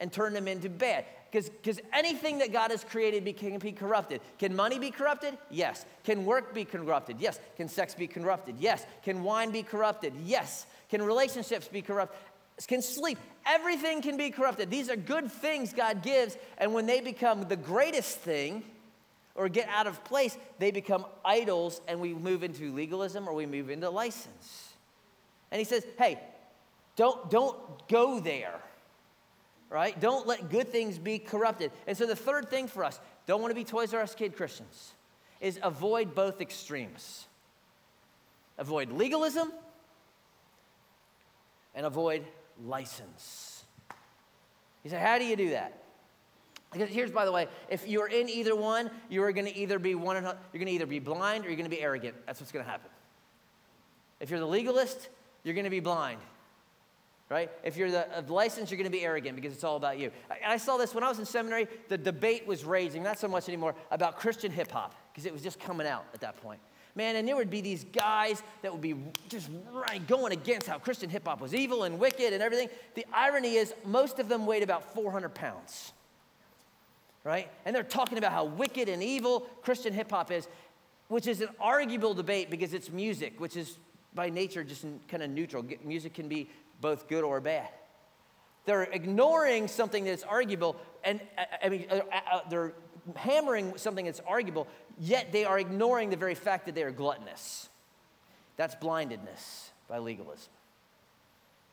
and 0.00 0.12
turn 0.12 0.34
them 0.34 0.48
into 0.48 0.68
bad. 0.68 1.06
Because 1.30 1.80
anything 1.94 2.38
that 2.38 2.52
God 2.52 2.70
has 2.70 2.84
created 2.84 3.24
can 3.38 3.58
be 3.58 3.72
corrupted. 3.72 4.20
Can 4.38 4.54
money 4.54 4.78
be 4.78 4.90
corrupted? 4.90 5.38
Yes. 5.50 5.86
Can 6.04 6.26
work 6.26 6.52
be 6.52 6.66
corrupted? 6.66 7.20
Yes. 7.20 7.40
Can 7.56 7.68
sex 7.68 7.94
be 7.94 8.06
corrupted? 8.06 8.56
Yes. 8.58 8.84
Can 9.02 9.22
wine 9.22 9.50
be 9.50 9.62
corrupted? 9.62 10.12
Yes. 10.26 10.66
Can 10.90 11.00
relationships 11.00 11.68
be 11.68 11.80
corrupted? 11.80 12.18
Can 12.66 12.82
sleep. 12.82 13.18
Everything 13.44 14.02
can 14.02 14.16
be 14.16 14.30
corrupted. 14.30 14.70
These 14.70 14.88
are 14.88 14.96
good 14.96 15.30
things 15.30 15.72
God 15.72 16.02
gives, 16.02 16.36
and 16.58 16.72
when 16.72 16.86
they 16.86 17.00
become 17.00 17.48
the 17.48 17.56
greatest 17.56 18.18
thing 18.18 18.62
or 19.34 19.48
get 19.48 19.68
out 19.68 19.86
of 19.86 20.04
place, 20.04 20.36
they 20.58 20.70
become 20.70 21.04
idols, 21.24 21.80
and 21.88 22.00
we 22.00 22.14
move 22.14 22.42
into 22.42 22.72
legalism 22.72 23.28
or 23.28 23.34
we 23.34 23.46
move 23.46 23.70
into 23.70 23.90
license. 23.90 24.68
And 25.50 25.58
he 25.58 25.64
says, 25.64 25.84
hey, 25.98 26.20
don't, 26.96 27.30
don't 27.30 27.88
go 27.88 28.20
there 28.20 28.60
right? 29.72 29.98
Don't 29.98 30.26
let 30.26 30.50
good 30.50 30.68
things 30.68 30.98
be 30.98 31.18
corrupted. 31.18 31.72
And 31.86 31.96
so 31.96 32.06
the 32.06 32.14
third 32.14 32.50
thing 32.50 32.68
for 32.68 32.84
us, 32.84 33.00
don't 33.26 33.40
want 33.40 33.50
to 33.50 33.54
be 33.54 33.64
Toys 33.64 33.94
R 33.94 34.02
Us 34.02 34.14
kid 34.14 34.36
Christians, 34.36 34.92
is 35.40 35.58
avoid 35.62 36.14
both 36.14 36.40
extremes. 36.40 37.26
Avoid 38.58 38.92
legalism 38.92 39.50
and 41.74 41.86
avoid 41.86 42.26
license. 42.64 43.64
You 44.84 44.90
say, 44.90 44.98
how 44.98 45.18
do 45.18 45.24
you 45.24 45.36
do 45.36 45.50
that? 45.50 45.78
Because 46.72 46.88
here's, 46.88 47.10
by 47.10 47.24
the 47.24 47.32
way, 47.32 47.48
if 47.68 47.86
you're 47.86 48.08
in 48.08 48.28
either 48.28 48.56
one, 48.56 48.90
you 49.10 49.22
are 49.22 49.32
going 49.32 49.46
to 49.46 49.56
either 49.56 49.78
be 49.78 49.94
one, 49.94 50.22
you're 50.22 50.34
going 50.54 50.66
to 50.66 50.72
either 50.72 50.86
be 50.86 50.98
blind 50.98 51.44
or 51.44 51.48
you're 51.48 51.56
going 51.56 51.70
to 51.70 51.76
be 51.76 51.82
arrogant. 51.82 52.14
That's 52.26 52.40
what's 52.40 52.52
going 52.52 52.64
to 52.64 52.70
happen. 52.70 52.90
If 54.20 54.30
you're 54.30 54.40
the 54.40 54.46
legalist, 54.46 55.08
you're 55.44 55.54
going 55.54 55.64
to 55.64 55.70
be 55.70 55.80
blind 55.80 56.18
right? 57.32 57.50
If 57.64 57.78
you're 57.78 57.90
the, 57.90 58.06
uh, 58.14 58.18
of 58.18 58.30
license, 58.30 58.70
you're 58.70 58.76
going 58.76 58.90
to 58.90 58.96
be 58.96 59.02
arrogant 59.02 59.36
because 59.36 59.54
it's 59.54 59.64
all 59.64 59.76
about 59.76 59.98
you. 59.98 60.10
I, 60.30 60.52
I 60.52 60.56
saw 60.58 60.76
this 60.76 60.94
when 60.94 61.02
I 61.02 61.08
was 61.08 61.18
in 61.18 61.24
seminary. 61.24 61.66
The 61.88 61.96
debate 61.96 62.46
was 62.46 62.62
raging, 62.62 63.02
not 63.02 63.18
so 63.18 63.26
much 63.26 63.48
anymore, 63.48 63.74
about 63.90 64.18
Christian 64.18 64.52
hip 64.52 64.70
hop 64.70 64.94
because 65.10 65.24
it 65.24 65.32
was 65.32 65.42
just 65.42 65.58
coming 65.58 65.86
out 65.86 66.04
at 66.12 66.20
that 66.20 66.36
point. 66.42 66.60
Man, 66.94 67.16
and 67.16 67.26
there 67.26 67.36
would 67.36 67.50
be 67.50 67.62
these 67.62 67.84
guys 67.84 68.42
that 68.60 68.70
would 68.70 68.82
be 68.82 68.94
just 69.30 69.48
right, 69.72 70.06
going 70.06 70.32
against 70.32 70.66
how 70.66 70.78
Christian 70.78 71.08
hip 71.08 71.26
hop 71.26 71.40
was 71.40 71.54
evil 71.54 71.84
and 71.84 71.98
wicked 71.98 72.34
and 72.34 72.42
everything. 72.42 72.68
The 72.94 73.06
irony 73.12 73.54
is, 73.54 73.72
most 73.84 74.18
of 74.18 74.28
them 74.28 74.44
weighed 74.44 74.62
about 74.62 74.94
400 74.94 75.30
pounds, 75.34 75.92
right? 77.24 77.50
And 77.64 77.74
they're 77.74 77.82
talking 77.82 78.18
about 78.18 78.32
how 78.32 78.44
wicked 78.44 78.90
and 78.90 79.02
evil 79.02 79.40
Christian 79.62 79.94
hip 79.94 80.10
hop 80.10 80.30
is, 80.30 80.46
which 81.08 81.26
is 81.26 81.40
an 81.40 81.48
arguable 81.58 82.12
debate 82.12 82.50
because 82.50 82.74
it's 82.74 82.90
music, 82.90 83.40
which 83.40 83.56
is 83.56 83.78
by 84.14 84.28
nature 84.28 84.62
just 84.62 84.84
kind 85.08 85.22
of 85.22 85.30
neutral. 85.30 85.64
Music 85.84 86.12
can 86.12 86.28
be 86.28 86.50
both 86.82 87.08
good 87.08 87.24
or 87.24 87.40
bad. 87.40 87.68
They're 88.66 88.84
ignoring 88.84 89.66
something 89.66 90.04
that's 90.04 90.22
arguable, 90.22 90.76
and 91.02 91.20
I 91.62 91.68
mean, 91.68 91.86
uh, 91.90 92.00
uh, 92.30 92.40
they're 92.48 92.74
hammering 93.16 93.76
something 93.76 94.04
that's 94.04 94.20
arguable, 94.26 94.66
yet 94.98 95.32
they 95.32 95.44
are 95.44 95.58
ignoring 95.58 96.10
the 96.10 96.16
very 96.16 96.34
fact 96.34 96.66
that 96.66 96.74
they 96.74 96.82
are 96.82 96.90
gluttonous. 96.90 97.68
That's 98.56 98.74
blindedness 98.74 99.70
by 99.88 99.98
legalism, 99.98 100.52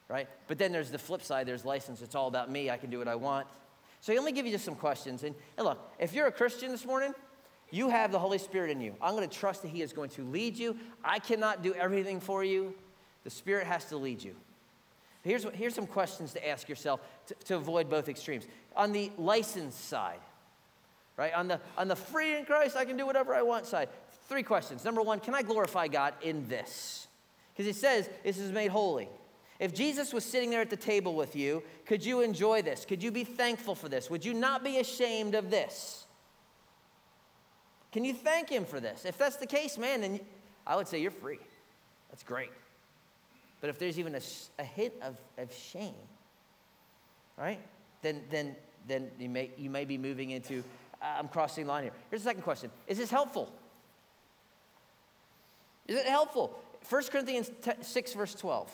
right? 0.07 0.27
But 0.47 0.57
then 0.57 0.71
there's 0.71 0.91
the 0.91 0.97
flip 0.97 1.21
side 1.21 1.47
there's 1.47 1.65
license. 1.65 2.01
It's 2.01 2.15
all 2.15 2.27
about 2.27 2.49
me. 2.49 2.69
I 2.69 2.77
can 2.77 2.89
do 2.89 2.99
what 2.99 3.07
I 3.07 3.15
want. 3.15 3.47
So 4.01 4.13
let 4.13 4.23
me 4.23 4.31
give 4.31 4.45
you 4.45 4.51
just 4.51 4.65
some 4.65 4.75
questions. 4.75 5.23
And, 5.23 5.35
and 5.57 5.65
look, 5.65 5.77
if 5.99 6.13
you're 6.13 6.27
a 6.27 6.31
Christian 6.31 6.71
this 6.71 6.85
morning, 6.85 7.13
you 7.71 7.89
have 7.89 8.11
the 8.11 8.19
Holy 8.19 8.37
Spirit 8.37 8.71
in 8.71 8.81
you. 8.81 8.95
I'm 9.01 9.15
going 9.15 9.27
to 9.27 9.37
trust 9.37 9.61
that 9.63 9.67
He 9.69 9.81
is 9.81 9.93
going 9.93 10.09
to 10.11 10.23
lead 10.23 10.57
you. 10.57 10.77
I 11.03 11.19
cannot 11.19 11.61
do 11.61 11.73
everything 11.73 12.19
for 12.19 12.43
you, 12.43 12.73
the 13.23 13.29
Spirit 13.29 13.67
has 13.67 13.85
to 13.85 13.97
lead 13.97 14.23
you. 14.23 14.35
Here's, 15.21 15.43
here's 15.53 15.75
some 15.75 15.85
questions 15.85 16.33
to 16.33 16.49
ask 16.49 16.69
yourself 16.69 17.01
to, 17.27 17.35
to 17.45 17.55
avoid 17.57 17.89
both 17.89 18.07
extremes. 18.07 18.47
On 18.75 18.93
the 18.93 19.11
license 19.17 19.75
side, 19.75 20.21
right? 21.19 21.33
On 21.33 21.49
the, 21.49 21.59
on 21.77 21.89
the 21.89 21.97
free 21.97 22.37
in 22.37 22.45
Christ, 22.45 22.77
I 22.77 22.85
can 22.85 22.95
do 22.95 23.05
whatever 23.05 23.35
I 23.35 23.41
want 23.41 23.65
side. 23.65 23.89
Three 24.29 24.41
questions. 24.41 24.85
Number 24.85 25.01
one, 25.01 25.19
can 25.19 25.35
I 25.35 25.41
glorify 25.41 25.89
God 25.89 26.13
in 26.21 26.47
this? 26.47 27.07
Because 27.51 27.65
he 27.65 27.73
says 27.73 28.09
this 28.23 28.37
is 28.37 28.53
made 28.53 28.71
holy. 28.71 29.09
If 29.59 29.75
Jesus 29.75 30.13
was 30.13 30.23
sitting 30.23 30.49
there 30.49 30.61
at 30.61 30.69
the 30.69 30.77
table 30.77 31.15
with 31.15 31.35
you, 31.35 31.61
could 31.85 32.05
you 32.05 32.21
enjoy 32.21 32.61
this? 32.61 32.85
Could 32.85 33.03
you 33.03 33.11
be 33.11 33.25
thankful 33.25 33.75
for 33.75 33.89
this? 33.89 34.09
Would 34.09 34.23
you 34.23 34.33
not 34.33 34.63
be 34.63 34.79
ashamed 34.79 35.35
of 35.35 35.49
this? 35.49 36.05
Can 37.91 38.05
you 38.05 38.13
thank 38.13 38.47
him 38.47 38.63
for 38.63 38.79
this? 38.79 39.03
If 39.03 39.17
that's 39.17 39.35
the 39.35 39.47
case, 39.47 39.77
man, 39.77 39.99
then 39.99 40.21
I 40.65 40.77
would 40.77 40.87
say 40.87 41.01
you're 41.01 41.11
free. 41.11 41.39
That's 42.09 42.23
great. 42.23 42.51
But 43.59 43.69
if 43.69 43.77
there's 43.77 43.99
even 43.99 44.15
a, 44.15 44.21
a 44.57 44.63
hint 44.63 44.93
of, 45.01 45.17
of 45.37 45.53
shame, 45.53 45.95
right, 47.37 47.59
then, 48.03 48.21
then, 48.29 48.55
then 48.87 49.11
you, 49.19 49.27
may, 49.27 49.51
you 49.57 49.69
may 49.69 49.83
be 49.83 49.97
moving 49.97 50.31
into, 50.31 50.63
I'm 51.01 51.27
crossing 51.27 51.65
the 51.65 51.69
line 51.71 51.83
here. 51.83 51.93
Here's 52.09 52.23
the 52.23 52.29
second 52.29 52.43
question 52.43 52.71
Is 52.87 52.97
this 52.97 53.11
helpful? 53.11 53.51
Is 55.87 55.97
it 55.97 56.05
helpful? 56.05 56.59
1 56.87 57.03
Corinthians 57.11 57.49
6, 57.81 58.13
verse 58.13 58.35
12. 58.35 58.69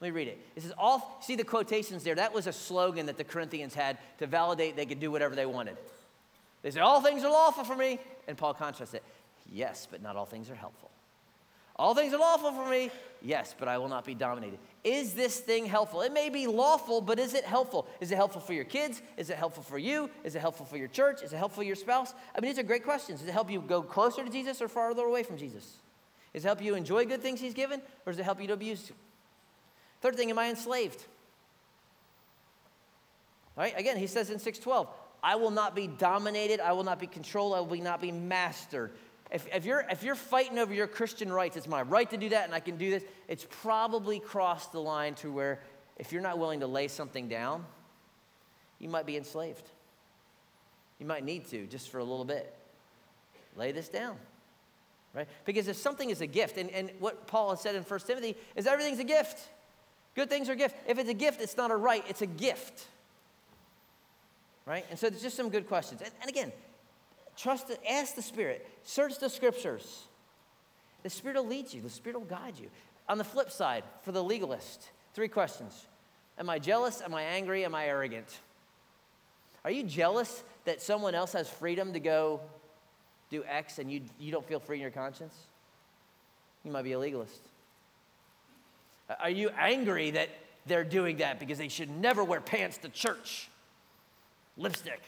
Let 0.00 0.08
me 0.08 0.10
read 0.10 0.28
it. 0.28 0.38
It 0.56 0.62
says, 0.62 0.72
all, 0.76 1.18
see 1.22 1.36
the 1.36 1.44
quotations 1.44 2.04
there? 2.04 2.14
That 2.14 2.34
was 2.34 2.46
a 2.46 2.52
slogan 2.52 3.06
that 3.06 3.16
the 3.16 3.24
Corinthians 3.24 3.74
had 3.74 3.96
to 4.18 4.26
validate 4.26 4.76
they 4.76 4.86
could 4.86 5.00
do 5.00 5.10
whatever 5.10 5.34
they 5.34 5.46
wanted. 5.46 5.76
They 6.62 6.70
said, 6.70 6.82
All 6.82 7.00
things 7.00 7.24
are 7.24 7.30
lawful 7.30 7.64
for 7.64 7.76
me. 7.76 7.98
And 8.26 8.36
Paul 8.36 8.54
contrasts 8.54 8.94
it. 8.94 9.02
Yes, 9.50 9.86
but 9.90 10.02
not 10.02 10.16
all 10.16 10.26
things 10.26 10.50
are 10.50 10.54
helpful. 10.54 10.90
All 11.76 11.94
things 11.94 12.14
are 12.14 12.18
lawful 12.18 12.52
for 12.52 12.68
me, 12.70 12.90
yes, 13.20 13.54
but 13.58 13.66
I 13.66 13.78
will 13.78 13.88
not 13.88 14.04
be 14.04 14.14
dominated. 14.14 14.60
Is 14.84 15.14
this 15.14 15.40
thing 15.40 15.66
helpful? 15.66 16.02
It 16.02 16.12
may 16.12 16.28
be 16.28 16.46
lawful, 16.46 17.00
but 17.00 17.18
is 17.18 17.34
it 17.34 17.44
helpful? 17.44 17.88
Is 18.00 18.12
it 18.12 18.16
helpful 18.16 18.40
for 18.40 18.52
your 18.52 18.64
kids? 18.64 19.02
Is 19.16 19.28
it 19.28 19.36
helpful 19.36 19.64
for 19.64 19.78
you? 19.78 20.08
Is 20.22 20.36
it 20.36 20.40
helpful 20.40 20.66
for 20.66 20.76
your 20.76 20.86
church? 20.86 21.22
Is 21.22 21.32
it 21.32 21.36
helpful 21.36 21.62
for 21.62 21.66
your 21.66 21.74
spouse? 21.74 22.14
I 22.36 22.40
mean, 22.40 22.50
these 22.50 22.60
are 22.60 22.64
great 22.64 22.84
questions. 22.84 23.20
Does 23.20 23.28
it 23.28 23.32
help 23.32 23.50
you 23.50 23.60
go 23.60 23.82
closer 23.82 24.22
to 24.22 24.30
Jesus 24.30 24.62
or 24.62 24.68
farther 24.68 25.02
away 25.02 25.24
from 25.24 25.36
Jesus? 25.36 25.78
Does 26.32 26.44
it 26.44 26.48
help 26.48 26.62
you 26.62 26.76
enjoy 26.76 27.06
good 27.06 27.22
things 27.22 27.40
He's 27.40 27.54
given, 27.54 27.80
or 28.06 28.12
does 28.12 28.20
it 28.20 28.24
help 28.24 28.40
you 28.40 28.46
to 28.48 28.52
abuse? 28.52 28.92
Third 30.00 30.16
thing, 30.16 30.30
am 30.30 30.38
I 30.38 30.50
enslaved? 30.50 31.04
All 33.56 33.64
right, 33.64 33.74
again, 33.76 33.96
he 33.96 34.06
says 34.06 34.30
in 34.30 34.38
612, 34.38 34.88
I 35.22 35.36
will 35.36 35.52
not 35.52 35.74
be 35.74 35.86
dominated, 35.86 36.60
I 36.60 36.72
will 36.72 36.84
not 36.84 37.00
be 37.00 37.06
controlled, 37.06 37.54
I 37.54 37.60
will 37.60 37.82
not 37.82 38.00
be 38.00 38.12
mastered 38.12 38.92
if, 39.34 39.48
if, 39.52 39.64
you're, 39.64 39.84
if 39.90 40.04
you're 40.04 40.14
fighting 40.14 40.60
over 40.60 40.72
your 40.72 40.86
Christian 40.86 41.32
rights, 41.32 41.56
it's 41.56 41.66
my 41.66 41.82
right 41.82 42.08
to 42.08 42.16
do 42.16 42.28
that 42.28 42.44
and 42.44 42.54
I 42.54 42.60
can 42.60 42.76
do 42.76 42.88
this, 42.88 43.02
it's 43.26 43.44
probably 43.62 44.20
crossed 44.20 44.70
the 44.70 44.80
line 44.80 45.14
to 45.16 45.32
where 45.32 45.60
if 45.96 46.12
you're 46.12 46.22
not 46.22 46.38
willing 46.38 46.60
to 46.60 46.68
lay 46.68 46.86
something 46.86 47.28
down, 47.28 47.64
you 48.78 48.88
might 48.88 49.06
be 49.06 49.16
enslaved. 49.16 49.68
You 51.00 51.06
might 51.06 51.24
need 51.24 51.48
to 51.48 51.66
just 51.66 51.88
for 51.90 51.98
a 51.98 52.04
little 52.04 52.24
bit. 52.24 52.54
Lay 53.56 53.72
this 53.72 53.88
down, 53.88 54.16
right? 55.14 55.26
Because 55.44 55.66
if 55.66 55.76
something 55.76 56.10
is 56.10 56.20
a 56.20 56.26
gift, 56.28 56.56
and, 56.56 56.70
and 56.70 56.90
what 57.00 57.26
Paul 57.26 57.50
has 57.50 57.60
said 57.60 57.74
in 57.74 57.82
1 57.82 58.00
Timothy 58.00 58.36
is 58.54 58.68
everything's 58.68 59.00
a 59.00 59.04
gift. 59.04 59.48
Good 60.14 60.30
things 60.30 60.48
are 60.48 60.52
a 60.52 60.56
gift. 60.56 60.76
If 60.86 60.98
it's 60.98 61.10
a 61.10 61.14
gift, 61.14 61.40
it's 61.40 61.56
not 61.56 61.72
a 61.72 61.76
right, 61.76 62.04
it's 62.08 62.22
a 62.22 62.26
gift. 62.26 62.86
Right? 64.64 64.86
And 64.90 64.98
so 64.98 65.10
there's 65.10 65.22
just 65.22 65.36
some 65.36 65.50
good 65.50 65.66
questions. 65.66 66.02
And, 66.02 66.10
and 66.20 66.30
again, 66.30 66.52
Trust, 67.36 67.70
ask 67.88 68.14
the 68.14 68.22
Spirit. 68.22 68.66
Search 68.84 69.18
the 69.18 69.28
scriptures. 69.28 70.04
The 71.02 71.10
Spirit 71.10 71.36
will 71.36 71.46
lead 71.46 71.72
you, 71.72 71.80
the 71.80 71.90
Spirit 71.90 72.18
will 72.18 72.26
guide 72.26 72.54
you. 72.58 72.68
On 73.08 73.18
the 73.18 73.24
flip 73.24 73.50
side, 73.50 73.84
for 74.02 74.12
the 74.12 74.22
legalist, 74.22 74.90
three 75.14 75.28
questions 75.28 75.86
Am 76.38 76.50
I 76.50 76.58
jealous? 76.58 77.00
Am 77.02 77.14
I 77.14 77.22
angry? 77.22 77.64
Am 77.64 77.74
I 77.74 77.86
arrogant? 77.86 78.40
Are 79.64 79.70
you 79.70 79.82
jealous 79.82 80.42
that 80.64 80.82
someone 80.82 81.14
else 81.14 81.32
has 81.32 81.48
freedom 81.48 81.92
to 81.92 82.00
go 82.00 82.40
do 83.30 83.44
X 83.48 83.78
and 83.78 83.90
you, 83.90 84.02
you 84.18 84.32
don't 84.32 84.46
feel 84.46 84.60
free 84.60 84.76
in 84.76 84.82
your 84.82 84.90
conscience? 84.90 85.34
You 86.64 86.70
might 86.70 86.82
be 86.82 86.92
a 86.92 86.98
legalist. 86.98 87.40
Are 89.20 89.30
you 89.30 89.50
angry 89.58 90.10
that 90.12 90.30
they're 90.66 90.84
doing 90.84 91.18
that 91.18 91.38
because 91.38 91.58
they 91.58 91.68
should 91.68 91.90
never 91.90 92.24
wear 92.24 92.40
pants 92.40 92.78
to 92.78 92.88
church? 92.88 93.48
Lipstick. 94.56 95.00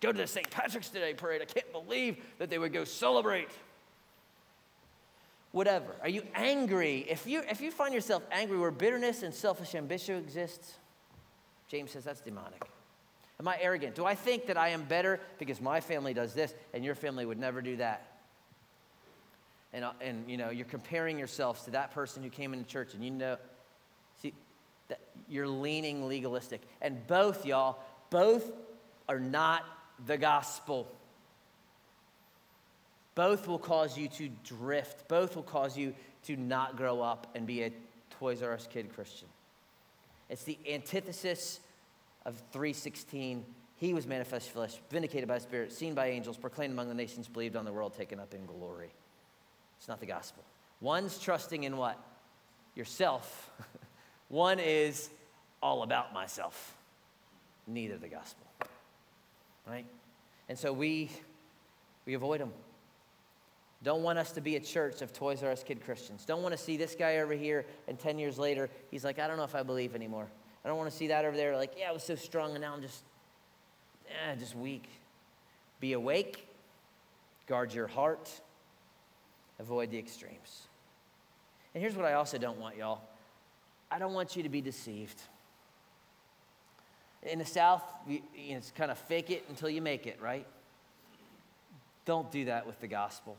Go 0.00 0.12
to 0.12 0.18
the 0.18 0.26
St. 0.26 0.48
Patrick's 0.50 0.90
Day 0.90 1.14
parade. 1.14 1.42
I 1.42 1.44
can't 1.44 1.72
believe 1.72 2.18
that 2.38 2.50
they 2.50 2.58
would 2.58 2.72
go 2.72 2.84
celebrate. 2.84 3.48
Whatever. 5.52 5.96
Are 6.02 6.08
you 6.08 6.22
angry? 6.34 7.06
If 7.08 7.26
you, 7.26 7.42
if 7.50 7.60
you 7.60 7.70
find 7.70 7.92
yourself 7.92 8.22
angry 8.30 8.58
where 8.58 8.70
bitterness 8.70 9.22
and 9.22 9.34
selfish 9.34 9.74
ambition 9.74 10.16
exists, 10.16 10.74
James 11.68 11.90
says 11.90 12.04
that's 12.04 12.20
demonic. 12.20 12.62
Am 13.40 13.48
I 13.48 13.56
arrogant? 13.60 13.94
Do 13.94 14.04
I 14.04 14.14
think 14.14 14.46
that 14.46 14.56
I 14.56 14.68
am 14.68 14.84
better 14.84 15.20
because 15.38 15.60
my 15.60 15.80
family 15.80 16.12
does 16.12 16.34
this 16.34 16.54
and 16.74 16.84
your 16.84 16.94
family 16.94 17.24
would 17.24 17.38
never 17.38 17.62
do 17.62 17.76
that? 17.76 18.18
And, 19.72 19.84
uh, 19.84 19.92
and 20.00 20.28
you 20.28 20.36
know, 20.36 20.50
you're 20.50 20.66
comparing 20.66 21.18
yourselves 21.18 21.62
to 21.64 21.70
that 21.72 21.92
person 21.92 22.22
who 22.22 22.30
came 22.30 22.52
into 22.52 22.66
church 22.66 22.94
and 22.94 23.04
you 23.04 23.10
know, 23.10 23.36
see, 24.20 24.34
that 24.88 25.00
you're 25.28 25.48
leaning 25.48 26.08
legalistic. 26.08 26.62
And 26.80 27.06
both, 27.06 27.44
y'all, 27.44 27.78
both 28.10 28.50
are 29.08 29.20
not 29.20 29.64
the 30.06 30.16
gospel. 30.16 30.86
Both 33.14 33.48
will 33.48 33.58
cause 33.58 33.98
you 33.98 34.08
to 34.08 34.28
drift. 34.44 35.08
Both 35.08 35.36
will 35.36 35.42
cause 35.42 35.76
you 35.76 35.94
to 36.24 36.36
not 36.36 36.76
grow 36.76 37.00
up 37.00 37.26
and 37.34 37.46
be 37.46 37.64
a 37.64 37.72
Toys 38.10 38.42
R 38.42 38.52
Us 38.52 38.68
kid 38.70 38.94
Christian. 38.94 39.28
It's 40.28 40.44
the 40.44 40.58
antithesis 40.70 41.60
of 42.26 42.36
316. 42.52 43.44
He 43.76 43.94
was 43.94 44.06
manifest 44.06 44.50
flesh, 44.50 44.76
vindicated 44.90 45.28
by 45.28 45.38
Spirit, 45.38 45.72
seen 45.72 45.94
by 45.94 46.08
angels, 46.08 46.36
proclaimed 46.36 46.72
among 46.72 46.88
the 46.88 46.94
nations, 46.94 47.28
believed 47.28 47.56
on 47.56 47.64
the 47.64 47.72
world, 47.72 47.94
taken 47.96 48.20
up 48.20 48.34
in 48.34 48.44
glory. 48.44 48.90
It's 49.78 49.88
not 49.88 50.00
the 50.00 50.06
gospel. 50.06 50.42
One's 50.80 51.18
trusting 51.18 51.64
in 51.64 51.76
what? 51.76 51.98
Yourself. 52.74 53.50
One 54.28 54.58
is 54.58 55.10
all 55.62 55.82
about 55.82 56.12
myself. 56.12 56.76
Neither 57.66 57.96
the 57.96 58.08
gospel. 58.08 58.46
Right? 59.68 59.86
And 60.48 60.58
so 60.58 60.72
we 60.72 61.10
we 62.06 62.14
avoid 62.14 62.40
them. 62.40 62.52
Don't 63.82 64.02
want 64.02 64.18
us 64.18 64.32
to 64.32 64.40
be 64.40 64.56
a 64.56 64.60
church 64.60 65.02
of 65.02 65.12
Toys 65.12 65.42
R 65.42 65.50
Us 65.50 65.62
kid 65.62 65.84
Christians. 65.84 66.24
Don't 66.24 66.42
want 66.42 66.52
to 66.52 66.58
see 66.58 66.76
this 66.76 66.96
guy 66.98 67.18
over 67.18 67.34
here 67.34 67.66
and 67.86 67.98
10 67.98 68.18
years 68.18 68.38
later, 68.38 68.70
he's 68.90 69.04
like, 69.04 69.18
I 69.18 69.28
don't 69.28 69.36
know 69.36 69.44
if 69.44 69.54
I 69.54 69.62
believe 69.62 69.94
anymore. 69.94 70.26
I 70.64 70.68
don't 70.68 70.78
want 70.78 70.90
to 70.90 70.96
see 70.96 71.08
that 71.08 71.24
over 71.24 71.36
there, 71.36 71.54
like, 71.56 71.74
yeah, 71.78 71.88
I 71.88 71.92
was 71.92 72.02
so 72.02 72.16
strong 72.16 72.52
and 72.52 72.62
now 72.62 72.74
I'm 72.74 72.82
just, 72.82 73.04
eh, 74.08 74.34
just 74.36 74.56
weak. 74.56 74.88
Be 75.80 75.92
awake, 75.92 76.48
guard 77.46 77.72
your 77.72 77.86
heart, 77.86 78.28
avoid 79.60 79.90
the 79.90 79.98
extremes. 79.98 80.62
And 81.74 81.82
here's 81.82 81.94
what 81.94 82.06
I 82.06 82.14
also 82.14 82.38
don't 82.38 82.58
want, 82.58 82.76
y'all 82.76 83.02
I 83.90 83.98
don't 83.98 84.12
want 84.12 84.36
you 84.36 84.42
to 84.42 84.48
be 84.48 84.60
deceived. 84.60 85.20
In 87.22 87.38
the 87.38 87.46
South, 87.46 87.82
you, 88.06 88.20
you 88.34 88.52
know, 88.52 88.58
it's 88.58 88.70
kind 88.70 88.90
of 88.90 88.98
fake 88.98 89.30
it 89.30 89.44
until 89.48 89.68
you 89.68 89.82
make 89.82 90.06
it, 90.06 90.20
right? 90.20 90.46
Don't 92.04 92.30
do 92.30 92.46
that 92.46 92.66
with 92.66 92.80
the 92.80 92.86
gospel. 92.86 93.36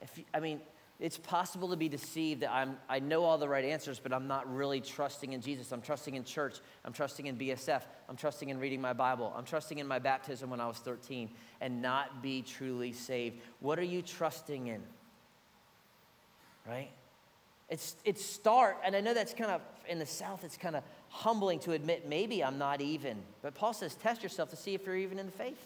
If 0.00 0.18
you, 0.18 0.24
I 0.32 0.40
mean, 0.40 0.60
it's 1.00 1.18
possible 1.18 1.68
to 1.70 1.76
be 1.76 1.88
deceived 1.88 2.42
that 2.42 2.52
I'm, 2.52 2.78
I 2.88 3.00
know 3.00 3.24
all 3.24 3.36
the 3.36 3.48
right 3.48 3.64
answers, 3.64 4.00
but 4.00 4.12
I'm 4.12 4.28
not 4.28 4.52
really 4.54 4.80
trusting 4.80 5.32
in 5.32 5.40
Jesus. 5.40 5.72
I'm 5.72 5.82
trusting 5.82 6.14
in 6.14 6.24
church. 6.24 6.60
I'm 6.84 6.92
trusting 6.92 7.26
in 7.26 7.36
BSF. 7.36 7.82
I'm 8.08 8.16
trusting 8.16 8.48
in 8.48 8.58
reading 8.58 8.80
my 8.80 8.92
Bible. 8.92 9.32
I'm 9.36 9.44
trusting 9.44 9.78
in 9.78 9.86
my 9.86 9.98
baptism 9.98 10.50
when 10.50 10.60
I 10.60 10.68
was 10.68 10.78
13 10.78 11.30
and 11.60 11.82
not 11.82 12.22
be 12.22 12.42
truly 12.42 12.92
saved. 12.92 13.40
What 13.60 13.78
are 13.78 13.84
you 13.84 14.02
trusting 14.02 14.68
in? 14.68 14.82
Right? 16.66 16.90
It's, 17.68 17.96
it's 18.04 18.24
start, 18.24 18.78
and 18.84 18.94
I 18.94 19.00
know 19.00 19.14
that's 19.14 19.34
kind 19.34 19.50
of, 19.50 19.60
in 19.88 19.98
the 19.98 20.06
South, 20.06 20.44
it's 20.44 20.56
kind 20.56 20.76
of 20.76 20.84
humbling 21.14 21.60
to 21.60 21.72
admit 21.72 22.08
maybe 22.08 22.42
I'm 22.42 22.58
not 22.58 22.80
even. 22.80 23.16
But 23.40 23.54
Paul 23.54 23.72
says, 23.72 23.94
test 23.94 24.22
yourself 24.22 24.50
to 24.50 24.56
see 24.56 24.74
if 24.74 24.84
you're 24.84 24.96
even 24.96 25.20
in 25.20 25.26
the 25.26 25.32
faith. 25.32 25.64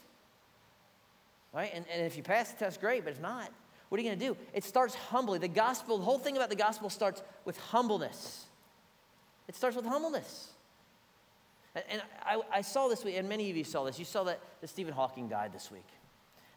Right? 1.54 1.70
And, 1.72 1.86
and 1.90 2.06
if 2.06 2.18
you 2.18 2.22
pass 2.22 2.52
the 2.52 2.58
test, 2.58 2.80
great, 2.80 3.02
but 3.02 3.14
if 3.14 3.20
not, 3.20 3.50
what 3.88 3.98
are 3.98 4.02
you 4.02 4.10
going 4.10 4.18
to 4.18 4.26
do? 4.26 4.36
It 4.52 4.62
starts 4.62 4.94
humbly. 4.94 5.38
The 5.38 5.48
gospel, 5.48 5.96
the 5.96 6.04
whole 6.04 6.18
thing 6.18 6.36
about 6.36 6.50
the 6.50 6.56
gospel 6.56 6.90
starts 6.90 7.22
with 7.46 7.56
humbleness. 7.56 8.44
It 9.48 9.56
starts 9.56 9.74
with 9.74 9.86
humbleness. 9.86 10.48
And, 11.74 11.84
and 11.90 12.02
I, 12.22 12.40
I, 12.52 12.60
saw 12.60 12.88
this 12.88 13.02
week, 13.02 13.16
and 13.16 13.26
many 13.26 13.50
of 13.50 13.56
you 13.56 13.64
saw 13.64 13.84
this. 13.84 13.98
You 13.98 14.04
saw 14.04 14.24
that, 14.24 14.40
that 14.60 14.68
Stephen 14.68 14.92
Hawking 14.92 15.28
died 15.28 15.54
this 15.54 15.70
week. 15.70 15.86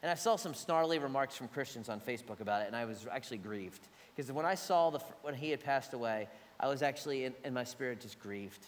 And 0.04 0.12
I 0.12 0.16
saw 0.16 0.36
some 0.36 0.54
snarly 0.54 1.00
remarks 1.00 1.38
from 1.38 1.48
Christians 1.48 1.88
on 1.88 2.02
Facebook 2.02 2.42
about 2.42 2.64
it, 2.64 2.68
and 2.68 2.76
I 2.76 2.84
was 2.84 3.08
actually 3.10 3.38
grieved. 3.38 3.88
Because 4.14 4.30
when 4.34 4.46
I 4.46 4.56
saw 4.56 4.89
the, 4.89 5.00
when 5.22 5.34
he 5.34 5.50
had 5.52 5.62
passed 5.62 5.94
away, 5.94 6.28
I 6.60 6.68
was 6.68 6.82
actually 6.82 7.24
in, 7.26 7.34
in 7.46 7.54
my 7.54 7.64
spirit 7.64 8.02
just 8.02 8.20
grieved. 8.20 8.66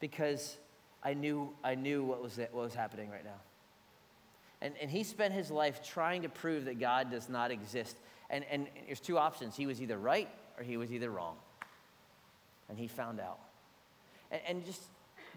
Because 0.00 0.56
I 1.02 1.14
knew, 1.14 1.52
I 1.62 1.74
knew 1.74 2.04
what 2.04 2.22
was, 2.22 2.36
what 2.36 2.64
was 2.64 2.74
happening 2.74 3.10
right 3.10 3.24
now. 3.24 3.40
And, 4.60 4.74
and 4.80 4.90
he 4.90 5.02
spent 5.02 5.34
his 5.34 5.50
life 5.50 5.86
trying 5.86 6.22
to 6.22 6.28
prove 6.28 6.64
that 6.64 6.80
God 6.80 7.10
does 7.10 7.28
not 7.28 7.50
exist. 7.50 7.96
And, 8.30 8.44
and 8.50 8.66
there's 8.86 9.00
two 9.00 9.18
options 9.18 9.56
he 9.56 9.66
was 9.66 9.82
either 9.82 9.98
right 9.98 10.28
or 10.56 10.64
he 10.64 10.76
was 10.76 10.92
either 10.92 11.10
wrong. 11.10 11.36
And 12.68 12.78
he 12.78 12.88
found 12.88 13.20
out. 13.20 13.38
And, 14.30 14.40
and 14.48 14.64
just 14.64 14.82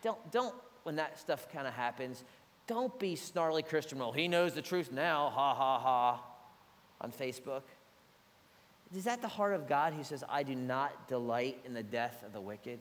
don't, 0.01 0.32
don't, 0.32 0.55
when 0.84 0.95
that 0.95 1.20
stuff 1.20 1.51
kind 1.51 1.68
of 1.68 1.74
happens, 1.74 2.24
don't 2.68 2.97
be 2.99 3.16
snarly 3.16 3.64
Christian. 3.64 3.99
Well, 3.99 4.12
he 4.12 4.28
knows 4.28 4.53
the 4.53 4.62
truth 4.62 4.91
now, 4.91 5.30
ha 5.30 5.53
ha 5.53 5.80
ha, 5.80 6.24
on 7.01 7.12
Facebook. 7.12 7.64
Is 8.95 9.03
that 9.03 9.22
the 9.22 9.28
heart 9.28 9.53
of 9.53 9.68
God 9.68 9.93
who 9.93 10.03
says, 10.03 10.24
I 10.30 10.43
do 10.43 10.55
not 10.55 11.10
delight 11.10 11.60
in 11.66 11.74
the 11.74 11.84
death 11.84 12.24
of 12.26 12.32
the 12.32 12.39
wicked? 12.39 12.80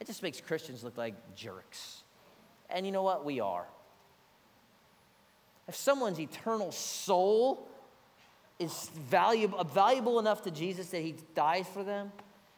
It 0.00 0.06
just 0.06 0.22
makes 0.22 0.40
Christians 0.40 0.84
look 0.84 0.96
like 0.96 1.14
jerks. 1.34 2.02
And 2.70 2.86
you 2.86 2.92
know 2.92 3.02
what? 3.02 3.24
We 3.24 3.40
are. 3.40 3.66
If 5.66 5.74
someone's 5.74 6.20
eternal 6.20 6.72
soul 6.72 7.68
is 8.58 8.90
valuable, 8.94 9.62
valuable 9.64 10.18
enough 10.18 10.42
to 10.42 10.50
Jesus 10.50 10.88
that 10.90 11.02
he 11.02 11.14
dies 11.34 11.66
for 11.72 11.84
them, 11.84 12.12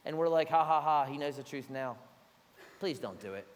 and 0.05 0.17
we're 0.17 0.29
like, 0.29 0.49
ha 0.49 0.65
ha 0.65 0.81
ha, 0.81 1.05
he 1.05 1.19
knows 1.19 1.37
the 1.37 1.43
truth 1.43 1.71
now, 1.71 1.97
please 2.79 2.99
don't 2.99 3.21
do 3.21 3.35
it. 3.35 3.47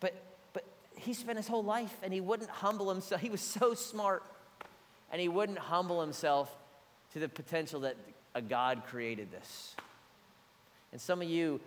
But, 0.00 0.14
but 0.52 0.64
he 0.96 1.14
spent 1.14 1.38
his 1.38 1.48
whole 1.48 1.64
life 1.64 1.94
and 2.02 2.12
he 2.12 2.20
wouldn't 2.20 2.50
humble 2.50 2.90
himself. 2.90 3.20
He 3.20 3.30
was 3.30 3.40
so 3.40 3.74
smart, 3.74 4.22
and 5.10 5.20
he 5.20 5.28
wouldn't 5.28 5.58
humble 5.58 6.00
himself 6.00 6.54
to 7.12 7.18
the 7.18 7.28
potential 7.28 7.80
that 7.80 7.96
a 8.34 8.42
God 8.42 8.82
created 8.86 9.30
this. 9.30 9.74
And 10.92 11.00
some 11.00 11.22
of 11.22 11.28
you 11.28 11.60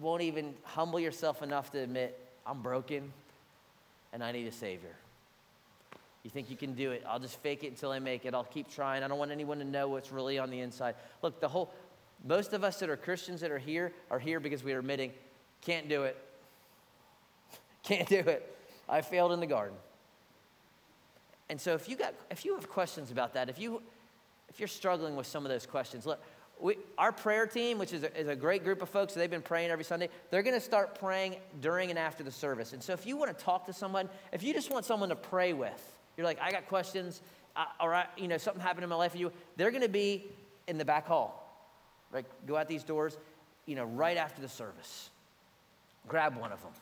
won't 0.00 0.22
even 0.22 0.54
humble 0.64 1.00
yourself 1.00 1.42
enough 1.42 1.70
to 1.72 1.78
admit, 1.78 2.18
I'm 2.46 2.62
broken 2.62 3.12
and 4.12 4.22
I 4.22 4.32
need 4.32 4.46
a 4.46 4.52
Savior. 4.52 4.94
You 6.22 6.30
think 6.30 6.50
you 6.50 6.56
can 6.56 6.74
do 6.74 6.90
it. 6.90 7.04
I'll 7.08 7.18
just 7.18 7.40
fake 7.40 7.64
it 7.64 7.68
until 7.68 7.90
I 7.90 7.98
make 7.98 8.24
it. 8.24 8.34
I'll 8.34 8.44
keep 8.44 8.70
trying. 8.70 9.02
I 9.02 9.08
don't 9.08 9.18
want 9.18 9.30
anyone 9.30 9.58
to 9.58 9.64
know 9.64 9.88
what's 9.88 10.10
really 10.10 10.38
on 10.38 10.50
the 10.50 10.60
inside. 10.60 10.94
Look, 11.22 11.40
the 11.40 11.48
whole, 11.48 11.72
most 12.26 12.52
of 12.52 12.64
us 12.64 12.78
that 12.80 12.90
are 12.90 12.96
Christians 12.96 13.40
that 13.40 13.50
are 13.50 13.58
here 13.58 13.92
are 14.10 14.18
here 14.18 14.40
because 14.40 14.64
we 14.64 14.72
are 14.72 14.80
admitting, 14.80 15.12
can't 15.62 15.88
do 15.88 16.02
it. 16.04 16.16
can't 17.82 18.08
do 18.08 18.18
it. 18.18 18.54
I 18.88 19.00
failed 19.00 19.32
in 19.32 19.40
the 19.40 19.46
garden. 19.46 19.76
And 21.48 21.60
so 21.60 21.74
if 21.74 21.88
you 21.88 21.96
got, 21.96 22.14
if 22.30 22.44
you 22.44 22.54
have 22.54 22.68
questions 22.68 23.10
about 23.10 23.34
that, 23.34 23.48
if 23.48 23.58
you, 23.58 23.80
if 24.48 24.60
you're 24.60 24.68
struggling 24.68 25.16
with 25.16 25.26
some 25.26 25.46
of 25.46 25.50
those 25.50 25.66
questions, 25.66 26.04
look, 26.04 26.20
we, 26.60 26.76
our 26.96 27.12
prayer 27.12 27.46
team, 27.46 27.78
which 27.78 27.92
is 27.92 28.02
a, 28.02 28.20
is 28.20 28.28
a 28.28 28.36
great 28.36 28.64
group 28.64 28.82
of 28.82 28.88
folks, 28.88 29.14
they've 29.14 29.30
been 29.30 29.42
praying 29.42 29.70
every 29.70 29.84
Sunday, 29.84 30.08
they're 30.30 30.42
going 30.42 30.56
to 30.56 30.60
start 30.60 30.98
praying 30.98 31.36
during 31.60 31.90
and 31.90 31.98
after 31.98 32.22
the 32.22 32.32
service. 32.32 32.72
And 32.72 32.82
so 32.82 32.92
if 32.92 33.06
you 33.06 33.16
want 33.16 33.36
to 33.36 33.44
talk 33.44 33.66
to 33.66 33.72
someone, 33.72 34.08
if 34.32 34.42
you 34.42 34.52
just 34.52 34.70
want 34.70 34.84
someone 34.84 35.08
to 35.10 35.16
pray 35.16 35.52
with, 35.52 35.98
you're 36.16 36.26
like, 36.26 36.40
I 36.40 36.50
got 36.50 36.66
questions, 36.66 37.22
or 37.80 37.94
I, 37.94 38.06
you 38.16 38.28
know, 38.28 38.38
something 38.38 38.62
happened 38.62 38.84
in 38.84 38.90
my 38.90 38.96
life 38.96 39.12
for 39.12 39.18
you. 39.18 39.32
They're 39.56 39.70
going 39.70 39.82
to 39.82 39.88
be 39.88 40.24
in 40.66 40.78
the 40.78 40.84
back 40.84 41.06
hall. 41.06 41.44
Right? 42.10 42.24
Go 42.46 42.56
out 42.56 42.68
these 42.68 42.84
doors, 42.84 43.16
you 43.66 43.74
know, 43.74 43.84
right 43.84 44.16
after 44.16 44.40
the 44.40 44.48
service. 44.48 45.10
Grab 46.06 46.36
one 46.36 46.52
of 46.52 46.62
them. 46.62 46.72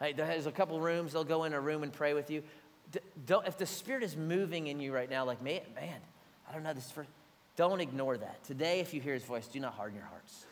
Right? 0.00 0.16
There's 0.16 0.46
a 0.46 0.52
couple 0.52 0.80
rooms. 0.80 1.12
They'll 1.12 1.24
go 1.24 1.44
in 1.44 1.52
a 1.52 1.60
room 1.60 1.82
and 1.82 1.92
pray 1.92 2.14
with 2.14 2.30
you. 2.30 2.42
Don't, 3.26 3.46
if 3.46 3.58
the 3.58 3.66
Spirit 3.66 4.02
is 4.02 4.16
moving 4.16 4.68
in 4.68 4.80
you 4.80 4.94
right 4.94 5.10
now, 5.10 5.24
like, 5.24 5.42
man, 5.42 5.60
man 5.74 6.00
I 6.48 6.52
don't 6.54 6.62
know 6.62 6.72
this 6.72 6.90
first, 6.90 7.10
don't 7.58 7.80
ignore 7.80 8.16
that. 8.16 8.44
Today, 8.44 8.78
if 8.78 8.94
you 8.94 9.00
hear 9.00 9.14
His 9.14 9.24
voice, 9.24 9.48
do 9.48 9.58
not 9.58 9.74
harden 9.74 9.96
your 9.98 10.06
hearts. 10.06 10.46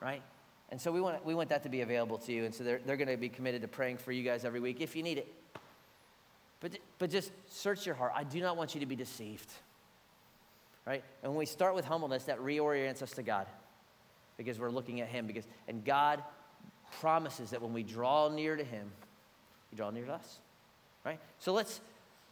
Right? 0.00 0.22
And 0.70 0.80
so 0.80 0.92
we 0.92 1.00
want, 1.00 1.26
we 1.26 1.34
want 1.34 1.48
that 1.48 1.64
to 1.64 1.68
be 1.68 1.80
available 1.80 2.16
to 2.18 2.32
you. 2.32 2.44
And 2.44 2.54
so 2.54 2.62
they're, 2.62 2.80
they're 2.86 2.96
going 2.96 3.08
to 3.08 3.16
be 3.16 3.28
committed 3.28 3.60
to 3.62 3.68
praying 3.68 3.98
for 3.98 4.12
you 4.12 4.22
guys 4.22 4.44
every 4.44 4.60
week 4.60 4.80
if 4.80 4.94
you 4.94 5.02
need 5.02 5.18
it. 5.18 5.34
But, 6.60 6.78
but 6.98 7.10
just 7.10 7.32
search 7.48 7.86
your 7.86 7.96
heart. 7.96 8.12
I 8.14 8.22
do 8.22 8.40
not 8.40 8.56
want 8.56 8.72
you 8.74 8.80
to 8.80 8.86
be 8.86 8.94
deceived. 8.94 9.50
Right? 10.86 11.02
And 11.22 11.32
when 11.32 11.38
we 11.38 11.46
start 11.46 11.74
with 11.74 11.86
humbleness, 11.86 12.24
that 12.24 12.38
reorients 12.38 13.02
us 13.02 13.10
to 13.12 13.24
God. 13.24 13.46
because 14.36 14.58
we're 14.58 14.70
looking 14.70 15.00
at 15.00 15.08
Him. 15.08 15.26
Because, 15.26 15.46
and 15.68 15.84
God 15.84 16.22
promises 17.00 17.50
that 17.50 17.62
when 17.62 17.72
we 17.72 17.82
draw 17.82 18.28
near 18.28 18.56
to 18.56 18.64
Him, 18.64 18.90
He 19.70 19.76
draws 19.76 19.92
near 19.92 20.04
to 20.06 20.12
us. 20.12 20.38
Right? 21.04 21.18
So 21.38 21.52
let's, 21.52 21.80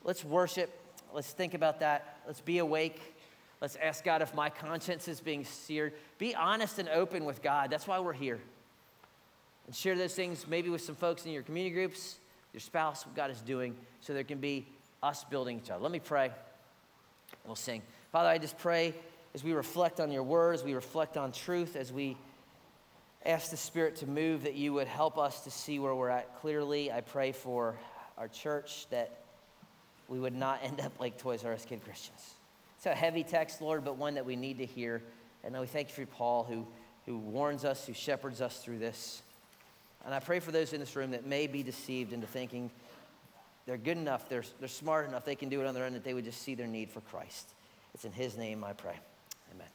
let's 0.04 0.24
worship. 0.24 0.70
Let's 1.12 1.32
think 1.32 1.54
about 1.54 1.80
that. 1.80 2.18
Let's 2.26 2.40
be 2.40 2.58
awake. 2.58 3.11
Let's 3.62 3.76
ask 3.76 4.02
God 4.02 4.22
if 4.22 4.34
my 4.34 4.50
conscience 4.50 5.06
is 5.06 5.20
being 5.20 5.44
seared. 5.44 5.92
Be 6.18 6.34
honest 6.34 6.80
and 6.80 6.88
open 6.88 7.24
with 7.24 7.42
God. 7.42 7.70
That's 7.70 7.86
why 7.86 8.00
we're 8.00 8.12
here. 8.12 8.40
And 9.68 9.76
share 9.76 9.96
those 9.96 10.14
things 10.14 10.48
maybe 10.48 10.68
with 10.68 10.80
some 10.80 10.96
folks 10.96 11.24
in 11.26 11.30
your 11.30 11.44
community 11.44 11.72
groups, 11.72 12.18
your 12.52 12.60
spouse, 12.60 13.06
what 13.06 13.14
God 13.14 13.30
is 13.30 13.40
doing, 13.40 13.76
so 14.00 14.14
there 14.14 14.24
can 14.24 14.40
be 14.40 14.66
us 15.00 15.22
building 15.22 15.60
each 15.62 15.70
other. 15.70 15.80
Let 15.80 15.92
me 15.92 16.00
pray. 16.00 16.32
We'll 17.46 17.54
sing. 17.54 17.82
Father, 18.10 18.30
I 18.30 18.38
just 18.38 18.58
pray 18.58 18.94
as 19.32 19.44
we 19.44 19.52
reflect 19.52 20.00
on 20.00 20.10
your 20.10 20.24
words, 20.24 20.64
we 20.64 20.74
reflect 20.74 21.16
on 21.16 21.30
truth, 21.30 21.76
as 21.76 21.92
we 21.92 22.16
ask 23.24 23.52
the 23.52 23.56
Spirit 23.56 23.94
to 23.96 24.08
move, 24.08 24.42
that 24.42 24.54
you 24.54 24.72
would 24.72 24.88
help 24.88 25.18
us 25.18 25.44
to 25.44 25.52
see 25.52 25.78
where 25.78 25.94
we're 25.94 26.08
at 26.08 26.40
clearly. 26.40 26.90
I 26.90 27.00
pray 27.00 27.30
for 27.30 27.76
our 28.18 28.26
church 28.26 28.88
that 28.90 29.20
we 30.08 30.18
would 30.18 30.34
not 30.34 30.58
end 30.64 30.80
up 30.80 30.98
like 30.98 31.16
Toys 31.16 31.44
R 31.44 31.52
Us 31.52 31.64
Kid 31.64 31.84
Christians. 31.84 32.34
It's 32.82 32.86
a 32.88 32.94
heavy 32.96 33.22
text, 33.22 33.62
Lord, 33.62 33.84
but 33.84 33.96
one 33.96 34.14
that 34.14 34.26
we 34.26 34.34
need 34.34 34.58
to 34.58 34.66
hear. 34.66 35.04
And 35.44 35.56
we 35.56 35.68
thank 35.68 35.88
you 35.90 35.94
for 36.04 36.10
Paul, 36.10 36.42
who, 36.42 36.66
who 37.06 37.16
warns 37.16 37.64
us, 37.64 37.86
who 37.86 37.92
shepherds 37.92 38.40
us 38.40 38.58
through 38.58 38.80
this. 38.80 39.22
And 40.04 40.12
I 40.12 40.18
pray 40.18 40.40
for 40.40 40.50
those 40.50 40.72
in 40.72 40.80
this 40.80 40.96
room 40.96 41.12
that 41.12 41.24
may 41.24 41.46
be 41.46 41.62
deceived 41.62 42.12
into 42.12 42.26
thinking 42.26 42.72
they're 43.66 43.76
good 43.76 43.98
enough, 43.98 44.28
they're, 44.28 44.42
they're 44.58 44.66
smart 44.66 45.06
enough, 45.08 45.24
they 45.24 45.36
can 45.36 45.48
do 45.48 45.60
it 45.60 45.66
on 45.68 45.74
their 45.74 45.84
own, 45.84 45.92
that 45.92 46.02
they 46.02 46.12
would 46.12 46.24
just 46.24 46.42
see 46.42 46.56
their 46.56 46.66
need 46.66 46.90
for 46.90 47.02
Christ. 47.02 47.50
It's 47.94 48.04
in 48.04 48.10
His 48.10 48.36
name 48.36 48.64
I 48.64 48.72
pray. 48.72 48.96
Amen. 49.54 49.68